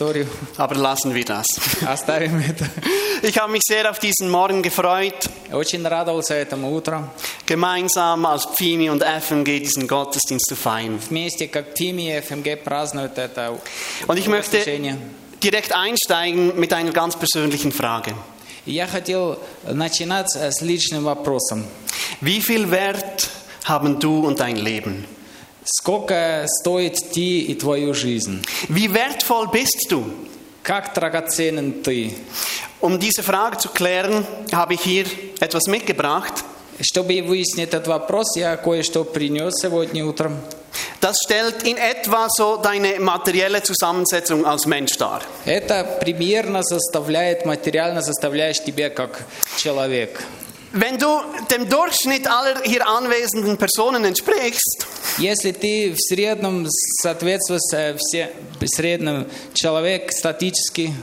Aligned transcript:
историю. 0.00 0.26
Aber 0.56 0.74
lassen 0.74 1.14
wir 1.14 1.24
das. 1.24 1.46
Оставим 1.86 2.40
это. 2.40 2.66
Ich 3.22 3.38
habe 3.38 3.52
mich 3.52 3.62
sehr 3.64 3.88
auf 3.88 4.00
diesen 4.00 4.28
Morgen 4.28 4.60
gefreut, 4.60 5.14
Очень 5.52 5.86
радовался 5.86 6.34
этому 6.34 6.74
утру. 6.74 7.04
gemeinsam 7.46 8.26
als 8.26 8.44
Pfimi 8.44 8.90
und 8.90 9.04
FMG 9.04 9.60
diesen 9.60 9.86
Gottesdienst 9.86 10.46
zu 10.48 10.56
feiern. 10.56 10.98
Вместе, 10.98 11.46
как 11.46 11.76
ФИМИ 11.78 12.16
и 12.16 12.20
ФМГ 12.20 12.64
празднуют 12.64 13.16
это 13.18 13.56
Und 14.08 14.18
ich 14.18 14.26
möchte 14.26 14.56
воскресенье. 14.58 14.98
direkt 15.40 15.72
einsteigen 15.72 16.58
mit 16.58 16.72
einer 16.72 16.90
ganz 16.90 17.14
persönlichen 17.16 17.70
Frage. 17.70 18.14
И 18.66 18.72
Я 18.72 18.88
хотел 18.88 19.38
начинать 19.62 20.28
с 20.34 20.60
личным 20.60 21.04
вопросом. 21.04 21.62
Wie 22.20 22.40
viel 22.40 22.68
Wert 22.72 23.28
haben 23.64 24.00
du 24.00 24.26
und 24.26 24.40
dein 24.40 24.56
Leben? 24.56 25.04
Сколько 25.65 26.45
стоит 26.47 26.95
ты 27.13 27.39
и 27.39 27.55
твою 27.55 27.93
жизнь? 27.93 28.43
Wie 28.69 28.91
wertvoll 28.91 29.51
bist 29.51 29.87
du? 29.89 30.03
Как 30.63 30.93
драгоценен 30.93 31.83
ты? 31.83 32.15
Um 32.81 32.99
diese 32.99 33.23
Frage 33.23 33.57
zu 33.57 33.69
klären, 33.69 34.25
habe 34.51 34.75
ich 34.75 34.81
hier 34.81 35.05
etwas 35.39 35.67
mitgebracht. 35.67 36.45
Чтобы 36.81 37.21
выяснить 37.21 37.67
этот 37.67 37.87
вопрос, 37.87 38.37
я 38.37 38.55
кое-что 38.55 39.03
принес 39.03 39.55
сегодня 39.61 40.05
утром. 40.05 40.37
Das 41.01 41.17
stellt 41.25 41.63
in 41.63 41.77
etwa 41.77 42.27
so 42.29 42.57
deine 42.57 42.99
materielle 42.99 43.63
Zusammensetzung 43.63 44.45
als 44.45 44.65
Mensch 44.65 44.97
dar. 44.97 45.21
Это 45.45 45.83
примерно 45.99 46.61
составляет, 46.63 47.45
материально 47.45 48.01
составляешь 48.01 48.61
тебя 48.63 48.89
как 48.89 49.25
человек. 49.57 50.21
Wenn 50.73 50.97
du 50.99 51.07
dem 51.49 51.67
Durchschnitt 51.67 52.27
aller 52.27 52.61
hier 52.63 52.87
anwesenden 52.87 53.57
Personen 53.57 54.05
entsprichst, 54.05 54.85
Если 55.17 55.51
ты 55.51 55.93
в 55.93 55.97
среднем 55.99 56.67
соответствуешь 57.01 57.73
э, 57.73 57.95
все, 57.97 58.31
в 58.59 58.67
среднем 58.67 59.25
человек 59.53 60.11
статически, 60.13 60.93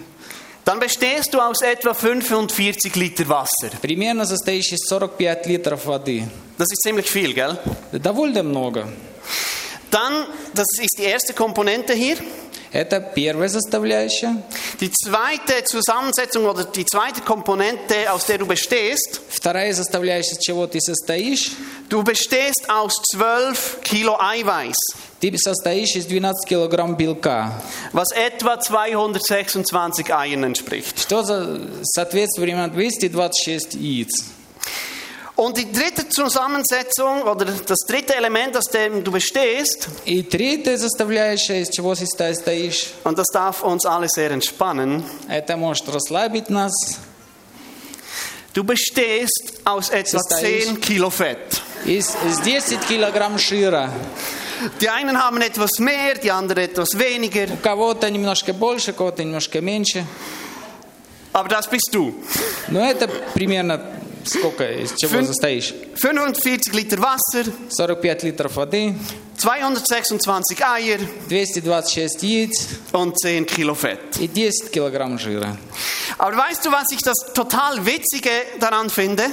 dann 0.65 0.81
bestehst 0.81 1.33
du 1.33 1.41
aus 1.41 1.63
etwa 1.63 1.95
45 1.95 2.97
Liter 2.97 3.29
Wasser. 3.29 3.71
примерно 3.81 4.25
состоишь 4.25 4.73
из 4.73 4.89
45 4.89 5.47
литров 5.47 5.85
воды. 5.87 6.25
Das 6.59 6.67
ist 6.73 6.83
ziemlich 6.83 7.11
viel, 7.11 7.35
gell? 7.35 7.59
Довольно 7.93 8.43
много. 8.43 8.89
Dann, 9.91 10.27
das 10.55 10.67
ist 10.81 10.99
die 10.99 11.05
erste 11.05 11.33
Komponente 11.35 11.93
hier. 11.93 12.17
Это 12.72 13.02
первая 13.02 13.50
составляющая. 13.50 14.42
Die 14.80 14.90
zweite 14.92 15.64
Zusammensetzung 15.66 16.46
oder 16.46 16.64
die 16.64 16.86
zweite 16.86 17.20
Komponente, 17.22 18.10
aus 18.12 18.26
der 18.26 18.38
du 18.38 18.46
bestehst, 18.46 19.20
Вторая 19.30 19.74
составляющая, 19.74 20.34
из 20.34 20.40
чего 20.40 20.68
ты 20.68 20.80
состоишь, 20.80 21.52
du 21.90 22.02
bestehst 22.04 22.70
aus 22.70 23.02
12 23.12 23.80
Kilo 23.84 24.18
Eiweiß, 24.18 24.76
ты 25.20 25.38
состоишь 25.38 25.96
из 25.98 26.06
12 26.06 26.48
килограмм 26.48 26.96
белка, 26.96 27.62
was 27.92 28.12
etwa 28.16 28.56
226 28.56 30.10
Eiern 30.10 30.46
entspricht. 30.46 30.98
что 30.98 31.24
за, 31.24 31.60
соответствует 31.84 32.48
примерно 32.52 32.74
226 32.74 33.74
яиц. 33.76 34.26
Und 35.41 35.59
die 35.59 35.71
dritte 35.71 36.09
Zusammensetzung 36.09 37.23
oder 37.23 37.45
das 37.45 37.81
dritte 37.87 38.15
Element, 38.17 38.57
aus 38.57 38.67
dem 38.71 39.05
du 39.05 39.11
bestehst, 39.13 39.89
И 40.07 40.23
третья 40.23 40.79
составляющая, 40.79 41.61
из 41.61 41.69
чего 41.69 41.95
ты 41.95 42.07
состоишь, 42.07 42.87
und 43.05 43.19
das 43.19 43.27
darf 43.33 43.63
uns 43.63 43.85
alle 43.85 44.09
sehr 44.09 44.31
entspannen, 44.31 45.05
это 45.29 45.57
может 45.59 45.89
расслабить 45.91 46.49
нас. 46.49 46.73
du 48.55 48.65
bestehst 48.65 49.61
aus 49.65 49.91
etwa 49.91 50.19
Состоишь. 50.19 50.65
10 50.65 50.81
Kilo 50.81 51.11
Fett. 51.11 51.61
Из, 51.85 52.17
из 52.27 52.41
10 52.41 52.81
килограмм 52.89 53.39
жира. 53.39 53.93
Die 54.81 54.89
einen 54.89 55.23
haben 55.23 55.43
etwas 55.43 55.79
mehr, 55.79 56.15
die 56.15 56.31
anderen 56.31 56.65
etwas 56.65 56.99
weniger, 56.99 57.47
У 57.53 57.57
кого-то 57.59 58.11
немножко 58.11 58.55
больше, 58.55 58.93
у 58.93 58.95
кого-то 58.95 59.23
немножко 59.23 59.61
меньше. 59.61 60.07
aber 61.35 61.51
das 61.51 61.69
bist 61.69 61.91
du. 61.93 62.15
Но 62.69 62.81
это 62.81 63.07
примерно 63.35 63.79
сколько, 64.25 64.65
из 64.71 64.93
чего 64.95 65.17
Fün- 65.21 65.27
состоишь? 65.27 65.75
45 65.97 66.69
Liter 66.73 66.99
Wasser, 67.01 67.51
45 67.71 68.23
литров 68.25 68.57
воды, 68.57 68.95
226 69.39 70.61
Eier 70.63 70.99
226 71.29 72.23
яиц 72.23 72.69
und 72.93 73.17
10 73.19 73.47
Kilo 73.47 73.75
Fett. 73.75 74.19
и 74.19 74.29
10 74.29 74.71
килограмм 74.71 75.19
жира. 75.19 75.57
Aber 76.19 76.37
weißt 76.37 76.65
du, 76.65 76.71
was 76.73 76.87
ich 76.93 77.03
das 77.03 77.17
total 77.35 77.85
Witzige 77.85 78.31
daran 78.61 78.89
finde? 78.91 79.25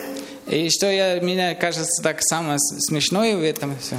И 0.47 0.69
что 0.69 0.91
я, 0.91 1.21
мне 1.21 1.55
кажется 1.55 2.03
так 2.03 2.19
самое 2.21 2.59
с- 2.59 2.87
смешное 2.87 3.37
в 3.37 3.43
этом 3.43 3.77
все. 3.79 3.95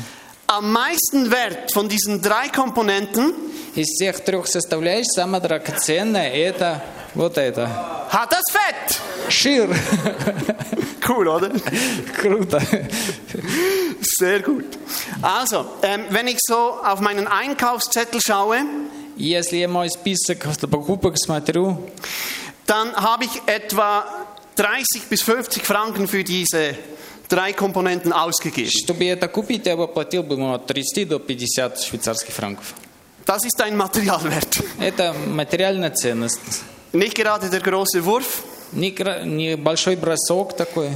Am 0.46 0.70
meisten 0.72 1.30
Wert 1.30 1.72
von 1.72 1.88
diesen 1.88 2.20
drei 2.20 2.48
Komponenten 2.50 3.32
Из 3.74 3.86
всех 3.88 4.22
трех 4.22 4.46
составляющих 4.46 5.10
самое 5.14 5.42
драгоценное 5.42 6.30
это 6.30 6.80
вот 7.14 7.38
это. 7.38 7.68
hat 8.10 8.30
das 8.32 8.44
Fett. 8.50 9.00
Шир. 9.28 9.68
Cool, 11.06 11.28
oder? 11.28 11.50
Круто. 12.18 12.62
Sehr 14.00 14.40
gut. 14.40 14.64
Also, 15.20 15.66
ähm, 15.82 16.04
wenn 16.08 16.28
ich 16.28 16.38
so 16.40 16.80
auf 16.82 17.00
meinen 17.00 17.26
Einkaufszettel 17.26 18.20
schaue, 18.24 18.64
Если 19.16 19.58
я 19.58 19.68
мой 19.68 19.90
список 19.90 20.46
покупок 20.70 21.16
смотрю, 21.18 21.78
dann 22.66 22.94
habe 22.96 23.26
ich 23.26 23.42
etwa 23.46 24.04
30 24.56 25.04
bis 25.08 25.22
50 25.22 25.62
Franken 25.64 26.08
für 26.08 26.24
diese 26.24 26.74
drei 27.28 27.52
Komponenten 27.52 28.12
ausgegeben. 28.12 28.70
чтобы 28.70 29.04
это 29.04 29.28
купить, 29.28 29.66
я 29.66 29.76
бы 29.76 29.86
платил 29.86 30.22
бы 30.22 30.34
ему 30.34 30.54
от 30.54 30.66
30 30.66 31.08
до 31.08 31.18
50 31.18 31.80
швейцарских 31.82 32.34
франков. 32.34 32.74
Das 33.26 33.44
ist 33.44 33.60
ein 33.60 33.76
Materialwert. 33.76 34.62
Это 34.80 35.14
материальная 35.28 35.90
ценность. 35.90 36.40
Nicht 36.92 37.14
gerade 37.14 37.48
der 37.50 37.60
große 37.60 38.04
Wurf, 38.04 38.42
Не 38.72 38.90
кра- 38.92 39.24
Небольшой 39.24 39.96
бросок 39.96 40.56
такой. 40.56 40.90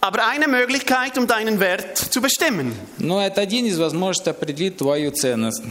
aber 0.00 0.26
eine 0.26 0.46
Möglichkeit, 0.48 1.16
um 1.18 1.26
deinen 1.26 1.58
Wert 1.60 1.96
zu 1.98 2.20
bestimmen. 2.20 2.72
Но 2.98 3.20
это 3.20 3.40
один 3.40 3.66
из 3.66 3.78
возможностей 3.78 4.30
определить 4.30 4.76
твою 4.76 5.10
ценность. 5.12 5.62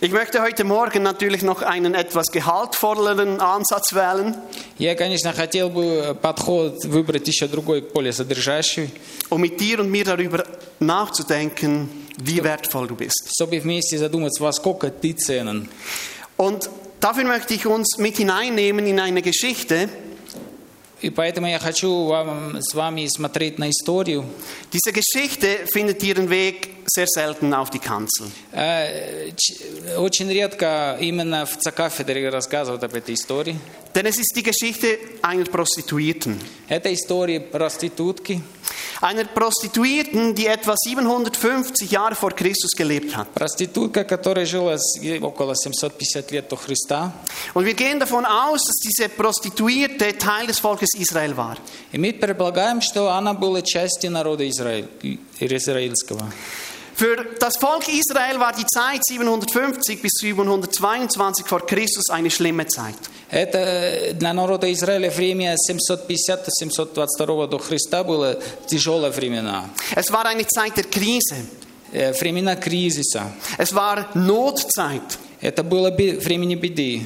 Ich 0.00 0.10
möchte 0.10 0.42
heute 0.42 0.64
Morgen 0.64 1.04
natürlich 1.04 1.42
noch 1.42 1.62
einen 1.62 1.94
etwas 1.94 2.26
gehaltvolleren 2.32 3.40
Ansatz 3.40 3.92
wählen, 3.94 4.34
Я, 4.78 4.96
конечно, 4.96 5.32
хотел 5.32 5.68
бы 5.70 6.16
подход 6.20 6.84
выбрать 6.84 7.28
еще 7.28 7.46
другой, 7.46 7.82
более 7.82 8.12
содержащий, 8.12 8.90
um 9.30 9.40
mit 9.40 9.60
dir 9.60 9.78
und 9.80 9.90
mir 9.92 10.04
darüber 10.04 10.44
nachzudenken, 10.80 11.88
wie 12.18 12.42
wertvoll 12.42 12.88
du 12.88 12.96
bist. 12.96 13.28
чтобы 13.36 13.60
вместе 13.60 13.96
задуматься, 13.98 14.42
во 14.42 14.52
сколько 14.52 14.90
ты 14.90 15.12
ценен. 15.12 15.68
Und 16.36 16.68
dafür 17.00 17.24
möchte 17.24 17.54
ich 17.54 17.66
uns 17.66 17.98
mit 17.98 18.16
hineinnehmen 18.16 18.86
in 18.86 19.00
eine 19.00 19.22
Geschichte. 19.22 19.88
И 21.00 21.10
поэтому 21.10 21.48
я 21.48 21.58
хочу 21.58 22.06
вам, 22.06 22.58
с 22.62 22.74
вами 22.74 23.08
смотреть 23.08 23.58
на 23.58 23.70
историю. 23.70 24.24
Diese 24.72 24.92
Geschichte 24.92 25.66
findet 25.66 26.02
ihren 26.04 26.30
Weg 26.30 26.75
sehr 26.86 27.06
selten 27.06 27.54
auf 27.54 27.70
die 27.70 27.78
Kanzel. 27.78 28.26
Э, 28.52 29.30
ч- 29.36 29.54
Очень 29.96 30.30
редко 30.30 30.96
именно 31.00 31.46
в 31.46 31.56
кафедре 31.72 32.28
рассказывают 32.28 32.82
об 32.84 32.94
этой 32.94 33.14
истории. 33.14 33.56
Denn 33.94 34.06
es 34.06 34.18
ist 34.18 34.34
die 34.34 34.42
Geschichte 34.42 34.98
einer 35.22 35.44
Prostituierten. 35.44 36.38
Это 36.68 36.92
история 36.92 37.40
проститутки. 37.40 38.40
Einer 39.02 39.24
Prostituierten, 39.24 40.34
die 40.34 40.46
etwa 40.46 40.74
750 40.76 41.90
Jahre 41.90 42.14
vor 42.14 42.30
Christus 42.30 42.70
gelebt 42.76 43.14
hat. 43.16 43.32
Проститутка, 43.34 44.04
которая 44.04 44.46
жила 44.46 44.78
с- 44.78 44.98
около 45.20 45.54
750 45.54 46.30
лет 46.30 46.48
до 46.48 46.56
Христа. 46.56 47.12
Und 47.54 47.64
wir 47.66 47.74
gehen 47.74 47.98
davon 48.00 48.24
aus, 48.24 48.62
dass 48.64 48.76
diese 48.76 49.08
Prostituierte 49.08 50.16
Teil 50.16 50.46
des 50.46 50.58
Volkes 50.60 50.90
Israel 50.94 51.36
war. 51.36 51.56
И 51.92 51.98
мы 51.98 52.12
предполагаем, 52.12 52.80
что 52.80 53.08
она 53.10 53.34
была 53.34 53.60
частью 53.62 54.10
народа 54.10 54.48
Израиль, 54.48 54.88
израильского. 55.40 56.32
Für 56.96 57.16
das 57.40 57.56
Volk 57.56 57.88
Israel 57.88 58.38
war 58.38 58.52
die 58.52 58.66
Zeit 58.66 59.04
750 59.04 60.02
bis 60.02 60.12
722 60.20 61.46
vor 61.46 61.66
Christus 61.66 62.10
eine 62.10 62.30
schlimme 62.30 62.66
Zeit. 62.66 62.94
Это 63.30 63.58
э, 63.58 64.12
для 64.14 64.32
народа 64.34 64.70
Израиля 64.70 65.10
время 65.10 65.56
750-722 65.56 67.46
до 67.48 67.58
Христа 67.58 68.04
было 68.04 68.38
тяжелые 68.66 69.10
времена. 69.10 69.70
Es 69.96 70.10
war 70.12 70.26
eine 70.26 70.46
Zeit 70.46 70.76
der 70.76 70.84
Krise. 70.84 71.36
Э, 71.92 72.12
Времена 72.14 72.56
кризиса. 72.56 73.32
Es 73.58 73.74
war 73.74 74.08
Notzeit. 74.14 75.18
Это 75.40 75.62
было 75.62 75.90
бе- 75.90 76.18
времени 76.18 76.54
беды. 76.54 77.02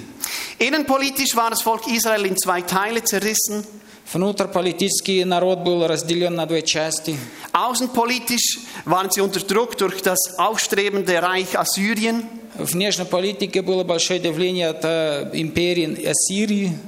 Innenpolitisch 0.59 1.35
war 1.35 1.50
das 1.50 1.62
Volk 1.62 1.87
Israel 1.88 2.25
in 2.27 2.37
zwei 2.37 2.61
Teile 2.62 3.03
zerrissen. 3.03 3.67
Внутриполитический 4.12 5.25
народ 5.25 5.61
был 5.61 5.87
разделен 5.87 6.35
на 6.37 6.47
две 6.47 6.62
части. 6.62 7.19
Außenpolitisch 7.53 8.59
waren 8.85 9.11
sie 9.11 9.21
unter 9.21 9.41
Druck 9.41 9.77
durch 9.77 10.00
das 10.03 10.38
aufstrebende 10.38 11.21
Reich 11.21 11.56
Assyrien. 11.59 12.23
В 12.59 12.73
внешней 12.73 13.05
политике 13.05 13.61
было 13.62 13.85
большое 13.85 14.19
давление 14.19 14.69
от 14.71 14.85
э, 14.85 15.31
империи 15.35 16.06
Ассирии. 16.06 16.79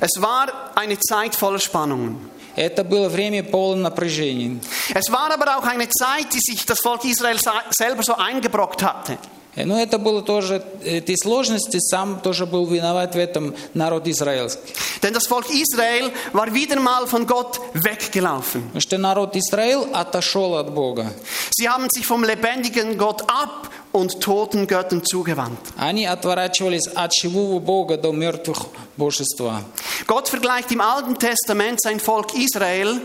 Es 0.00 0.20
war 0.22 0.48
eine 0.74 0.98
Zeit 0.98 1.34
voller 1.34 1.58
Spannungen. 1.58 2.16
Это 2.56 2.82
было 2.82 3.08
время 3.08 3.42
полного 3.44 3.90
напряжения. 3.90 4.58
Es 4.94 5.10
war 5.12 5.30
aber 5.32 5.58
auch 5.58 5.64
eine 5.64 5.88
Zeit, 5.88 6.32
die 6.32 6.40
sich 6.40 6.64
das 6.64 6.80
Volk 6.80 7.04
Israel 7.04 7.38
sa- 7.38 7.62
selber 7.70 8.02
so 8.02 8.14
eingebrockt 8.14 8.82
hatte. 8.82 9.18
Э, 9.55 9.65
Но 9.65 9.79
это 9.79 9.97
было 9.97 10.21
тоже, 10.21 10.63
эти 10.83 11.15
сложности, 11.15 11.79
сам 11.79 12.19
тоже 12.21 12.45
был 12.45 12.65
виноват 12.65 13.15
в 13.15 13.17
этом 13.17 13.53
народ 13.73 14.07
израильский. 14.07 14.73
Denn 15.01 15.13
das 15.13 15.27
Volk 15.27 15.49
Israel 15.49 16.11
war 16.31 16.53
wieder 16.53 16.79
mal 16.79 17.07
von 17.07 17.27
Gott 17.27 17.59
weggelaufen. 17.73 18.63
Потому 18.67 18.81
что 18.81 18.97
народ 18.97 19.35
Израиль 19.35 19.85
отошел 19.93 20.55
от 20.55 20.73
Бога. 20.73 21.11
Sie 21.59 21.67
haben 21.67 21.87
sich 21.89 22.05
vom 22.05 22.23
lebendigen 22.23 22.97
Gott 22.97 23.21
ab 23.29 23.69
und 23.91 24.21
toten 24.21 24.65
Göttern 24.65 25.03
zugewandt. 25.03 25.59
Они 25.77 26.05
отворачивались 26.05 26.87
от 26.87 27.13
живого 27.13 27.59
Бога 27.59 27.97
до 27.97 28.11
мертвых 28.11 28.57
божества. 28.97 29.61
Gott 30.07 30.29
vergleicht 30.29 30.71
im 30.71 30.81
Alten 30.81 31.17
Testament 31.19 31.81
sein 31.81 31.99
Volk 31.99 32.33
Israel 32.33 33.01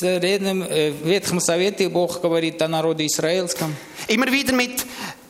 Древнем, 0.00 0.62
э, 0.62 0.90
Ветхом 0.90 1.40
Совете 1.40 1.88
Бог 1.88 2.20
говорит 2.20 2.60
о 2.62 2.68
народе 2.68 3.06
израильском. 3.06 3.74
immer 4.08 4.30
wieder 4.32 4.52
mit, 4.52 4.84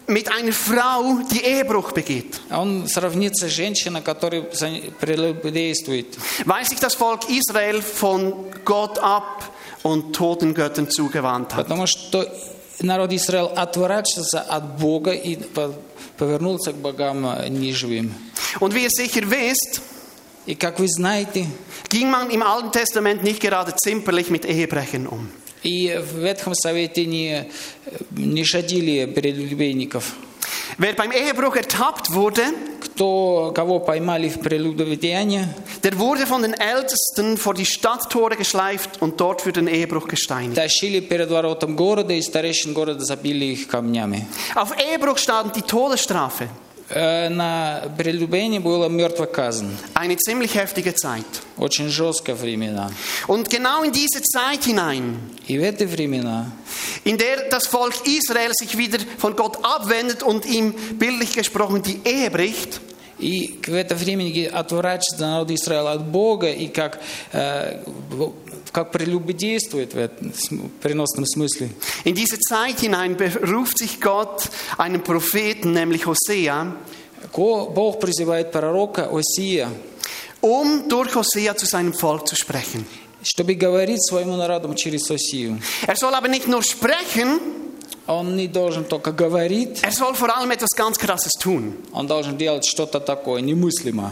mit 0.09 0.29
einer 0.31 0.51
Frau, 0.53 1.19
die 1.31 1.43
Ehebruch 1.43 1.91
begeht. 1.91 2.39
Он 2.51 2.87
сравнится 2.87 3.47
с 3.47 3.51
женщиной, 3.53 4.01
которая 4.01 4.43
прелюбодействует. 4.99 6.17
Weil 6.45 6.65
sich 6.65 6.79
das 6.79 6.95
Volk 6.95 7.29
Israel 7.29 7.81
von 7.81 8.33
Gott 8.63 8.99
ab 8.99 9.51
und 9.83 10.13
toten 10.15 10.53
Göttern 10.53 10.89
zugewandt 10.89 11.55
hat. 11.55 11.67
Потому 11.67 11.87
что 11.87 12.27
народ 12.81 13.11
Израиль 13.13 13.49
отворачивался 13.55 14.41
от 14.41 14.77
Бога 14.79 15.11
и 15.11 15.37
по- 15.37 15.73
повернулся 16.17 16.71
к 16.71 16.75
богам 16.75 17.25
э, 17.25 17.49
неживым. 17.49 18.13
Und 18.59 18.73
wie 18.73 18.83
ihr 18.83 18.89
sicher 18.91 19.29
wisst, 19.29 19.81
И 20.47 20.53
как 20.53 20.77
вы 20.79 20.87
знаете, 20.87 21.47
ging 21.89 22.11
man 22.11 22.29
im 22.29 22.43
Alten 22.43 22.71
Testament 22.71 23.23
nicht 23.23 23.39
gerade 23.41 23.73
zimperlich 23.75 24.29
mit 24.29 24.45
Ehebrechern 24.45 25.07
um. 25.07 25.27
и 25.63 25.99
в 25.99 26.19
Ветхом 26.19 26.53
Совете 26.53 27.05
не, 27.05 27.49
не 28.11 28.43
шадили 28.43 29.05
прелюбейников. 29.05 30.13
Wer 30.77 30.93
beim 30.93 31.11
Ehebruch 31.11 31.55
ertappt 31.55 32.13
wurde, 32.13 32.43
Кто, 32.95 33.51
кого 33.53 33.79
поймали 33.79 34.29
в 34.29 34.39
прелюбодеянии, 34.39 35.47
der 35.83 35.99
wurde 35.99 36.25
von 36.25 36.43
den 36.43 36.53
Ältesten 36.53 37.35
vor 37.35 37.53
die 37.53 37.65
Stadttore 37.65 38.37
geschleift 38.37 39.01
und 39.01 39.19
dort 39.19 39.41
für 39.41 39.51
den 39.51 39.67
Ehebruch 39.67 40.07
gesteinigt. 40.07 40.55
тащили 40.55 41.01
перед 41.01 41.29
воротом 41.29 41.75
города, 41.75 42.13
и 42.13 42.21
старейшин 42.21 42.73
города 42.73 43.03
забили 43.03 43.45
их 43.45 43.67
камнями. 43.67 44.27
Auf 44.55 44.71
Ehebruch 44.79 45.17
stand 45.17 45.55
die 45.57 45.61
Todesstrafe. 45.61 46.47
Э, 46.92 47.28
На 47.28 47.82
прелюбение 47.96 48.58
было 48.60 48.88
мертвая 48.88 49.28
казнь. 49.28 49.70
Eine 49.94 50.16
ziemlich 50.16 50.54
heftige 50.54 50.94
Zeit. 50.94 51.24
Очень 51.56 51.88
жесткие 51.88 52.34
времена. 52.34 52.90
Und 53.28 53.48
genau 53.48 53.82
in 53.84 53.92
diese 53.92 54.22
Zeit 54.22 54.64
hinein, 54.64 55.16
И 55.46 55.56
в 55.58 55.62
эти 55.62 55.84
времена 55.84 56.46
in 57.04 57.16
der 57.16 57.48
das 57.50 57.66
Volk 57.66 57.94
Israel 58.06 58.50
sich 58.52 58.76
wieder 58.76 58.98
von 59.18 59.36
Gott 59.36 59.58
abwendet 59.64 60.22
und 60.22 60.44
ihm 60.46 60.74
bildlich 60.98 61.34
gesprochen 61.34 61.82
die 61.82 62.00
Ehe 62.04 62.30
bricht, 62.30 62.80
И 63.18 63.60
в 63.66 63.74
это 63.74 63.94
время 63.94 64.24
отворачивается 64.50 65.18
народ 65.26 65.50
Израиля 65.50 65.92
от 65.92 66.06
Бога 66.06 66.50
и 66.50 66.68
как, 66.68 66.98
э, 67.32 67.82
в- 68.10 68.32
как 68.72 68.92
прелюбодействует 68.92 69.94
в 69.94 70.08
переносном 70.82 71.26
смысле. 71.26 71.70
in 72.04 72.14
diese 72.14 72.38
Zeit 72.38 72.80
hinein 72.80 73.16
beruft 73.16 73.78
sich 73.78 74.00
Gott 74.00 74.48
einen 74.78 75.02
Propheten, 75.02 75.72
nämlich 75.72 76.06
Hosea, 76.06 76.74
Бог 77.32 78.00
призывает 78.00 78.50
пророка 78.50 79.10
Осия, 79.12 79.70
um 80.40 80.88
durch 80.88 81.14
Hosea 81.14 81.56
zu 81.56 81.66
seinem 81.66 81.92
Volk 81.92 82.26
zu 82.26 82.36
sprechen. 82.36 82.86
чтобы 83.22 83.54
говорить 83.54 84.02
своему 84.02 84.36
народу 84.36 84.72
через 84.74 85.10
Осию. 85.10 85.60
Er 85.86 85.96
soll 85.96 86.14
aber 86.14 86.28
nicht 86.28 86.48
nur 86.48 86.62
sprechen, 86.62 87.38
Он 88.09 88.35
не 88.35 88.47
должен 88.47 88.85
только 88.85 89.11
говорить, 89.11 89.81
er 89.83 89.91
soll 89.91 90.13
vor 90.13 90.29
allem 90.35 90.51
etwas 90.51 90.69
ganz 90.75 90.97
Krasses 90.97 91.31
tun. 91.41 91.73
он 91.91 92.05
должен 92.07 92.37
делать 92.37 92.63
что-то 92.65 92.99
такое 92.99 93.41
немыслимое. 93.41 94.11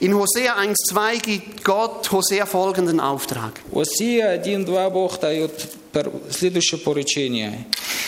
In 0.00 0.14
Hosea 0.14 0.54
1,2 0.58 1.20
gibt 1.20 1.64
Gott 1.64 2.10
Hosea 2.12 2.46
folgenden 2.46 3.00
Auftrag. 3.00 3.60
Осия 3.74 4.36
1.2 4.40 4.90
Бог 4.90 5.18
дает 5.18 5.50
пер- 5.92 6.12
следующее 6.30 6.78
поручение. 6.80 7.66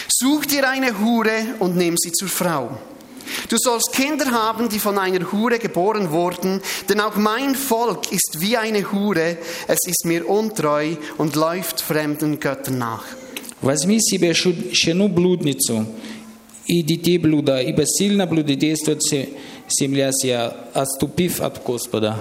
Such 0.09 0.47
dir 0.47 0.69
eine 0.69 0.93
Hure 1.01 1.55
und 1.59 1.77
nimm 1.77 1.97
sie 1.97 2.13
zur 2.13 2.29
Frau. 2.29 2.71
Du 3.49 3.57
sollst 3.59 3.93
Kinder 3.93 4.31
haben, 4.31 4.69
die 4.69 4.79
von 4.79 4.99
einer 4.99 5.33
Hure 5.33 5.59
geboren 5.59 6.11
wurden, 6.13 6.63
denn 6.89 7.01
auch 7.01 7.17
mein 7.17 7.55
Volk 7.57 8.13
ist 8.13 8.37
wie 8.41 8.57
eine 8.57 8.93
Hure, 8.93 9.37
es 9.67 9.79
ist 9.87 10.05
mir 10.05 10.29
untreu 10.29 10.95
und 11.19 11.35
läuft 11.35 11.81
fremden 11.81 12.39
Göttern 12.39 12.79
nach. 12.79 13.05
Возьми 13.63 14.01
себе 14.01 14.33
шу- 14.35 14.73
щену-блудницу 14.73 15.87
и 16.67 16.83
детей 16.83 17.19
блуда, 17.19 17.61
ибо 17.61 17.85
сильно 17.87 18.27
блудодействует 18.27 19.03
се- 19.03 19.29
земля 19.69 20.11
сия, 20.13 20.53
отступив 20.75 21.41
от 21.41 21.63
Господа. 21.65 22.19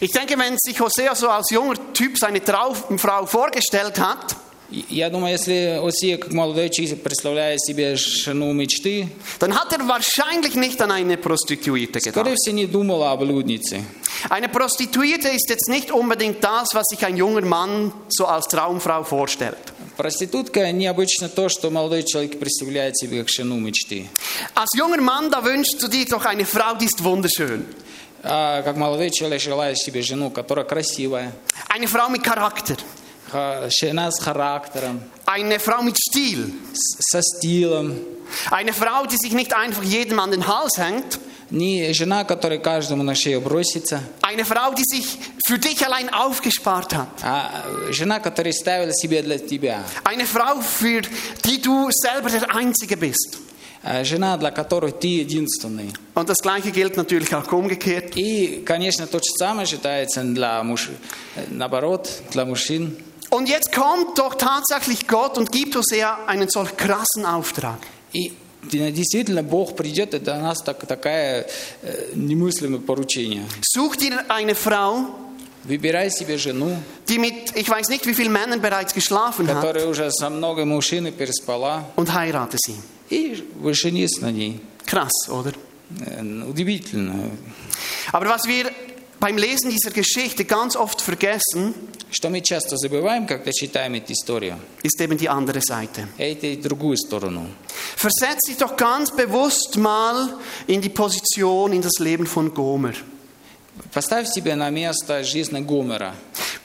Ich 0.00 0.10
denke, 0.12 0.36
wenn 0.38 0.56
sich 0.58 0.78
Hosea 0.80 1.14
so 1.14 1.28
als 1.28 1.50
junger 1.50 1.76
Typ 1.92 2.16
seine 2.18 2.40
Traumfrau 2.42 3.26
vorgestellt 3.26 3.98
hat, 3.98 4.36
И- 4.70 4.84
Я 4.90 5.08
думаю, 5.08 5.32
если 5.32 5.80
Осия, 5.82 6.18
как 6.18 6.30
молодой 6.34 6.68
человек, 6.68 7.02
представляет 7.02 7.58
себе 7.62 7.96
жену 7.96 8.52
мечты, 8.52 9.08
dann 9.40 9.54
hat 9.54 9.72
er 9.72 9.88
wahrscheinlich 9.88 10.54
nicht 10.56 10.82
an 10.82 10.90
eine 10.90 11.16
Prostituierte 11.16 12.00
gedacht. 12.00 12.12
скорее 12.14 12.34
всего, 12.36 12.54
не 12.54 12.66
думала 12.66 13.10
о 13.12 13.16
блуднице. 13.16 13.82
Eine 14.28 14.48
Prostituierte 14.50 15.28
ist 15.28 15.48
jetzt 15.48 15.70
nicht 15.70 15.90
unbedingt 15.90 16.44
das, 16.44 16.74
was 16.74 16.84
sich 16.90 17.02
ein 17.06 17.16
junger 17.16 17.40
Mann 17.46 17.92
so 18.10 18.26
als 18.26 18.46
Traumfrau 18.48 19.04
vorstellt. 19.04 19.56
Проститутка 19.97 20.71
необычно 20.71 21.29
то, 21.29 21.49
что 21.49 21.69
молодой 21.69 22.03
человек 22.03 22.39
представляет 22.39 22.97
себе 22.97 23.19
как 23.19 23.29
жену 23.29 23.59
мечты. 23.59 24.09
Als 24.55 24.69
junger 24.75 25.01
Mann, 25.01 25.29
da 25.29 25.43
wünschst 25.43 25.81
du 25.81 25.87
dir 25.87 26.05
doch 26.05 26.25
eine 26.25 26.45
Frau, 26.45 26.75
die 26.75 26.85
ist 26.85 27.03
wunderschön. 27.03 27.65
А 28.23 28.61
как 28.63 28.75
молодой 28.77 29.11
человек 29.11 29.41
желает 29.41 29.77
себе 29.77 30.01
жену, 30.01 30.31
которая 30.31 30.65
красивая, 30.65 31.33
Eine 31.69 31.87
Frau 31.87 32.09
mit 32.09 32.23
Charakter. 32.23 32.77
жена 33.69 34.09
с 34.11 34.19
характером, 34.19 35.01
Eine 35.25 35.59
Frau 35.59 35.83
mit 35.83 35.95
Stil. 35.97 36.53
со 36.73 37.21
стилем, 37.21 37.99
Eine 38.49 38.73
Frau, 38.73 39.05
die 39.05 39.17
sich 39.17 39.33
nicht 39.33 39.53
einfach 39.53 39.83
jedem 39.83 40.19
an 40.19 40.31
den 40.31 40.47
Hals 40.47 40.77
hängt. 40.77 41.19
не 41.52 41.92
жена, 41.92 42.24
которая 42.24 42.58
каждому 42.58 43.02
на 43.02 43.14
шею 43.14 43.40
бросится, 43.40 44.00
Eine 44.22 44.44
Frau, 44.44 44.74
die 44.74 44.84
sich 44.84 45.18
für 45.46 45.58
dich 45.58 45.84
allein 45.84 46.08
aufgespart 46.12 46.94
hat. 46.94 47.08
а 47.22 47.64
жена, 47.90 48.20
которая 48.20 48.52
ставила 48.52 48.92
себе 48.92 49.22
для 49.22 49.38
тебя, 49.38 49.82
Eine 50.04 50.26
Frau, 50.26 50.60
für 50.60 51.02
die 51.44 51.60
du 51.60 51.88
selber 51.90 52.30
der 52.30 52.54
Einzige 52.54 52.96
bist. 52.96 53.38
А 53.82 54.02
жена, 54.04 54.36
для 54.36 54.50
которой 54.50 54.90
ты 54.92 55.06
единственный. 55.06 55.92
Und 56.14 56.28
das 56.28 56.38
Gleiche 56.42 56.72
gilt 56.72 56.96
natürlich 56.96 57.32
auch 57.34 57.50
umgekehrt. 57.52 58.16
И, 58.16 58.62
конечно, 58.66 59.06
то 59.06 59.18
же 59.18 59.30
самое 59.38 59.66
считается 59.66 60.22
для 60.24 60.62
муж... 60.64 60.90
наоборот, 61.48 62.10
для 62.32 62.44
мужчин. 62.44 62.96
Und 63.30 63.48
jetzt 63.48 63.72
kommt 63.72 64.18
doch 64.18 64.34
tatsächlich 64.34 65.06
Gott 65.06 65.38
und 65.38 65.52
gibt 65.52 65.76
Hosea 65.76 66.18
einen 66.26 66.48
solch 66.48 66.76
krassen 66.76 67.24
Auftrag. 67.24 67.78
И 68.12 68.32
действительно 68.71 69.43
Бог 69.43 69.75
придет, 69.75 70.13
это 70.13 70.37
у 70.37 70.41
нас 70.41 70.61
так, 70.61 70.85
такая 70.85 71.47
э, 71.81 72.11
немыслимое 72.15 72.79
поручение. 72.79 73.43
Such 73.61 73.97
dir 73.97 74.25
eine 74.29 74.55
Frau, 74.55 75.05
Выбирай 75.65 76.11
себе 76.11 76.37
жену, 76.37 76.75
die 77.07 77.19
mit, 77.19 77.55
ich 77.55 77.69
weiß 77.69 77.87
nicht 77.87 78.05
wie 78.05 78.13
vielen 78.13 78.33
Männern 78.33 78.59
bereits 78.61 78.93
geschlafen 78.93 79.47
hat, 79.47 79.61
которая 79.61 79.87
уже 79.87 80.11
со 80.11 80.29
много 80.29 80.65
мужчин 80.65 81.11
переспала, 81.13 81.85
und 81.95 82.13
heirate 82.13 82.57
sie. 82.57 82.75
и 83.09 83.43
женись 83.71 84.19
на 84.19 84.31
ней. 84.31 84.59
Krass, 84.85 85.29
oder? 85.29 85.53
Э, 86.05 86.21
Удивительно. 86.47 87.31
Aber 88.11 88.27
was 88.27 88.45
wir 88.45 88.71
beim 89.22 89.36
Lesen 89.36 89.70
dieser 89.70 89.90
Geschichte 89.90 90.44
ganz 90.44 90.76
oft 90.76 91.00
vergessen, 91.00 91.74
Что 92.10 92.30
мы 92.30 92.40
часто 92.40 92.76
забываем, 92.78 93.26
когда 93.26 93.52
читаем 93.52 93.94
эту 93.94 94.12
историю, 94.14 94.58
ist 94.82 94.98
eben 95.00 95.18
die 95.18 95.28
andere 95.28 95.60
Seite. 95.60 96.08
это 96.16 96.46
и 96.46 96.56
другую 96.56 96.96
сторону. 96.96 97.46
Versetz 97.96 98.40
dich 98.48 98.56
doch 98.56 98.76
ganz 98.76 99.10
bewusst 99.10 99.76
mal 99.76 100.34
in 100.66 100.80
die 100.80 100.88
Position, 100.88 101.72
in 101.72 101.82
das 101.82 101.98
Leben 101.98 102.26
von 102.26 102.54
Gomer. 102.54 102.94
Поставь 103.92 104.28
себя 104.28 104.56
на 104.56 104.70
место 104.70 105.22
жизни 105.24 105.60
Гомера. 105.60 106.14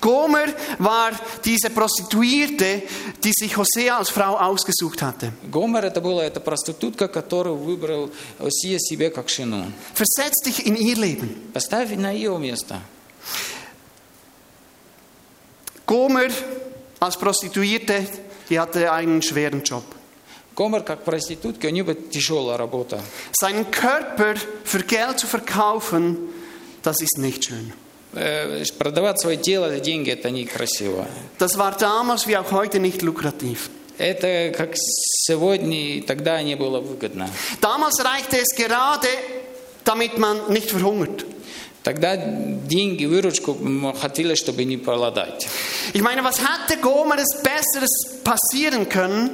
Gomer 0.01 0.49
war 0.79 1.13
diese 1.45 1.69
Prostituierte, 1.69 2.83
die 3.23 3.31
sich 3.31 3.55
Hosea 3.55 3.97
als 3.97 4.09
Frau 4.09 4.35
ausgesucht 4.37 5.01
hatte. 5.01 5.31
Гомер 5.49 5.85
это 5.85 6.01
была 6.01 6.25
эта 6.25 6.41
проститутка, 6.41 7.07
которую 7.07 7.55
выбрал 7.55 8.09
Осия 8.37 8.79
себе 8.79 9.09
как 9.09 9.29
жену. 9.29 9.71
Versetz 9.93 10.41
dich 10.43 10.65
in 10.65 10.75
ihr 10.75 10.97
Leben. 10.97 11.51
Поставь 11.53 11.95
на 11.95 12.11
ее 12.11 12.37
место. 12.37 12.81
Gomer 15.85 16.29
als 16.99 17.17
Prostituierte, 17.17 18.05
die 18.49 18.59
hatte 18.59 18.91
einen 18.91 19.21
schweren 19.21 19.63
Job. 19.63 19.83
Гомер 20.55 20.81
как 20.81 21.03
проститутка, 21.03 21.67
у 21.67 21.69
него 21.71 21.93
тяжелая 21.93 22.57
работа. 22.57 23.01
Seinen 23.31 23.71
Körper 23.71 24.35
für 24.63 24.83
Geld 24.83 25.19
zu 25.19 25.27
verkaufen, 25.27 26.29
das 26.82 27.00
ist 27.00 27.18
nicht 27.18 27.44
schön. 27.44 27.72
Э, 28.14 28.64
Продавать 28.78 29.20
свое 29.20 29.36
тело 29.36 29.68
за 29.68 29.80
деньги 29.80 30.10
это 30.10 30.30
некрасиво. 30.30 31.06
Das 31.38 31.56
war 31.58 31.76
damals 31.76 32.26
wie 32.26 32.36
auch 32.36 32.50
heute 32.52 32.78
nicht 32.80 33.02
lukrativ. 33.02 33.70
Это 33.98 34.52
как 34.56 34.70
сегодня 34.76 35.96
и 35.96 36.00
тогда 36.00 36.40
не 36.42 36.54
было 36.54 36.80
выгодно. 36.80 37.28
Damals 37.60 37.98
reichte 38.02 38.38
es 38.38 38.54
gerade, 38.56 39.08
damit 39.84 40.18
man 40.18 40.38
nicht 40.52 40.70
verhungert. 40.70 41.24
Тогда 41.82 42.16
деньги, 42.16 43.06
выручку 43.06 43.56
хотели, 44.00 44.34
чтобы 44.34 44.64
не 44.64 44.76
голодать. 44.76 45.48
Ich 45.94 46.02
meine, 46.02 46.22
was 46.22 46.38
hätte 46.40 46.76
Gomeres 46.80 47.42
Besseres 47.42 48.20
passieren 48.24 48.88
können, 48.88 49.30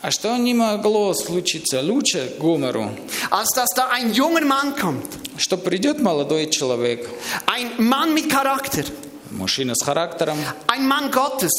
А 0.00 0.10
что 0.10 0.36
не 0.36 0.52
могло 0.54 1.14
случиться 1.14 1.80
лучше 1.80 2.32
Гомеру? 2.40 2.90
als 3.30 3.48
dass 3.54 3.68
da 3.76 3.88
ein 3.90 4.12
junger 4.12 4.44
Mann 4.44 4.74
kommt? 4.76 5.06
Что 5.38 5.56
придет 5.56 6.00
молодой 6.00 6.50
человек, 6.50 7.08
Ein 7.46 7.72
Mann 7.78 8.14
mit 8.14 8.30
Charakter, 8.30 8.86
мужчина 9.30 9.74
с 9.74 9.82
характером, 9.82 10.36
ein 10.66 10.86
Mann 10.86 11.10
Gottes, 11.10 11.50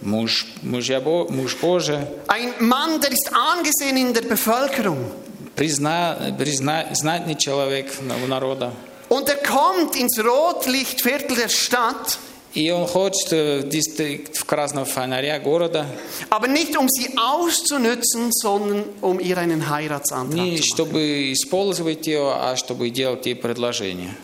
муж, 0.00 0.46
мужья 0.62 1.00
муж 1.00 1.56
Божий, 1.56 1.98
ein 2.28 2.52
Mann, 2.60 3.00
der 3.00 3.12
ist 3.12 3.30
angesehen 3.32 3.96
in 3.96 4.12
der 4.12 4.22
Bevölkerung. 4.22 5.10
призна, 5.54 6.34
призна, 6.38 6.86
знатный 6.92 7.36
человек 7.36 7.92
народа. 8.28 8.72
Und 9.08 9.28
er 9.28 9.36
kommt 9.36 9.94
ins 9.96 10.18
Rotlichtviertel 10.18 11.36
der 11.36 11.48
Stadt, 11.48 12.18
И 12.54 12.70
он 12.70 12.86
хочет 12.86 13.32
э, 13.32 13.60
в 13.60 13.68
дистрикт 13.68 14.36
в 14.36 14.44
красного 14.44 14.84
фонаря 14.84 15.38
города, 15.38 15.86
aber 16.28 16.48
nicht 16.48 16.76
um 16.76 16.86
sie 16.90 17.16
auszunützen, 17.16 18.30
sondern 18.30 18.84
um 19.00 19.20
ihr 19.20 19.38
einen 19.38 19.70
Heiratsantrag 19.70 20.38
не 20.38 20.58
zu 20.58 20.62
чтобы 20.62 21.32
использовать 21.32 22.06
ее, 22.06 22.30
а 22.34 22.54
чтобы 22.56 22.90
делать 22.90 23.24
ей 23.24 23.34
предложение. 23.34 24.14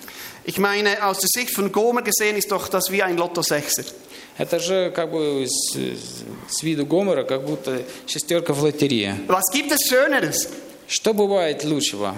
Ich 0.44 0.58
meine, 0.58 1.02
aus 1.04 1.18
der 1.18 1.28
Sicht 1.28 1.50
von 1.54 1.73
Gomer 1.73 2.02
gesehen 2.02 2.37
ist 2.37 2.50
doch 2.50 2.68
das 2.68 2.90
wie 2.90 3.02
ein 3.02 3.16
Lotto-Sechser. 3.16 3.85
Это 4.38 4.61
же 4.61 4.92
как 4.94 5.11
бы 5.11 5.47
с, 5.49 5.76
с 6.49 6.62
виду 6.62 6.87
Гомера, 6.87 7.25
как 7.25 7.44
будто 7.44 7.82
шестерка 8.06 8.52
в 8.52 8.62
лотерее. 8.62 9.18
Was 9.26 9.50
gibt 9.52 9.73
es 9.73 9.88
Schöneres? 9.88 10.49
Что 10.87 11.12
бывает 11.12 11.64
лучшего? 11.64 12.14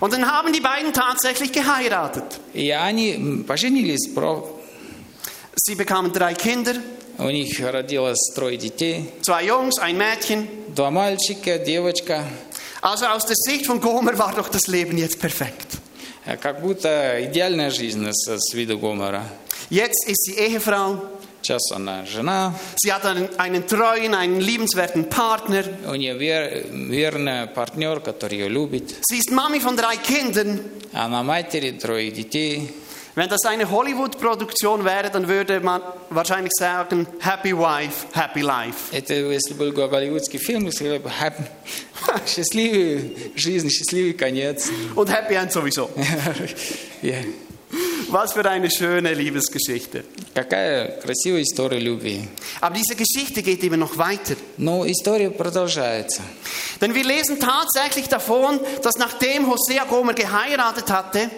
Und 0.00 0.12
dann 0.12 0.26
haben 0.26 0.52
die 0.52 0.60
beiden 0.60 0.92
tatsächlich 0.92 1.52
geheiratet. 1.52 2.24
И 2.54 2.70
они 2.70 3.44
поженились, 3.46 4.08
Sie 5.57 5.75
bekamen 5.75 6.11
drei 6.11 6.33
Kinder, 6.33 6.75
у 7.19 7.29
них 7.29 7.59
родилось 7.59 8.31
трое 8.35 8.57
детей, 8.57 9.09
zwei 9.21 9.43
Jungs, 9.45 9.77
ein 9.79 9.97
Mädchen. 9.97 10.47
два 10.75 10.89
мальчика, 10.91 11.57
девочка. 11.59 12.23
Also 12.81 13.05
aus 13.05 13.25
der 13.25 13.35
Sicht 13.35 13.65
von 13.65 13.79
Gomer 13.79 14.17
war 14.17 14.33
doch 14.35 14.49
das 14.49 14.67
Leben 14.67 14.97
jetzt 14.97 15.19
perfekt. 15.19 15.77
Э, 16.25 16.37
Как 16.37 16.61
будто 16.61 17.23
идеальная 17.23 17.69
жизнь 17.69 18.05
с, 18.11 18.27
с 18.27 18.53
виду 18.53 18.77
Гомера. 18.79 19.23
Jetzt 19.69 20.07
ist 20.07 20.25
sie 20.25 20.33
Ehefrau. 20.37 21.01
Сейчас 21.41 21.71
она 21.73 22.05
жена, 22.05 22.53
Sie 22.81 22.91
hat 22.93 23.05
einen, 23.05 23.27
einen 23.37 23.67
treuen, 23.67 24.13
einen 24.15 24.39
liebenswerten 24.39 25.09
Partner. 25.09 25.63
у 25.87 25.93
нее 25.95 26.17
вер, 26.17 26.65
верный 26.71 27.47
партнер, 27.47 27.99
который 27.99 28.37
ее 28.39 28.47
любит. 28.49 28.95
Sie 29.09 29.17
ist 29.19 29.29
Mami 29.29 29.59
von 29.59 29.75
drei 29.75 29.97
Kindern. 29.97 30.59
Она 30.93 31.21
матери, 31.23 31.71
трое 31.71 32.11
детей. 32.11 32.73
Wenn 33.15 33.29
das 33.29 33.45
eine 33.45 33.69
Hollywood-Produktion 33.69 34.83
wäre, 34.85 35.11
dann 35.11 35.27
würde 35.27 35.59
man 35.59 35.81
wahrscheinlich 36.09 36.51
sagen, 36.57 37.05
Happy 37.19 37.55
Wife, 37.55 38.07
Happy 38.13 38.41
Life. 38.41 38.95
Это 38.95 39.13
если 39.13 39.53
был 39.53 39.71
голливудский 39.71 40.39
фильм, 40.39 40.65
я 40.65 40.71
сказал 40.71 40.97
бы, 40.99 41.09
«Хэп- 41.09 42.27
счастливая 42.27 43.01
жизнь, 43.35 43.69
счастливый 43.69 44.13
конец. 44.13 44.69
Und 44.95 45.09
Happy 45.11 45.35
End 45.35 45.51
sowieso. 45.51 45.89
Я- 47.01 47.23
Was 48.09 48.33
für 48.33 48.45
eine 48.47 48.69
schöne 48.69 49.13
Liebesgeschichte. 49.15 50.03
Какая 50.35 50.99
красивая 51.01 51.41
история 51.41 51.79
любви. 51.79 52.27
Aber 52.61 52.75
diese 52.75 52.95
Geschichte 52.95 53.41
geht 53.41 53.63
eben 53.63 53.79
noch 53.79 53.97
weiter. 53.97 54.35
Но 54.57 54.85
история 54.85 55.31
продолжается. 55.31 56.21
Denn 56.81 56.93
wir 56.93 57.03
lesen 57.03 57.39
tatsächlich 57.39 58.07
davon, 58.07 58.59
dass 58.83 58.95
nachdem 58.99 59.47
Hosea 59.49 59.85
Gomer 59.85 60.13
geheiratet 60.13 60.91
hatte, 60.91 61.29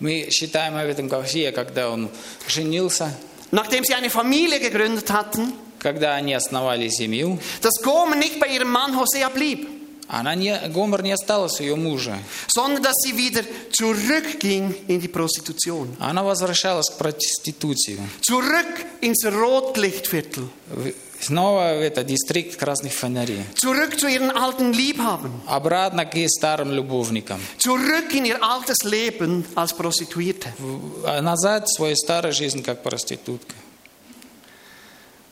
Мы 0.00 0.28
считаем 0.30 0.76
об 0.76 0.86
этом 0.86 1.08
Говсия, 1.08 1.52
когда 1.52 1.90
он 1.90 2.10
женился, 2.48 3.14
nachdem 3.50 3.84
sie 3.84 3.94
eine 3.94 4.10
Familie 4.10 4.58
gegründet 4.58 5.10
hatten, 5.10 5.52
когда 5.78 6.14
они 6.14 6.34
основали 6.34 6.88
семью. 6.88 7.38
dass 7.62 7.82
Gomer 7.82 8.16
nicht 8.16 8.40
bei 8.40 8.48
ihrem 8.48 8.70
Mann 8.70 8.98
Hosea 8.98 9.28
blieb, 9.28 9.79
Она 10.12 10.34
не, 10.34 10.58
Гомер 10.68 11.02
не 11.04 11.12
осталась 11.12 11.60
ее 11.60 11.76
мужа. 11.76 12.18
sondern 12.56 12.82
dass 12.82 12.96
sie 13.04 13.16
wieder 13.16 13.44
zurückging 13.70 14.74
in 14.88 15.00
die 15.00 15.08
Prostitution. 15.08 15.96
Она 16.00 16.24
возвращалась 16.24 16.90
к 16.90 16.96
проституции. 16.98 17.98
Zurück 18.20 18.86
ins 19.00 19.24
Rotlichtviertel. 19.24 20.48
В- 20.68 20.92
Снова 21.20 21.74
в 21.76 21.80
этот 21.82 22.06
дистрикт 22.06 22.56
красных 22.56 22.92
фонарей. 22.94 23.44
Zurück 23.54 23.98
zu 24.00 24.08
ihren 24.08 24.30
alten 24.30 24.72
Liebhabern. 24.72 25.42
Обратно 25.46 26.06
к 26.06 26.14
старым 26.28 26.72
любовникам. 26.72 27.38
Zurück 27.58 28.12
in 28.14 28.24
ihr 28.24 28.42
altes 28.42 28.78
Leben 28.84 29.44
als 29.54 29.72
Prostituierte. 29.76 30.52
В- 30.58 31.04
а 31.06 31.20
Назад 31.20 31.68
в 31.68 31.76
свою 31.76 31.94
старую 31.94 32.32
жизнь 32.32 32.62
как 32.64 32.82
проститутка. 32.82 33.54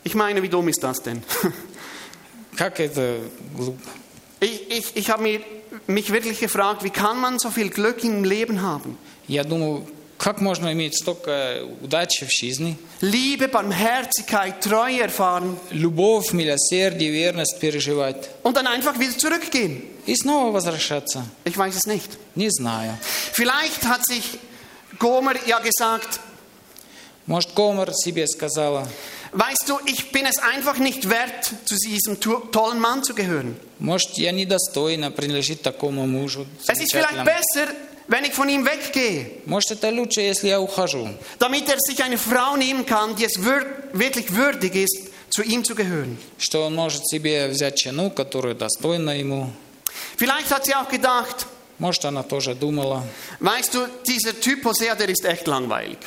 Ich 0.04 0.14
meine, 0.14 0.40
wie 0.42 0.48
dumm 0.48 0.68
ist 0.68 0.82
das 0.82 1.02
denn? 1.02 1.22
Как 2.56 2.80
это 2.80 3.18
глупо. 3.56 3.80
Ich, 4.39 4.69
ich, 4.69 4.85
ich 4.95 5.09
habe 5.09 5.23
mir, 5.23 5.39
mich 5.87 6.11
wirklich 6.11 6.39
gefragt, 6.39 6.83
wie 6.83 6.89
kann 6.89 7.19
man 7.19 7.39
so 7.39 7.49
viel 7.49 7.69
Glück 7.69 8.03
im 8.03 8.23
Leben 8.23 8.61
haben? 8.61 8.97
Я 9.27 9.43
думаю, 9.45 9.85
как 10.17 10.41
можно 10.41 10.71
иметь 10.73 10.95
столько 10.97 11.63
удачи 11.81 12.25
в 12.25 12.31
жизни? 12.31 12.77
Liebe, 13.01 13.47
Barmherzigkeit, 13.47 14.61
Treue 14.61 15.01
erfahren 15.01 15.57
Любовь, 15.71 16.33
милосердие, 16.33 17.11
верность 17.11 17.59
переживать. 17.59 18.29
und 18.43 18.55
dann 18.57 18.67
einfach 18.67 18.99
wieder 18.99 19.17
zurückgehen. 19.17 19.83
И 20.05 20.15
снова 20.15 20.51
возвращаться. 20.51 21.25
Ich 21.45 21.57
weiß 21.57 21.75
es 21.75 21.85
nicht. 21.87 22.17
Не 22.35 22.49
знаю. 22.49 22.97
Vielleicht 23.31 23.85
hat 23.85 24.05
sich 24.05 24.37
Gomer 24.99 25.35
ja 25.47 25.59
gesagt, 25.59 26.19
Может, 27.25 27.55
Комар 27.55 27.93
себе 27.93 28.27
сказала, 28.27 28.85
weißt 29.31 29.63
du, 29.67 29.79
ich 29.85 30.11
bin 30.11 30.25
es 30.25 30.37
einfach 30.39 30.77
nicht 30.77 31.09
wert, 31.09 31.51
zu 31.65 31.75
diesem 31.77 32.19
tu- 32.19 32.39
tollen 32.51 32.79
Mann 32.79 33.03
zu 33.03 33.13
gehören. 33.13 33.55
может, 33.79 34.17
я 34.17 34.31
недостойна 34.31 35.11
принадлежить 35.11 35.61
такому 35.61 36.05
мужу. 36.05 36.45
Es 36.67 36.79
ist 36.79 36.91
vielleicht 36.93 37.15
замечательному. 37.15 37.25
besser, 37.25 37.75
wenn 38.07 38.25
ich 38.25 38.33
von 38.33 38.49
ihm 38.49 38.65
weggehe, 38.65 39.41
Может, 39.45 39.71
это 39.71 39.89
лучше, 39.91 40.21
если 40.21 40.49
я 40.49 40.59
ухожу. 40.61 41.09
damit 41.39 41.67
er 41.69 41.77
sich 41.79 42.03
eine 42.03 42.17
Frau 42.17 42.55
nehmen 42.57 42.85
kann, 42.85 43.15
die 43.15 43.25
es 43.25 43.41
wür 43.43 43.65
wirklich 43.93 44.33
würdig 44.35 44.75
ist, 44.75 45.09
zu 45.29 45.41
ihm 45.41 45.63
zu 45.63 45.73
gehören. 45.73 46.17
Что 46.37 46.65
он 46.65 46.75
может 46.75 47.07
себе 47.07 47.47
взять 47.47 47.79
жену, 47.79 48.11
которая 48.11 48.53
достойна 48.55 49.11
ему. 49.17 49.49
Vielleicht 50.17 50.51
hat 50.51 50.65
sie 50.65 50.75
auch 50.75 50.89
gedacht, 50.89 51.47
Может, 51.79 52.05
она 52.05 52.21
тоже 52.23 52.53
думала. 52.53 53.03
weißt 53.39 53.73
du, 53.73 53.87
dieser 54.05 54.39
Typ 54.39 54.63
Hosea, 54.63 54.93
der 54.95 55.09
ist 55.09 55.25
echt 55.25 55.47
langweilig. 55.47 55.97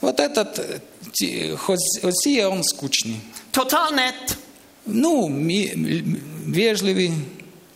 Вот 0.00 0.20
этот 0.20 0.80
э, 1.21 1.55
Хозия, 1.57 2.49
он 2.49 2.63
скучный. 2.63 3.19
Total 3.51 3.91
nett, 3.93 4.37
Ну, 4.85 5.29
вежливый, 6.45 7.13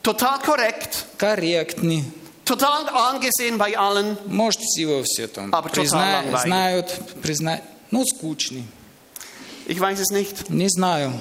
total 0.03 0.39
korrekt, 0.43 1.05
корректный. 1.17 2.03
total 2.45 2.87
angesehen 2.89 3.57
bei 3.57 3.77
allen. 3.77 4.17
Может, 4.27 4.61
его 4.77 5.03
все 5.03 5.27
там 5.27 5.53
Aber 5.53 5.69
призна- 5.69 6.23
знают, 6.43 6.89
признают. 7.21 7.63
Ну, 7.91 8.03
скучный. 8.05 8.63
Ich 9.67 9.79
weiß 9.79 9.99
es 9.99 10.09
nicht. 10.11 10.49
Не 10.49 10.69
знаю. 10.69 11.13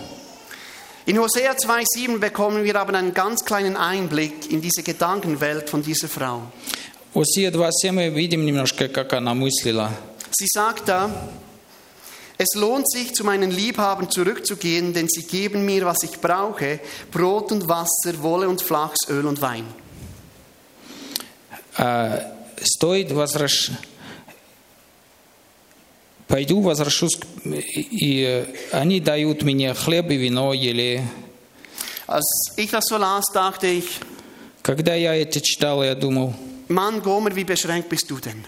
In 1.07 1.19
Hosea 1.19 1.53
2,7 1.57 2.19
bekommen 2.19 2.65
wir 2.65 2.75
aber 2.81 2.95
einen 2.99 3.15
ganz 3.15 3.45
kleinen 3.45 3.77
Einblick 3.77 4.51
in 4.51 4.61
diese 4.61 4.83
Gedankenwelt 4.83 5.71
von 5.71 5.83
dieser 5.83 6.09
Frau. 6.09 6.43
Осия 7.15 7.51
2.7 7.51 7.93
мы 7.93 8.09
видим 8.11 8.45
немножко, 8.45 8.89
как 8.89 9.13
она 9.13 9.33
мыслила. 9.35 9.93
Sie 10.33 10.47
sagt 10.53 10.89
da, 10.89 11.09
es 12.38 12.56
lohnt 12.56 12.90
sich, 12.90 13.14
zu 13.14 13.24
meinen 13.24 13.52
Liebhabern 13.52 14.10
zurückzugehen, 14.10 14.94
denn 14.94 15.08
sie 15.10 15.24
geben 15.24 15.64
mir, 15.66 15.86
was 15.86 16.04
ich 16.04 16.20
brauche, 16.20 16.80
Brot 17.12 17.52
und 17.52 17.68
Wasser, 17.68 18.22
Wolle 18.22 18.50
und 18.50 18.62
Flachs, 18.62 19.08
Öl 19.10 19.26
und 19.28 19.42
Wein. 19.42 19.66
А, 21.78 22.20
стоит 22.62 23.12
возвращ... 23.12 23.72
Пойду, 26.28 26.62
возвращусь, 26.62 27.18
к- 27.18 27.26
и 27.46 27.82
и 27.92 28.46
они 28.72 29.02
дают 29.02 29.44
мне 29.44 29.74
хлеб 29.74 30.10
и 30.12 30.16
вино, 30.16 30.54
еле. 30.54 31.04
Als 32.08 32.54
ich 32.58 32.72
das 32.72 32.86
so 32.88 32.98
las, 32.98 33.26
dachte 33.34 33.68
ich, 33.68 33.86
Когда 34.64 34.96
я 34.96 35.14
это 35.16 35.42
читал, 35.42 35.84
я 35.84 35.94
думал, 35.96 36.34
Mann, 36.70 37.02
Gomer, 37.02 37.36
wie 37.36 37.44
beschränkt 37.44 37.90
bist 37.90 38.10
du 38.10 38.18
denn? 38.20 38.46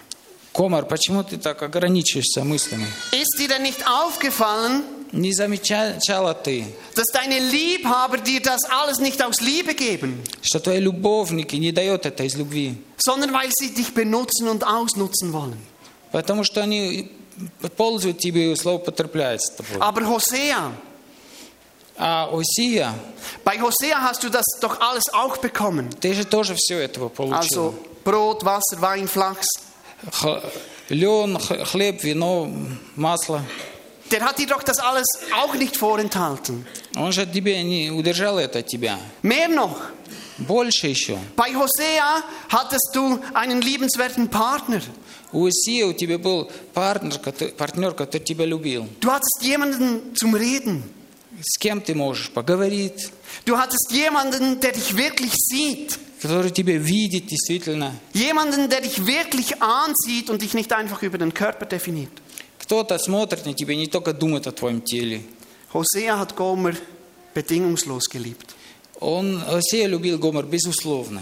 Комар, 0.59 0.87
почему 0.87 1.23
ты 1.23 1.37
так 1.38 1.62
ограничиваешься 1.62 2.43
мыслями? 2.43 2.87
Ist 3.12 3.38
dir 3.38 3.47
denn 3.47 3.62
nicht 3.62 3.87
aufgefallen, 3.88 4.83
Не 5.12 5.33
замечала 5.33 6.35
ты, 6.35 6.67
dass 6.97 7.07
deine 7.12 7.38
Liebhaber 7.38 8.19
dir 8.19 8.41
das 8.43 8.65
alles 8.69 8.99
nicht 8.99 9.23
aus 9.23 9.41
Liebe 9.41 9.73
geben, 9.75 10.21
что 10.43 10.59
твои 10.59 10.81
любовники 10.81 11.55
не 11.55 11.71
дают 11.71 12.07
это 12.07 12.25
из 12.25 12.35
любви, 12.35 12.75
sondern 12.99 13.33
weil 13.33 13.50
sie 13.53 13.73
dich 13.73 13.95
benutzen 13.95 14.49
und 14.49 14.65
ausnutzen 14.65 15.33
wollen? 15.33 15.57
потому 16.11 16.43
что 16.43 16.61
они 16.61 17.12
пользуют 17.77 18.19
тебя 18.19 18.50
и 18.53 18.57
злоупотребляют 18.57 19.41
с 19.41 19.50
тобой. 19.50 19.81
Aber 19.81 20.03
Hosea, 20.09 20.73
А 21.97 22.29
Осия, 22.33 22.93
Bei 23.45 23.61
Hosea 23.61 24.03
hast 24.03 24.25
du 24.25 24.29
das 24.29 24.45
doch 24.61 24.81
alles 24.81 25.05
auch 25.12 25.37
bekommen. 25.38 25.88
ты 26.00 26.15
же 26.15 26.25
тоже 26.25 26.57
все 26.57 26.81
этого 26.81 27.09
получил. 27.09 27.37
Also 27.37 27.75
Brot, 28.05 28.45
Wasser, 28.45 28.81
Wein, 28.81 29.07
Flachs. 29.07 29.47
Х- 30.12 30.41
Лен, 30.89 31.38
х- 31.39 31.65
хлеб, 31.65 32.03
вино, 32.03 32.50
масло. 32.96 33.41
Der 34.12 34.22
hat 34.22 34.38
dir 34.38 34.48
doch 34.48 34.62
das 34.63 34.79
alles 34.79 35.05
auch 35.34 35.55
nicht 35.55 35.77
vorenthalten. 35.77 36.65
Он 36.96 37.12
же 37.12 37.25
тебе 37.25 37.63
не 37.63 37.89
удержал 37.89 38.38
это 38.38 38.60
от 38.60 38.67
тебя. 38.67 39.00
Mehr 39.24 39.48
noch. 39.48 39.77
Больше 40.39 40.88
еще. 40.88 41.17
Bei 41.36 41.53
Hosea 41.55 42.22
hattest 42.50 42.89
du 42.93 43.20
einen 43.34 43.62
liebenswerten 43.62 44.29
Partner. 44.29 44.82
У 45.32 45.48
Осия 45.48 45.86
у 45.88 45.93
тебя 45.93 46.17
был 46.20 46.51
партнер, 46.74 47.17
который, 47.17 47.53
партнер, 47.53 47.93
который 47.93 48.22
тебя 48.22 48.46
любил. 48.46 48.88
Du 49.00 49.10
hattest 49.10 49.41
jemanden 49.41 50.15
zum 50.15 50.36
Reden. 50.36 50.84
С 51.41 51.58
кем 51.58 51.82
ты 51.82 51.96
можешь 51.96 52.29
поговорить, 52.29 53.10
Du 53.46 53.58
hattest 53.58 53.91
jemanden, 53.91 54.60
der 54.60 54.74
dich 54.74 54.96
wirklich 54.96 55.32
sieht. 55.34 55.98
который 56.22 56.51
тебя 56.51 56.77
видит 56.77 57.27
действительно. 57.27 57.91
Jemanden, 58.13 58.70
der 58.70 58.82
dich 58.82 59.05
wirklich 59.05 59.62
ansieht 59.62 60.29
und 60.29 60.41
dich 60.41 60.53
nicht 60.53 60.72
einfach 60.74 61.01
über 61.03 61.17
den 61.17 61.34
Körper 61.34 61.65
definiert. 61.65 62.12
Кто-то 62.60 62.98
смотрит 62.98 63.46
на 63.46 63.53
тебя, 63.53 63.75
не 63.75 63.88
только 63.88 64.13
думает 64.13 64.48
о 64.48 64.51
твоем 64.51 64.82
теле. 64.82 65.22
Hosea 65.74 66.17
hat 66.20 66.36
Gomer 66.36 66.75
bedingungslos 67.34 68.08
geliebt. 68.10 68.55
Он, 69.00 69.41
Осия 69.50 69.88
любил 69.88 70.17
Гомер, 70.17 70.46
безусловно. 70.46 71.22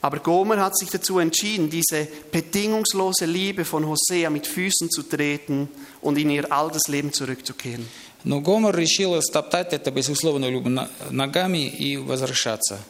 Aber 0.00 0.18
Gomer 0.18 0.58
hat 0.60 0.76
sich 0.78 0.88
dazu 0.90 1.18
entschieden, 1.18 1.68
diese 1.70 2.08
bedingungslose 2.32 3.26
Liebe 3.26 3.64
von 3.64 3.86
Hosea 3.86 4.30
mit 4.30 4.46
Füßen 4.46 4.90
zu 4.90 5.02
treten 5.02 5.68
und 6.00 6.16
in 6.18 6.30
ihr 6.30 6.50
altes 6.50 6.88
Leben 6.88 7.12
zurückzukehren. 7.12 7.86
Но 8.24 8.40
Гомер 8.40 8.74
решил 8.76 9.20
стоптать 9.22 9.72
это 9.72 9.90
безусловно 9.90 10.46
любовь 10.50 10.72
на- 10.72 10.88
ногами 11.10 11.68
и 11.68 11.96
возвращаться. 11.96 12.80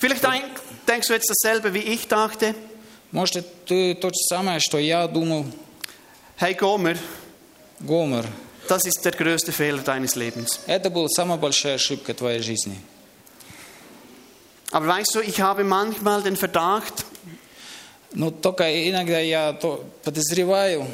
Vielleicht 0.00 0.22
denk, 0.22 0.44
denkst 0.86 1.08
du 1.08 1.14
jetzt 1.14 1.30
dasselbe, 1.30 1.72
wie 1.72 1.80
ich 1.80 2.08
dachte. 2.08 2.54
Может, 3.12 3.36
это 3.36 3.94
то 4.00 4.08
же 4.08 4.20
самое, 4.28 4.60
что 4.60 4.78
я 4.78 5.06
думал. 5.06 5.46
Hey 6.38 6.54
Gomer, 6.54 6.98
Гомер, 7.80 8.26
das 8.68 8.84
ist 8.84 9.02
der 9.04 9.12
größte 9.12 9.52
Fehler 9.52 9.82
deines 9.82 10.16
Lebens. 10.16 10.60
это 10.66 10.90
была 10.90 11.08
самая 11.08 11.38
большая 11.38 11.76
ошибка 11.76 12.12
твоей 12.12 12.40
жизни. 12.40 12.76
Aber 14.72 14.86
weißt 14.88 15.14
du, 15.14 15.20
ich 15.20 15.40
habe 15.40 15.64
manchmal 15.64 16.22
den 16.22 16.36
Verdacht, 16.36 17.06
Но 18.12 18.30
только 18.30 18.88
иногда 18.88 19.18
я 19.18 19.52
то 19.52 19.84
подозреваю, 20.02 20.86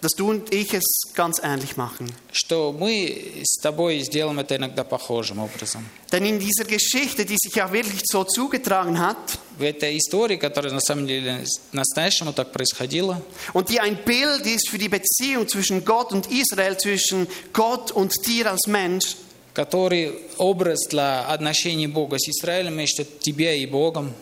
dass 0.00 0.12
du 0.16 0.30
und 0.30 0.52
ich 0.52 0.74
es 0.74 0.82
ganz 1.14 1.40
ähnlich 1.44 1.76
machen. 1.76 2.12
что 2.32 2.72
мы 2.72 3.42
с 3.44 3.60
тобой 3.60 4.00
сделаем 4.00 4.40
это 4.40 4.56
иногда 4.56 4.82
похожим 4.82 5.38
образом. 5.38 5.86
Denn 6.10 6.24
in 6.24 6.40
dieser 6.40 6.64
Geschichte, 6.64 7.24
die 7.24 7.36
sich 7.40 7.54
ja 7.54 7.72
wirklich 7.72 8.02
so 8.04 8.24
zugetragen 8.24 8.98
hat 8.98 9.38
В 9.58 9.62
этой 9.62 9.96
истории, 9.98 10.36
которая 10.36 10.72
на 10.72 10.80
самом 10.80 11.06
деле 11.06 11.44
настоящему 11.72 12.32
так 12.32 12.52
происходила, 12.52 13.22
und 13.52 13.68
die 13.68 13.78
ein 13.78 13.96
Bild 14.04 14.44
ist 14.44 14.68
für 14.70 14.78
die 14.78 14.88
Beziehung 14.88 15.46
zwischen 15.46 15.84
Gott 15.84 16.12
und 16.12 16.26
Israel, 16.32 16.76
zwischen 16.78 17.28
Gott 17.52 17.92
und 17.92 18.12
dir 18.26 18.50
als 18.50 18.66
Mensch, 18.66 19.16
который 19.54 20.14
образ 20.38 20.88
для 20.88 21.26
отношений 21.28 21.86
Бога 21.86 22.18
с 22.18 22.26
Израилем 22.28 22.74
между 22.74 23.04
тебя 23.04 23.54
и 23.54 23.66
Богом. 23.66 24.12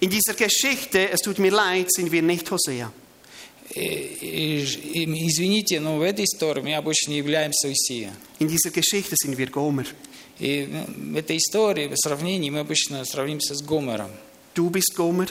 in 0.00 0.10
dieser 0.10 0.34
Geschichte, 0.34 1.08
es 1.10 1.20
tut 1.20 1.38
mir 1.38 1.50
leid, 1.52 1.90
sind 1.90 2.12
wir 2.12 2.20
nicht 2.20 2.50
Hosea. 2.50 2.92
Извините, 4.57 5.79
но 5.79 5.97
в 5.97 6.01
этой 6.01 6.25
истории 6.25 6.61
мы 6.61 6.75
обычно 6.75 7.13
являемся 7.13 7.67
Усия. 7.67 8.13
In 8.39 8.47
dieser 8.47 8.71
Geschichte 8.71 9.15
sind 9.15 9.37
wir 9.37 9.49
Gomer. 9.49 9.87
И 10.39 10.67
в 10.97 11.15
этой 11.15 11.37
истории, 11.37 11.87
в 11.87 11.95
сравнении, 11.95 12.49
мы 12.49 12.59
обычно 12.59 13.03
сравнимся 13.05 13.55
с 13.55 13.61
Гомером. 13.61 14.11
Du 14.53 14.69
bist 14.69 14.95
Gomer, 14.95 15.29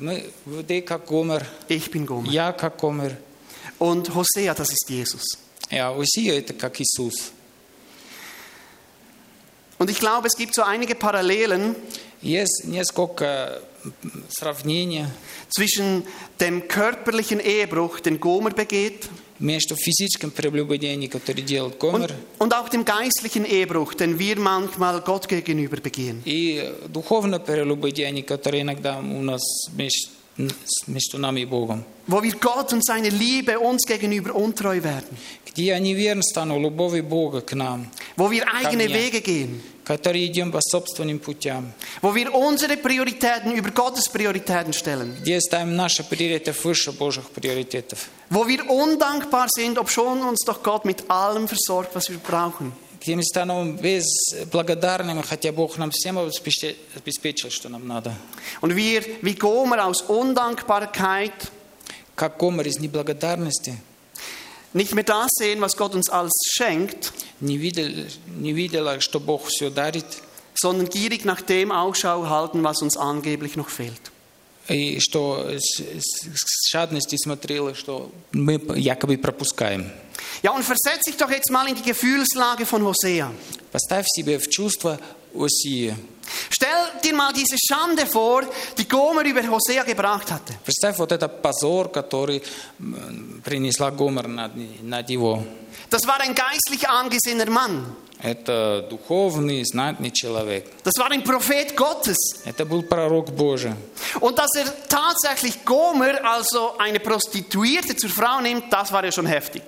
Мы, 0.00 0.24
ты 0.66 0.80
как 0.82 1.06
Гомер, 1.06 1.46
ich 1.68 1.90
bin 1.90 2.06
Gomer. 2.06 2.30
я 2.30 2.52
как 2.52 2.80
Гомер. 2.80 3.16
Und 3.78 4.14
Hosea, 4.14 4.54
das 4.54 4.70
ist 4.70 4.88
Jesus. 4.88 5.22
А 5.70 5.92
Усия 5.96 6.38
это 6.38 6.52
как 6.52 6.80
Иисус. 6.80 7.32
Und 9.78 9.90
ich 9.90 9.98
glaube, 9.98 10.28
es 10.28 10.36
gibt 10.36 10.54
so 10.54 10.62
einige 10.62 10.94
Parallelen 10.94 11.74
Есть 12.22 12.64
несколько 12.64 13.62
zwischen 15.50 16.04
dem 16.40 16.68
körperlichen 16.68 17.40
Ehebruch, 17.40 18.00
den 18.00 18.20
Gomer 18.20 18.50
begeht, 18.50 19.08
und, 22.04 22.14
und, 22.38 22.54
auch 22.54 22.68
dem 22.68 22.84
geistlichen 22.84 23.44
Ehebruch, 23.44 23.94
den 23.94 24.18
wir 24.18 24.38
manchmal 24.38 25.00
Gott 25.00 25.28
gegenüber 25.28 25.76
begehen. 25.78 26.22
Wo 32.06 32.22
wir 32.22 32.32
Gott 32.36 32.72
und 32.72 32.84
seine 32.84 33.08
Liebe 33.08 33.58
uns 33.58 33.82
gegenüber 33.86 34.34
untreu 34.34 34.82
werden. 34.82 35.16
Wo 38.16 38.30
wir 38.30 38.44
eigene 38.52 38.88
Wege 38.92 39.20
gehen 39.20 39.60
которые 39.83 40.25
идем 40.27 40.51
по 40.51 40.59
собственным 40.61 41.19
путям, 41.19 41.73
Wo 42.01 42.13
wir 42.13 42.33
unsere 42.33 42.77
Prioritäten 42.77 43.51
über 43.53 43.71
Gottes 43.71 44.07
Prioritäten 44.11 44.73
stellen. 44.73 45.15
где 45.21 45.39
ставим 45.41 45.75
наши 45.75 46.03
приоритеты 46.03 46.53
выше 46.63 46.91
Божьих 46.91 47.29
приоритетов, 47.29 48.07
Wo 48.29 48.47
wir 48.47 48.69
undankbar 48.69 49.47
sind, 49.49 49.77
obschon 49.77 50.21
uns 50.21 50.43
doch 50.45 50.61
Gott 50.63 50.85
mit 50.85 51.09
allem 51.09 51.47
versorgt, 51.47 51.95
was 51.95 52.09
wir 52.09 52.19
brauchen. 52.19 52.71
где 53.01 53.15
мы 53.15 53.23
становимся 53.23 53.81
безблагодарными, 53.81 55.21
хотя 55.21 55.51
Бог 55.53 55.77
нам 55.77 55.89
всем 55.91 56.17
обеспечил, 56.19 56.75
обеспечил, 56.95 57.49
что 57.49 57.69
нам 57.69 57.87
надо. 57.87 58.13
Und 58.61 58.75
wir, 58.75 59.03
wie 59.21 59.35
Gomer 59.35 59.85
aus 59.85 60.01
Undankbarkeit, 60.01 61.31
Как 62.15 62.37
Гомер 62.37 62.67
из 62.67 62.79
неблагодарности 62.79 63.77
nicht 64.73 64.93
mehr 64.93 65.03
das 65.03 65.29
sehen, 65.33 65.61
was 65.61 65.75
Gott 65.77 65.95
uns 65.95 66.09
alles 66.09 66.31
schenkt, 66.51 67.11
не, 67.39 67.57
видел, 67.57 67.89
не 68.27 68.53
видела, 68.53 68.99
что 69.01 69.19
Бог 69.19 69.47
все 69.47 69.69
дарит, 69.69 70.05
sondern 70.55 70.89
gierig 70.89 71.25
nach 71.25 71.41
dem 71.41 71.71
Ausschau 71.71 72.27
halten, 72.27 72.63
was 72.63 72.81
uns 72.81 72.97
angeblich 72.97 73.55
noch 73.55 73.69
fehlt. 73.69 74.11
и 74.67 74.99
что 74.99 75.47
с, 75.57 75.79
с- 75.79 76.27
с 76.35 76.69
жадностью 76.69 77.17
смотрела, 77.17 77.73
что 77.73 78.11
мы 78.31 78.61
якобы 78.75 79.17
пропускаем. 79.17 79.89
Ja, 80.43 80.51
und 80.51 80.63
versetz 80.63 81.01
dich 81.07 81.17
doch 81.17 81.31
jetzt 81.31 81.49
mal 81.49 81.67
in 81.67 81.75
die 81.75 81.81
Gefühlslage 81.81 82.65
von 82.67 82.83
Hosea. 82.85 83.31
Поставь 83.71 84.05
себе 84.07 84.37
в 84.37 84.47
чувство 84.49 84.99
Осии. 85.33 85.95
Stell 86.49 87.01
dir 87.03 87.13
mal 87.15 87.33
diese 87.33 87.57
Schande 87.57 88.05
vor, 88.05 88.43
die 88.77 88.87
Gomer 88.87 89.23
über 89.25 89.41
Hosea 89.47 89.83
gebracht 89.83 90.31
hatte. 90.31 90.53
Представь 90.63 90.97
вот 90.97 91.11
этот 91.11 91.41
позор, 91.41 91.91
который 91.91 92.41
м, 92.79 93.41
принесла 93.43 93.89
Гомер 93.91 94.27
над, 94.27 94.51
над 94.83 95.09
его. 95.09 95.43
Das 95.89 96.05
war 96.05 96.19
ein 96.21 96.35
geistlich 96.35 96.87
angesehener 96.87 97.49
Mann. 97.49 97.95
Это 98.21 98.85
духовный, 98.89 99.63
знатный 99.63 100.11
человек. 100.11 100.65
Das 100.83 100.93
war 100.97 101.09
ein 101.09 101.23
Prophet 101.23 101.75
Gottes. 101.75 102.17
Это 102.43 102.65
был 102.65 102.83
пророк 102.83 103.31
Божий. 103.31 103.71
Und 104.19 104.37
dass 104.37 104.53
er 104.55 104.65
tatsächlich 104.89 105.63
Gomer, 105.63 106.23
also 106.25 106.77
eine 106.77 106.99
Prostituierte, 106.99 107.95
zur 107.95 108.09
Frau 108.09 108.41
nimmt, 108.41 108.65
das 108.73 108.91
war 108.91 109.05
ja 109.05 109.11
schon 109.11 109.25
heftig. 109.25 109.63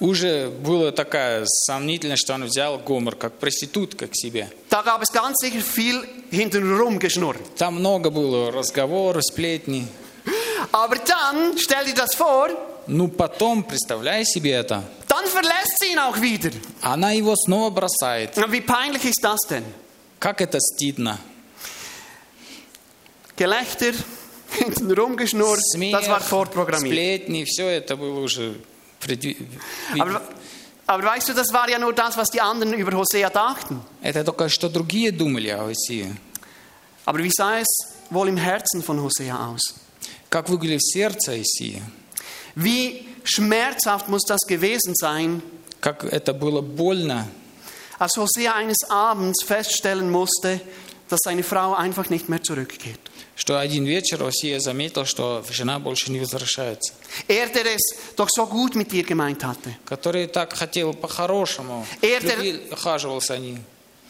Уже 0.00 0.48
было 0.48 0.92
такая 0.92 1.44
сомнительность, 1.46 2.22
что 2.22 2.32
он 2.34 2.44
взял 2.44 2.78
Гомер 2.78 3.16
как 3.16 3.34
проститутка 3.34 4.06
к 4.06 4.14
себе. 4.16 4.50
Da 4.70 4.82
gab 4.82 5.02
es 5.02 5.12
ganz 5.12 5.36
sicher 5.42 5.60
viel 5.60 6.02
hintenrum 6.30 6.98
geschnurrt. 6.98 7.38
Там 7.56 7.74
много 7.80 8.10
было 8.10 8.50
разговоров, 8.50 9.22
сплетни. 9.24 9.86
Aber 10.72 10.96
dann, 10.96 11.58
stell 11.58 11.84
dir 11.84 11.94
das 11.94 12.14
vor, 12.14 12.48
Ну 12.86 13.08
потом, 13.08 13.62
представляй 13.62 14.24
себе 14.24 14.52
это, 14.52 14.82
dann 15.06 15.26
verlässt 15.26 15.78
sie 15.80 15.92
ihn 15.92 15.98
auch 15.98 16.18
wieder. 16.20 16.50
она 16.80 17.10
его 17.12 17.36
снова 17.36 17.68
бросает. 17.70 18.36
Na, 18.36 18.50
Wie 18.50 18.62
peinlich 18.62 19.04
ist 19.04 19.22
das 19.22 19.40
denn? 19.48 19.64
Как 20.18 20.40
это 20.40 20.58
стыдно. 20.60 21.18
Gelächter, 23.36 23.92
hintenrum 24.58 25.16
geschnurrt, 25.16 25.60
das 25.74 26.08
war 26.08 26.20
Смех, 26.20 26.22
vorprogrammiert. 26.22 26.92
сплетни, 26.94 27.44
все 27.44 27.68
это 27.68 27.96
было 27.96 28.20
уже 28.20 28.54
предви- 29.09 29.37
Aber, 29.99 30.21
aber 30.87 31.03
weißt 31.03 31.29
du, 31.29 31.33
das 31.33 31.51
war 31.53 31.69
ja 31.69 31.79
nur 31.79 31.93
das, 31.93 32.17
was 32.17 32.29
die 32.29 32.41
anderen 32.41 32.73
über 32.73 32.95
Hosea 32.97 33.29
dachten. 33.29 33.81
Это 34.01 34.23
только 34.23 34.49
что 34.49 34.69
другие 34.69 35.11
думали 35.11 35.49
о 35.49 35.67
Осии. 35.69 36.11
Aber 37.05 37.19
wie 37.23 37.31
sah 37.31 37.59
es 37.59 37.67
wohl 38.09 38.27
im 38.29 38.37
Herzen 38.37 38.81
von 38.83 39.01
Hosea 39.01 39.47
aus? 39.47 39.61
Как 40.29 40.49
выглядит 40.49 40.83
сердце 40.83 41.33
Осии? 41.33 41.81
Wie 42.55 43.05
schmerzhaft 43.23 44.07
muss 44.09 44.23
das 44.23 44.41
gewesen 44.47 44.93
sein, 44.95 45.41
Как 45.81 46.03
это 46.03 46.33
было 46.33 46.61
больно, 46.61 47.27
als 47.99 48.17
Hosea 48.17 48.53
eines 48.55 48.77
Abends 48.89 49.43
feststellen 49.43 50.09
musste, 50.09 50.59
dass 51.09 51.19
seine 51.23 51.43
Frau 51.43 51.75
einfach 51.75 52.09
nicht 52.09 52.27
mehr 52.27 52.41
zurückgeht. 52.41 52.99
Что 53.40 53.58
один 53.58 53.86
вечер 53.86 54.22
Осия 54.22 54.60
заметил, 54.60 55.06
что 55.06 55.42
жена 55.50 55.78
больше 55.78 56.12
не 56.12 56.20
возвращается. 56.20 56.92
Er, 57.26 57.48
der 57.48 57.64
es 57.74 57.80
doch 58.14 58.28
so 58.28 58.46
gut 58.46 58.74
mit 58.76 58.92
ihr 58.92 59.02
gemeint 59.02 59.42
hatte. 59.42 59.74
Который 59.86 60.26
так 60.26 60.52
хотел 60.52 60.92
по-хорошему, 60.92 61.86
Er, 62.02 62.20
der- 62.20 62.60
ухаживал 62.70 63.22
за 63.22 63.38
ней. 63.38 63.56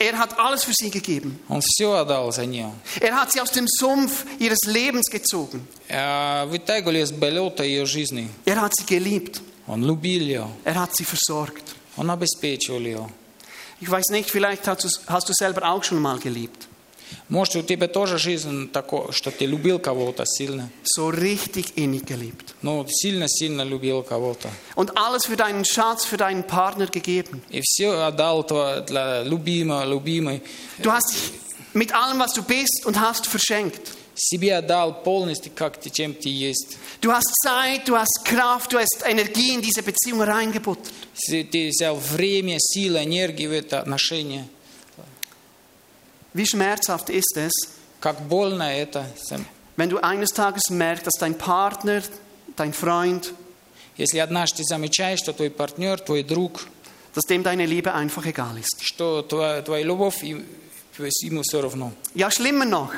Er 0.00 0.18
hat 0.18 0.36
alles 0.36 0.64
für 0.64 0.72
sie 0.72 0.90
gegeben. 0.90 1.38
Он 1.48 1.60
все 1.60 1.92
отдал 1.92 2.32
за 2.32 2.44
нее. 2.44 2.72
Er 3.00 3.14
hat 3.14 3.30
sie 3.30 3.40
aus 3.40 3.52
dem 3.52 3.68
Sumpf 3.68 4.24
ihres 4.40 4.58
Lebens 4.66 5.08
gezogen. 5.08 5.64
А 5.88 6.46
Вытягивали 6.46 7.00
из 7.00 7.12
болота 7.12 7.62
ее 7.62 7.86
жизни. 7.86 8.28
Er 8.46 8.60
hat 8.60 8.72
sie 8.76 8.84
geliebt. 8.86 9.40
Он 9.68 9.84
любил 9.84 10.22
ее. 10.22 10.48
Er 10.64 10.74
hat 10.74 10.96
sie 10.96 11.04
versorgt. 11.04 11.62
Он 11.96 12.10
обеспечивал 12.10 12.80
ее. 12.80 13.08
Ich 13.80 13.88
weiß 13.88 14.06
nicht, 14.10 14.28
vielleicht 14.28 14.66
hast 14.66 14.82
du, 14.84 14.88
hast 15.06 15.28
du 15.28 15.32
selber 15.34 15.62
auch 15.70 15.84
schon 15.84 16.00
mal 16.02 16.18
geliebt. 16.18 16.66
Может, 17.29 17.55
у 17.55 17.61
тебя 17.61 17.87
тоже 17.87 18.17
жизнь 18.17 18.69
такое, 18.71 19.11
что 19.11 19.29
ты 19.31 19.45
любил 19.45 19.79
кого-то 19.79 20.25
сильно. 20.25 20.69
So 20.97 21.09
richtig 21.09 21.73
innig 21.75 22.05
geliebt. 22.05 22.53
Ну, 22.61 22.85
сильно-сильно 22.89 23.61
любил 23.63 24.03
кого-то. 24.03 24.49
Und 24.75 24.97
alles 24.97 25.25
für 25.25 25.35
deinen 25.35 25.65
Schatz, 25.65 26.05
für 26.05 26.17
deinen 26.17 26.43
Partner 26.43 26.87
gegeben. 26.87 27.41
И 27.49 27.61
все 27.63 27.89
отдал 28.07 28.41
тво- 28.43 28.81
для 28.85 29.23
любимого, 29.23 29.85
любимой. 29.85 30.41
Du 30.79 30.91
hast 30.91 31.11
dich 31.13 31.31
mit 31.73 31.93
allem, 31.93 32.19
was 32.19 32.33
du 32.33 32.41
bist 32.43 32.85
und 32.85 32.99
hast 32.99 33.27
verschenkt. 33.27 33.81
Себе 34.17 34.55
отдал 34.57 35.03
полностью, 35.03 35.51
как 35.53 35.77
ты, 35.79 35.89
чем 35.89 36.13
ты 36.13 36.29
есть. 36.29 36.77
Du 37.01 37.11
hast 37.11 37.31
Zeit, 37.43 37.87
du 37.87 37.95
hast 37.97 38.23
Kraft, 38.23 38.71
du 38.71 38.77
hast 38.79 39.03
Energie 39.05 39.53
in 39.53 39.61
diese 39.61 39.83
Beziehung 39.83 40.21
reingebuttert. 40.21 40.93
Ты 41.27 41.43
ты 41.43 41.69
взял 41.69 41.95
время, 41.97 42.57
силу, 42.59 42.97
энергию 42.97 43.49
в 43.49 43.53
это 43.53 43.79
отношение. 43.79 44.47
Wie 46.33 46.45
schmerzhaft 46.45 47.09
ist 47.09 47.37
es, 47.37 47.51
Как 48.01 48.19
больно 48.27 48.63
это. 48.73 49.05
wenn 49.77 49.89
du 49.89 49.97
eines 49.99 50.29
Tages 50.31 50.69
merkst, 50.69 51.05
dass 51.07 51.13
dein 51.19 51.37
Partner, 51.37 52.01
dein 52.55 52.73
Freund, 52.73 53.33
Если 53.97 54.19
однажды 54.19 54.63
замечаешь, 54.65 55.19
что 55.19 55.31
твой 55.31 55.49
партнер, 55.49 55.97
твой 56.01 56.23
друг, 56.23 56.67
dass 57.13 57.23
dem 57.29 57.43
deine 57.43 57.65
Liebe 57.65 57.93
einfach 57.93 58.25
egal 58.25 58.57
ist. 58.57 58.81
что 58.81 59.21
твоя, 59.21 59.61
твоя 59.61 59.83
любовь 59.85 60.21
им- 60.23 60.45
ему 61.21 61.41
все 61.43 61.61
равно. 61.61 61.93
Ja, 62.13 62.29
schlimmer 62.29 62.65
noch. 62.65 62.91